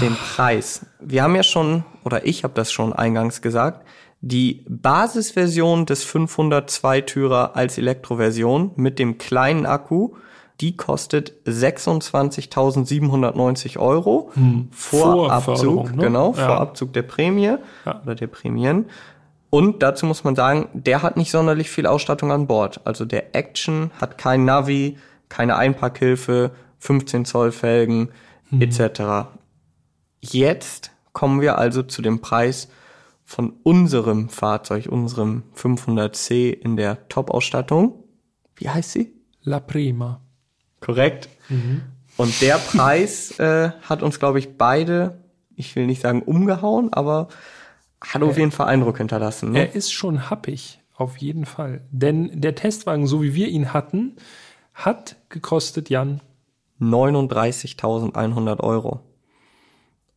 den 0.00 0.14
Preis. 0.14 0.86
Wir 1.00 1.22
haben 1.22 1.34
ja 1.34 1.42
schon, 1.42 1.84
oder 2.04 2.24
ich 2.26 2.44
habe 2.44 2.54
das 2.54 2.72
schon 2.72 2.92
eingangs 2.92 3.42
gesagt, 3.42 3.84
die 4.28 4.64
Basisversion 4.68 5.86
des 5.86 6.04
502-Türer 6.06 7.54
als 7.54 7.78
Elektroversion 7.78 8.72
mit 8.76 8.98
dem 8.98 9.18
kleinen 9.18 9.66
Akku, 9.66 10.14
die 10.60 10.76
kostet 10.76 11.32
26.790 11.46 13.78
Euro 13.78 14.30
vor 14.72 15.12
Vor 15.12 15.32
Abzug, 15.32 15.94
ne? 15.94 16.02
genau, 16.04 16.34
Ja. 16.36 16.46
vor 16.46 16.60
Abzug 16.60 16.92
der 16.92 17.02
Prämie 17.02 17.56
Ja. 17.84 18.00
oder 18.02 18.14
der 18.14 18.26
Prämien. 18.26 18.86
Und 19.50 19.82
dazu 19.82 20.06
muss 20.06 20.24
man 20.24 20.34
sagen, 20.34 20.68
der 20.72 21.02
hat 21.02 21.16
nicht 21.16 21.30
sonderlich 21.30 21.70
viel 21.70 21.86
Ausstattung 21.86 22.32
an 22.32 22.46
Bord. 22.46 22.80
Also 22.84 23.04
der 23.04 23.34
Action 23.36 23.90
hat 24.00 24.18
kein 24.18 24.44
Navi, 24.44 24.96
keine 25.28 25.56
Einparkhilfe, 25.56 26.50
15 26.78 27.24
Zoll 27.24 27.52
Felgen 27.52 28.08
etc. 28.58 29.28
Jetzt 30.20 30.90
kommen 31.12 31.40
wir 31.40 31.58
also 31.58 31.82
zu 31.82 32.02
dem 32.02 32.20
Preis 32.20 32.68
von 33.26 33.54
unserem 33.64 34.28
Fahrzeug, 34.28 34.86
unserem 34.86 35.42
500C 35.54 36.52
in 36.52 36.76
der 36.76 37.08
Top-Ausstattung. 37.08 38.04
Wie 38.54 38.68
heißt 38.68 38.92
sie? 38.92 39.12
La 39.42 39.58
Prima. 39.58 40.20
Korrekt. 40.80 41.28
Und 42.16 42.40
der 42.40 42.58
Preis 42.58 43.32
äh, 43.40 43.70
hat 43.82 44.02
uns, 44.02 44.20
glaube 44.20 44.38
ich, 44.38 44.56
beide, 44.56 45.24
ich 45.56 45.74
will 45.74 45.86
nicht 45.86 46.02
sagen 46.02 46.22
umgehauen, 46.22 46.92
aber 46.92 47.26
hat 48.00 48.22
auf 48.22 48.38
jeden 48.38 48.52
Fall 48.52 48.68
Eindruck 48.68 48.98
hinterlassen. 48.98 49.50
Ne? 49.50 49.58
Er 49.58 49.74
ist 49.74 49.92
schon 49.92 50.30
happig, 50.30 50.80
auf 50.94 51.16
jeden 51.16 51.46
Fall. 51.46 51.80
Denn 51.90 52.40
der 52.40 52.54
Testwagen, 52.54 53.08
so 53.08 53.22
wie 53.22 53.34
wir 53.34 53.48
ihn 53.48 53.72
hatten, 53.72 54.16
hat 54.72 55.16
gekostet, 55.30 55.90
Jan, 55.90 56.20
39.100 56.80 58.60
Euro. 58.60 59.00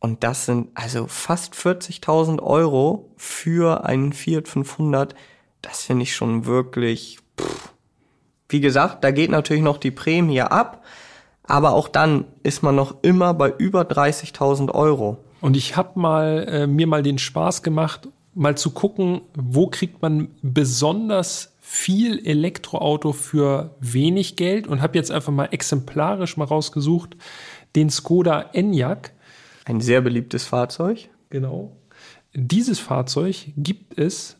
Und 0.00 0.24
das 0.24 0.46
sind 0.46 0.68
also 0.74 1.06
fast 1.06 1.54
40.000 1.54 2.42
Euro 2.42 3.10
für 3.16 3.84
einen 3.84 4.12
Fiat 4.12 4.48
500. 4.48 5.14
Das 5.62 5.82
finde 5.84 6.02
ich 6.04 6.16
schon 6.16 6.46
wirklich. 6.46 7.18
Pff. 7.38 7.72
Wie 8.48 8.60
gesagt, 8.60 9.04
da 9.04 9.12
geht 9.12 9.30
natürlich 9.30 9.62
noch 9.62 9.78
die 9.78 9.92
Prämie 9.92 10.40
ab, 10.40 10.82
aber 11.44 11.72
auch 11.72 11.86
dann 11.86 12.24
ist 12.42 12.64
man 12.64 12.74
noch 12.74 12.96
immer 13.02 13.32
bei 13.32 13.54
über 13.56 13.82
30.000 13.82 14.72
Euro. 14.72 15.18
Und 15.40 15.56
ich 15.56 15.76
habe 15.76 15.98
mal 16.00 16.46
äh, 16.48 16.66
mir 16.66 16.88
mal 16.88 17.04
den 17.04 17.18
Spaß 17.18 17.62
gemacht, 17.62 18.08
mal 18.34 18.56
zu 18.56 18.70
gucken, 18.70 19.20
wo 19.34 19.68
kriegt 19.68 20.02
man 20.02 20.28
besonders 20.42 21.52
viel 21.60 22.26
Elektroauto 22.26 23.12
für 23.12 23.76
wenig 23.78 24.34
Geld 24.34 24.66
und 24.66 24.82
habe 24.82 24.98
jetzt 24.98 25.12
einfach 25.12 25.32
mal 25.32 25.48
exemplarisch 25.52 26.36
mal 26.36 26.44
rausgesucht 26.44 27.16
den 27.76 27.90
Skoda 27.90 28.50
Enyaq. 28.52 29.12
Ein 29.70 29.80
sehr 29.80 30.00
beliebtes 30.00 30.44
Fahrzeug. 30.44 31.08
Genau. 31.30 31.76
Dieses 32.34 32.78
Fahrzeug 32.78 33.36
gibt 33.56 33.98
es 33.98 34.36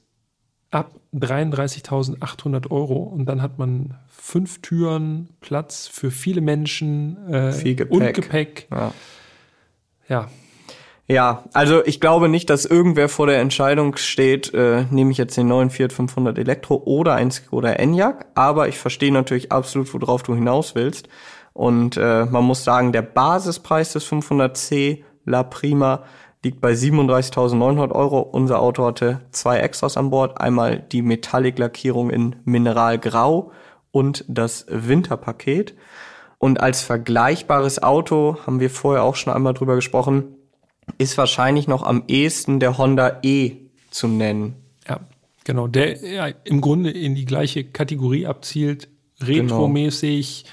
ab 0.70 0.92
33.800 1.14 2.70
Euro 2.70 3.02
und 3.02 3.26
dann 3.26 3.42
hat 3.42 3.58
man 3.58 3.94
fünf 4.08 4.62
Türen, 4.62 5.28
Platz 5.40 5.88
für 5.88 6.10
viele 6.10 6.40
Menschen 6.40 7.16
äh, 7.32 7.52
Viel 7.52 7.74
Gepäck. 7.74 7.92
und 7.92 8.14
Gepäck. 8.14 8.68
Ja. 8.70 8.92
Ja, 10.08 10.28
Ja, 11.06 11.44
also 11.52 11.84
ich 11.84 12.00
glaube 12.00 12.28
nicht, 12.28 12.50
dass 12.50 12.64
irgendwer 12.64 13.08
vor 13.08 13.26
der 13.26 13.40
Entscheidung 13.40 13.96
steht, 13.96 14.54
äh, 14.54 14.84
nehme 14.90 15.10
ich 15.10 15.18
jetzt 15.18 15.36
den 15.36 15.48
neuen 15.48 15.70
Fiat 15.70 15.92
500 15.92 16.38
Elektro 16.38 16.82
oder 16.84 17.14
ein 17.14 17.32
Skoda 17.32 17.72
Enyaq, 17.72 18.26
aber 18.34 18.68
ich 18.68 18.78
verstehe 18.78 19.12
natürlich 19.12 19.50
absolut, 19.50 19.92
worauf 19.92 20.22
du 20.22 20.34
hinaus 20.34 20.76
willst. 20.76 21.08
Und 21.52 21.96
äh, 21.96 22.26
man 22.26 22.44
muss 22.44 22.62
sagen, 22.62 22.92
der 22.92 23.02
Basispreis 23.02 23.92
des 23.92 24.06
500C 24.06 25.02
La 25.24 25.42
Prima 25.42 26.04
liegt 26.42 26.60
bei 26.60 26.72
37.900 26.72 27.92
Euro. 27.92 28.20
Unser 28.20 28.60
Auto 28.60 28.84
hatte 28.86 29.20
zwei 29.30 29.58
Extras 29.58 29.96
an 29.96 30.10
Bord. 30.10 30.40
Einmal 30.40 30.78
die 30.78 31.02
Metallic-Lackierung 31.02 32.10
in 32.10 32.36
Mineralgrau 32.44 33.52
und 33.90 34.24
das 34.28 34.66
Winterpaket. 34.68 35.74
Und 36.38 36.60
als 36.60 36.82
vergleichbares 36.82 37.82
Auto, 37.82 38.38
haben 38.46 38.60
wir 38.60 38.70
vorher 38.70 39.02
auch 39.02 39.16
schon 39.16 39.32
einmal 39.32 39.52
drüber 39.52 39.74
gesprochen, 39.74 40.36
ist 40.96 41.18
wahrscheinlich 41.18 41.68
noch 41.68 41.82
am 41.82 42.04
ehesten 42.08 42.60
der 42.60 42.78
Honda 42.78 43.18
E 43.22 43.56
zu 43.90 44.08
nennen. 44.08 44.56
ja. 44.88 45.00
Genau, 45.44 45.66
der 45.66 46.04
ja, 46.06 46.26
im 46.44 46.60
Grunde 46.60 46.90
in 46.90 47.14
die 47.14 47.24
gleiche 47.24 47.64
Kategorie 47.64 48.26
abzielt, 48.26 48.88
retromäßig, 49.22 50.44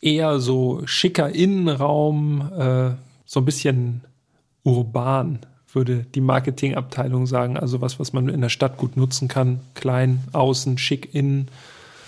eher 0.00 0.40
so 0.40 0.82
schicker 0.84 1.34
Innenraum, 1.34 2.52
äh, 2.56 2.90
so 3.28 3.40
ein 3.40 3.44
bisschen 3.44 4.04
urban, 4.64 5.40
würde 5.70 6.06
die 6.14 6.22
Marketingabteilung 6.22 7.26
sagen. 7.26 7.58
Also 7.58 7.82
was, 7.82 8.00
was 8.00 8.14
man 8.14 8.30
in 8.30 8.40
der 8.40 8.48
Stadt 8.48 8.78
gut 8.78 8.96
nutzen 8.96 9.28
kann. 9.28 9.60
Klein, 9.74 10.24
außen, 10.32 10.78
schick, 10.78 11.14
innen. 11.14 11.50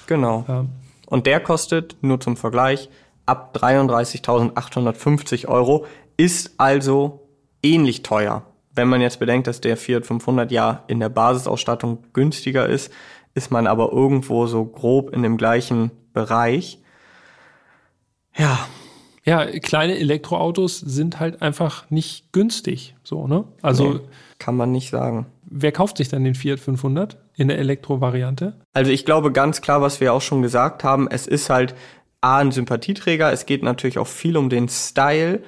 Genau. 0.06 0.46
Ja. 0.48 0.64
Und 1.06 1.26
der 1.26 1.40
kostet, 1.40 1.96
nur 2.00 2.20
zum 2.20 2.38
Vergleich, 2.38 2.88
ab 3.26 3.54
33.850 3.54 5.46
Euro, 5.46 5.84
ist 6.16 6.54
also 6.56 7.28
ähnlich 7.62 8.02
teuer. 8.02 8.46
Wenn 8.74 8.88
man 8.88 9.02
jetzt 9.02 9.20
bedenkt, 9.20 9.46
dass 9.46 9.60
der 9.60 9.76
Fiat 9.76 10.06
500 10.06 10.50
ja 10.50 10.84
in 10.86 11.00
der 11.00 11.10
Basisausstattung 11.10 11.98
günstiger 12.14 12.66
ist, 12.66 12.90
ist 13.34 13.50
man 13.50 13.66
aber 13.66 13.92
irgendwo 13.92 14.46
so 14.46 14.64
grob 14.64 15.10
in 15.10 15.22
dem 15.22 15.36
gleichen 15.36 15.90
Bereich. 16.14 16.78
Ja, 18.34 18.58
Ja, 19.24 19.46
kleine 19.46 19.98
Elektroautos 19.98 20.78
sind 20.78 21.20
halt 21.20 21.42
einfach 21.42 21.90
nicht 21.90 22.32
günstig. 22.32 22.94
So, 23.02 23.26
ne? 23.26 23.44
Also, 23.60 23.94
nee, 23.94 24.00
kann 24.38 24.56
man 24.56 24.72
nicht 24.72 24.90
sagen. 24.90 25.26
wer 25.44 25.72
kauft 25.72 25.98
sich 25.98 26.08
dann 26.08 26.24
den 26.24 26.34
Fiat 26.34 26.60
500 26.60 27.18
in 27.36 27.48
der 27.48 27.58
Elektrovariante? 27.58 28.54
Also 28.72 28.90
ich 28.90 29.04
glaube 29.04 29.32
ganz 29.32 29.60
klar, 29.60 29.82
was 29.82 30.00
wir 30.00 30.14
auch 30.14 30.22
schon 30.22 30.42
gesagt 30.42 30.84
haben, 30.84 31.08
es 31.08 31.26
ist 31.26 31.50
halt 31.50 31.74
A, 32.22 32.38
ein 32.38 32.52
Sympathieträger, 32.52 33.32
es 33.32 33.46
geht 33.46 33.62
natürlich 33.62 33.98
auch 33.98 34.06
viel 34.06 34.36
um 34.36 34.48
den 34.48 34.68
Style. 34.68 35.42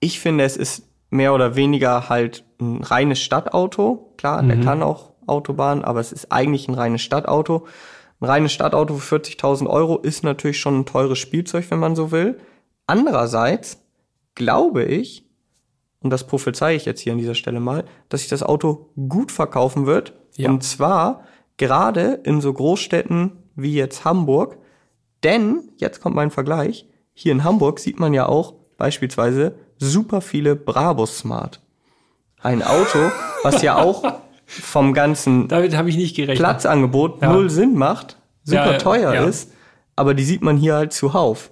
Ich 0.00 0.20
finde, 0.20 0.44
es 0.44 0.56
ist 0.56 0.84
mehr 1.10 1.34
oder 1.34 1.56
weniger 1.56 2.08
halt 2.08 2.44
ein 2.60 2.82
reines 2.82 3.20
Stadtauto. 3.20 4.14
Klar, 4.16 4.42
der 4.42 4.60
kann 4.60 4.82
auch 4.82 5.12
Autobahn, 5.26 5.84
aber 5.84 6.00
es 6.00 6.12
ist 6.12 6.32
eigentlich 6.32 6.68
ein 6.68 6.74
reines 6.74 7.02
Stadtauto. 7.02 7.66
Ein 8.20 8.26
reines 8.26 8.52
Stadtauto 8.52 8.96
für 8.96 9.16
40.000 9.16 9.66
Euro 9.68 9.98
ist 9.98 10.24
natürlich 10.24 10.58
schon 10.58 10.80
ein 10.80 10.86
teures 10.86 11.18
Spielzeug, 11.18 11.66
wenn 11.70 11.78
man 11.78 11.96
so 11.96 12.10
will. 12.10 12.38
Andererseits 12.88 13.78
glaube 14.34 14.82
ich, 14.84 15.24
und 16.00 16.10
das 16.10 16.26
prophezeie 16.26 16.74
ich 16.76 16.84
jetzt 16.86 17.00
hier 17.00 17.12
an 17.12 17.18
dieser 17.18 17.34
Stelle 17.34 17.60
mal, 17.60 17.84
dass 18.08 18.20
sich 18.22 18.30
das 18.30 18.42
Auto 18.42 18.90
gut 19.08 19.30
verkaufen 19.30 19.86
wird. 19.86 20.14
Ja. 20.36 20.48
Und 20.48 20.64
zwar 20.64 21.24
gerade 21.58 22.20
in 22.24 22.40
so 22.40 22.52
Großstädten 22.52 23.32
wie 23.56 23.74
jetzt 23.74 24.04
Hamburg. 24.04 24.58
Denn, 25.22 25.68
jetzt 25.76 26.00
kommt 26.00 26.16
mein 26.16 26.30
Vergleich, 26.30 26.86
hier 27.12 27.32
in 27.32 27.44
Hamburg 27.44 27.78
sieht 27.80 27.98
man 28.00 28.14
ja 28.14 28.26
auch 28.26 28.54
beispielsweise 28.78 29.56
super 29.78 30.20
viele 30.20 30.56
Brabus 30.56 31.18
Smart. 31.18 31.60
Ein 32.40 32.62
Auto, 32.62 33.10
was 33.42 33.62
ja 33.62 33.76
auch 33.76 34.04
vom 34.46 34.94
ganzen 34.94 35.48
Damit 35.48 35.76
habe 35.76 35.90
ich 35.90 35.96
nicht 35.96 36.16
gerechnet. 36.16 36.38
Platzangebot 36.38 37.20
Ja. 37.20 37.32
null 37.32 37.50
Sinn 37.50 37.74
macht, 37.74 38.16
super 38.44 38.72
Ja, 38.72 38.78
teuer 38.78 39.26
ist, 39.26 39.52
aber 39.96 40.14
die 40.14 40.24
sieht 40.24 40.42
man 40.42 40.56
hier 40.56 40.76
halt 40.76 40.92
zuhauf. 40.92 41.50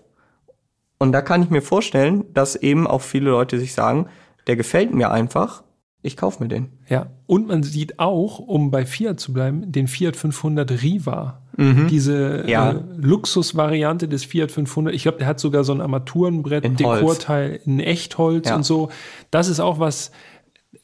Und 0.99 1.13
da 1.13 1.21
kann 1.23 1.43
ich 1.43 1.51
mir 1.51 1.63
vorstellen, 1.63 2.25
dass 2.33 2.57
eben 2.57 2.87
auch 2.87 3.03
viele 3.03 3.31
Leute 3.31 3.59
sich 3.59 3.75
sagen, 3.75 4.07
der 4.47 4.57
gefällt 4.57 4.95
mir 4.95 5.11
einfach, 5.11 5.63
ich 6.03 6.17
kauf 6.17 6.41
mir 6.41 6.49
den. 6.49 6.69
Ja, 6.89 7.09
und 7.27 7.49
man 7.49 7.63
sieht 7.65 7.99
auch, 7.99 8.39
um 8.39 8.71
bei 8.71 8.87
Fiat 8.87 9.19
zu 9.21 9.33
bleiben, 9.33 9.73
den 9.73 9.89
Fiat 9.89 10.17
500 10.17 10.83
Riva. 10.83 11.43
Diese 11.59 12.45
Ja. 12.47 12.73
äh, 12.73 12.81
Luxusvariante 12.97 14.09
des 14.09 14.25
Fiat 14.25 14.53
500. 14.53 14.95
Ich 14.95 15.03
glaube, 15.03 15.19
der 15.19 15.27
hat 15.27 15.41
sogar 15.41 15.65
so 15.65 15.73
ein 15.73 15.81
Armaturenbrett, 15.81 16.65
In 16.65 16.77
Holz. 16.79 17.01
Dekorteil 17.01 17.61
in 17.65 17.81
Echtholz 17.81 18.49
Ja. 18.49 18.57
und 18.57 18.63
so. 18.65 18.91
Das 19.31 19.49
ist 19.49 19.59
auch 19.61 19.79
was, 19.79 20.13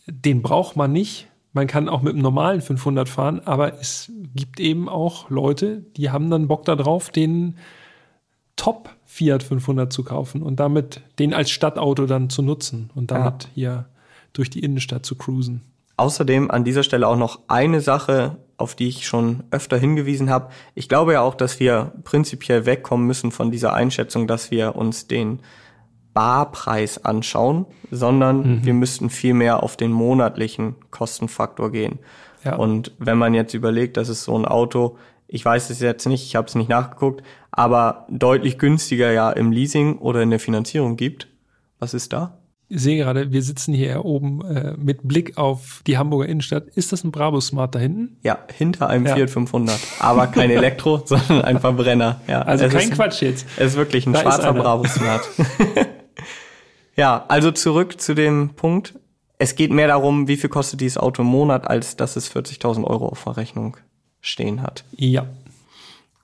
den 0.07 0.41
braucht 0.43 0.77
man 0.77 0.91
nicht. 0.93 1.29
Man 1.53 1.67
kann 1.67 1.89
auch 1.91 2.01
mit 2.03 2.15
einem 2.15 2.23
normalen 2.23 2.63
500 2.63 3.07
fahren, 3.09 3.41
aber 3.45 3.79
es 3.81 4.11
gibt 4.35 4.59
eben 4.61 4.89
auch 4.89 5.29
Leute, 5.29 5.85
die 5.97 6.11
haben 6.11 6.31
dann 6.31 6.49
Bock 6.49 6.65
darauf, 6.65 7.11
den 7.11 7.57
Top 8.57 8.89
Fiat 9.13 9.43
500 9.43 9.93
zu 9.93 10.05
kaufen 10.05 10.41
und 10.43 10.59
damit 10.59 11.03
den 11.19 11.35
als 11.35 11.51
Stadtauto 11.51 12.07
dann 12.07 12.31
zu 12.31 12.41
nutzen 12.41 12.89
und 12.95 13.11
damit 13.11 13.47
hier 13.55 13.85
durch 14.33 14.49
die 14.49 14.61
Innenstadt 14.61 15.05
zu 15.05 15.17
cruisen. 15.17 15.61
Außerdem 15.99 16.51
an 16.51 16.65
dieser 16.65 16.83
Stelle 16.83 17.07
auch 17.07 17.19
noch 17.19 17.41
eine 17.47 17.83
Sache, 17.83 18.39
auf 18.57 18.75
die 18.75 18.89
ich 18.89 19.07
schon 19.07 19.43
öfter 19.51 19.77
hingewiesen 19.77 20.31
habe. 20.31 20.49
Ich 20.75 20.89
glaube 20.89 21.13
ja 21.13 21.21
auch, 21.21 21.35
dass 21.35 21.61
wir 21.61 21.93
prinzipiell 22.05 22.65
wegkommen 22.65 23.07
müssen 23.07 23.33
von 23.33 23.51
dieser 23.51 23.75
Einschätzung, 23.75 24.27
dass 24.27 24.51
wir 24.51 24.77
uns 24.77 25.09
den 25.09 25.41
Barpreis 26.15 27.05
anschauen, 27.05 27.67
sondern 27.91 28.65
wir 28.65 28.73
müssten 28.73 29.11
viel 29.11 29.35
mehr 29.35 29.63
auf 29.63 29.77
den 29.77 29.93
monatlichen 29.93 30.77
Kostenfaktor 30.91 31.71
gehen. 31.71 31.99
Ja. 32.45 32.57
Und 32.57 32.93
wenn 32.99 33.19
man 33.19 33.35
jetzt 33.35 33.53
überlegt, 33.53 33.99
dass 33.99 34.09
es 34.09 34.25
so 34.25 34.39
ein 34.39 34.47
Auto, 34.47 34.97
ich 35.33 35.45
weiß 35.45 35.71
es 35.71 35.81
jetzt 35.81 36.07
nicht, 36.07 36.25
ich 36.25 36.37
habe 36.37 36.47
es 36.47 36.55
nicht 36.55 36.69
nachgeguckt, 36.69 37.23
aber 37.51 38.07
deutlich 38.11 38.59
günstiger 38.59 39.13
ja 39.13 39.31
im 39.31 39.51
Leasing 39.51 39.99
oder 39.99 40.23
in 40.23 40.31
der 40.31 40.39
Finanzierung 40.41 40.97
gibt, 40.97 41.29
was 41.79 41.95
ist 41.95 42.13
da? 42.13 42.39
Ich 42.69 42.81
sehe 42.81 42.97
gerade, 42.97 43.33
wir 43.33 43.43
sitzen 43.43 43.75
hier 43.75 44.05
oben 44.05 44.43
äh, 44.45 44.75
mit 44.79 45.07
Blick 45.07 45.37
auf 45.37 45.83
die 45.87 45.99
Hamburger 45.99 46.27
Innenstadt. 46.27 46.69
Ist 46.75 46.93
das 46.93 47.05
ein 47.05 47.13
Bravo 47.13 47.39
Smart 47.41 47.75
da 47.75 47.79
hinten? 47.79 48.17
Ja, 48.23 48.39
hinter 48.51 48.89
einem 48.89 49.07
Ja. 49.07 49.15
Fiat 49.15 49.31
500. 49.31 49.79
Aber 50.01 50.27
kein 50.27 50.51
Elektro, 50.51 51.03
sondern 51.05 51.43
ein 51.43 51.61
Verbrenner. 51.61 52.21
Ja, 52.29 52.43
Also 52.43 52.69
kein 52.69 52.89
ist, 52.89 52.95
Quatsch 52.95 53.21
jetzt. 53.23 53.47
Es 53.59 53.73
ist 53.73 53.77
wirklich 53.77 54.07
ein 54.07 54.15
Da 54.15 54.21
schwarzer. 54.21 54.53
Bravo 54.55 54.87
Smart. 54.87 55.23
ja, 56.97 57.25
also 57.29 57.51
zurück 57.51 58.01
zu 58.01 58.15
dem 58.15 58.51
Punkt. 58.55 58.95
Es 59.39 59.55
geht 59.55 59.71
mehr 59.71 59.89
darum, 59.89 60.29
wie 60.29 60.37
viel 60.37 60.49
kostet 60.51 60.81
dieses 60.81 60.97
Auto 60.99 61.23
im 61.23 61.29
Monat, 61.29 61.67
als 61.69 61.97
dass 61.97 62.17
es 62.17 62.35
40.000 62.35 62.85
Euro 62.85 63.09
auf 63.09 63.25
der 63.25 63.37
Rechnung 63.37 63.77
stehen 64.23 64.63
hat. 64.63 64.85
Ja. 64.97 65.27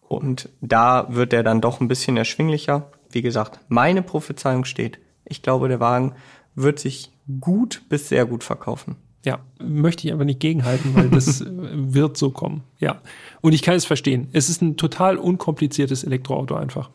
Und 0.08 0.48
da 0.62 1.06
wird 1.10 1.34
er 1.34 1.42
dann 1.42 1.60
doch 1.60 1.80
ein 1.80 1.88
bisschen 1.88 2.16
erschwinglicher. 2.16 2.90
Wie 3.10 3.20
gesagt, 3.22 3.60
meine 3.68 4.00
Prophezeiung 4.02 4.64
steht. 4.64 4.98
Ich 5.26 5.42
glaube, 5.42 5.68
der 5.68 5.80
Wagen 5.80 6.14
wird 6.54 6.78
sich 6.78 7.10
gut 7.40 7.82
bis 7.90 8.08
sehr 8.08 8.24
gut 8.24 8.42
verkaufen. 8.44 8.96
Ja, 9.24 9.40
möchte 9.60 10.06
ich 10.06 10.12
aber 10.14 10.24
nicht 10.24 10.40
gegenhalten, 10.40 10.94
weil 10.94 11.10
das 11.10 11.40
äh, 11.42 11.46
wird 11.50 12.16
so 12.16 12.30
kommen. 12.30 12.62
Ja. 12.78 13.02
Und 13.42 13.52
ich 13.52 13.60
kann 13.62 13.74
es 13.74 13.84
verstehen. 13.84 14.28
Es 14.32 14.48
ist 14.48 14.62
ein 14.62 14.76
total 14.78 15.18
unkompliziertes 15.18 16.04
Elektroauto 16.04 16.54
einfach. 16.54 16.88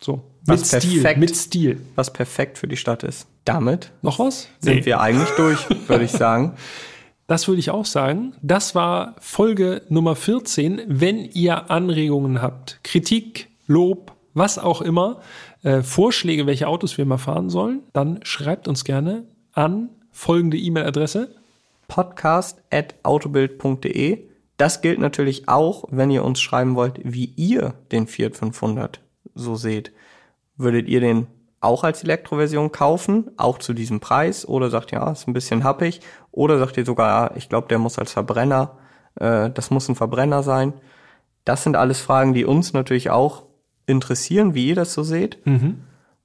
So. 0.00 0.22
Mit 0.46 0.60
Was 0.60 0.68
Stil. 0.68 1.00
perfekt- 1.02 1.18
Mit 1.20 1.34
Stil. 1.34 1.80
Was 1.96 2.12
perfekt 2.12 2.58
für 2.58 2.68
die 2.68 2.76
Stadt 2.76 3.02
ist. 3.02 3.26
Damit 3.44 3.90
Noch 4.02 4.18
was? 4.20 4.48
sind 4.60 4.84
wir 4.86 5.00
eigentlich 5.00 5.30
durch, 5.30 5.66
würde 5.88 6.04
ich 6.04 6.10
sagen. 6.12 6.54
Das 7.26 7.48
würde 7.48 7.58
ich 7.58 7.70
auch 7.70 7.86
sagen. 7.86 8.34
Das 8.40 8.76
war 8.76 9.16
Folge 9.20 9.82
Nummer 9.88 10.14
14. 10.14 10.82
Wenn 10.86 11.24
ihr 11.24 11.70
Anregungen 11.70 12.40
habt, 12.40 12.78
Kritik, 12.84 13.48
Lob, 13.66 14.12
was 14.32 14.58
auch 14.58 14.80
immer, 14.80 15.20
äh, 15.62 15.82
Vorschläge, 15.82 16.46
welche 16.46 16.68
Autos 16.68 16.96
wir 16.98 17.04
mal 17.04 17.18
fahren 17.18 17.50
sollen, 17.50 17.82
dann 17.92 18.20
schreibt 18.22 18.68
uns 18.68 18.84
gerne 18.84 19.24
an 19.52 19.88
folgende 20.12 20.56
E-Mail-Adresse. 20.56 21.34
podcast.autobild.de. 21.88 24.28
Das 24.56 24.80
gilt 24.80 24.98
natürlich 24.98 25.48
auch, 25.48 25.84
wenn 25.90 26.10
ihr 26.10 26.24
uns 26.24 26.40
schreiben 26.40 26.76
wollt, 26.76 27.00
wie 27.02 27.32
ihr 27.36 27.74
den 27.92 28.06
Fiat 28.06 28.36
500 28.36 29.00
so 29.34 29.56
seht. 29.56 29.92
Würdet 30.56 30.88
ihr 30.88 31.00
den 31.00 31.26
auch 31.60 31.84
als 31.84 32.02
Elektroversion 32.02 32.72
kaufen, 32.72 33.30
auch 33.36 33.58
zu 33.58 33.72
diesem 33.72 34.00
Preis? 34.00 34.46
Oder 34.46 34.70
sagt 34.70 34.92
ja, 34.92 35.10
ist 35.10 35.28
ein 35.28 35.32
bisschen 35.32 35.64
happig? 35.64 36.00
Oder 36.36 36.58
sagt 36.58 36.76
ihr 36.76 36.84
sogar, 36.84 37.08
ja, 37.30 37.36
ich 37.36 37.48
glaube, 37.48 37.66
der 37.68 37.78
muss 37.78 37.98
als 37.98 38.12
Verbrenner, 38.12 38.76
äh, 39.18 39.50
das 39.50 39.70
muss 39.70 39.88
ein 39.88 39.94
Verbrenner 39.96 40.42
sein? 40.42 40.74
Das 41.46 41.62
sind 41.62 41.76
alles 41.76 41.98
Fragen, 41.98 42.34
die 42.34 42.44
uns 42.44 42.72
natürlich 42.74 43.08
auch 43.10 43.44
interessieren, 43.86 44.54
wie 44.54 44.68
ihr 44.68 44.74
das 44.74 44.92
so 44.92 45.02
seht. 45.02 45.38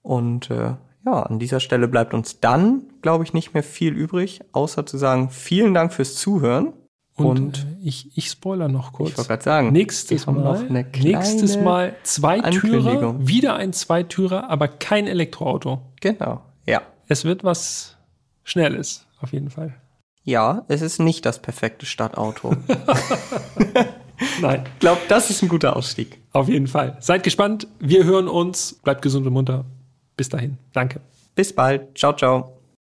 Und 0.02 0.50
äh, 0.52 0.74
ja, 1.06 1.24
an 1.24 1.40
dieser 1.40 1.60
Stelle 1.62 1.88
bleibt 1.88 2.14
uns 2.14 2.40
dann, 2.42 2.82
glaube 3.02 3.24
ich, 3.24 3.34
nicht 3.34 3.54
mehr 3.54 3.64
viel 3.64 3.94
übrig, 3.94 4.42
außer 4.52 4.86
zu 4.86 4.98
sagen, 4.98 5.30
vielen 5.30 5.74
Dank 5.74 5.94
fürs 5.94 6.16
Zuhören. 6.16 6.74
Und, 7.16 7.28
Und, 7.40 7.58
äh, 7.60 7.88
ich, 7.88 8.18
ich 8.18 8.28
spoiler 8.30 8.68
noch 8.68 8.94
kurz. 8.94 9.12
ich 9.12 9.18
wollte 9.18 9.28
gerade 9.30 9.44
sagen, 9.44 9.72
Nächstes 9.72 10.26
Mal, 10.28 10.84
nächstes 11.02 11.58
Mal 11.58 11.96
Zweitürer, 12.04 12.46
Ankündigung. 12.48 13.28
wieder 13.28 13.56
ein 13.56 13.74
Zweitürer, 13.74 14.50
aber 14.50 14.68
kein 14.68 15.08
Elektroauto. 15.08 15.82
Genau, 16.02 16.42
ja. 16.66 16.82
Es 17.08 17.24
wird 17.26 17.44
was 17.44 17.98
Schnelles, 18.44 19.06
auf 19.22 19.34
jeden 19.34 19.50
Fall. 19.50 19.76
Ja, 20.24 20.66
es 20.68 20.82
ist 20.82 21.00
nicht 21.00 21.26
das 21.26 21.42
perfekte 21.42 21.86
Stadtauto. 21.86 22.56
Nein, 24.42 24.64
ich 24.74 24.80
glaube, 24.80 25.02
das 25.08 25.30
ist 25.30 25.42
ein 25.42 25.50
guter 25.50 25.76
Ausstieg. 25.76 26.20
auf 26.32 26.48
jeden 26.48 26.68
Fall. 26.68 26.98
Seid 27.00 27.24
gespannt. 27.24 27.68
Wir 27.80 28.04
hören 28.04 28.28
uns. 28.28 28.74
Bleibt 28.84 29.02
gesund 29.02 29.26
und 29.26 29.34
munter. 29.34 29.66
Bis 30.16 30.30
dahin. 30.30 30.58
Danke. 30.74 31.02
Bis 31.34 31.54
bald. 31.54 31.98
Ciao, 31.98 32.14
ciao. 32.14 32.61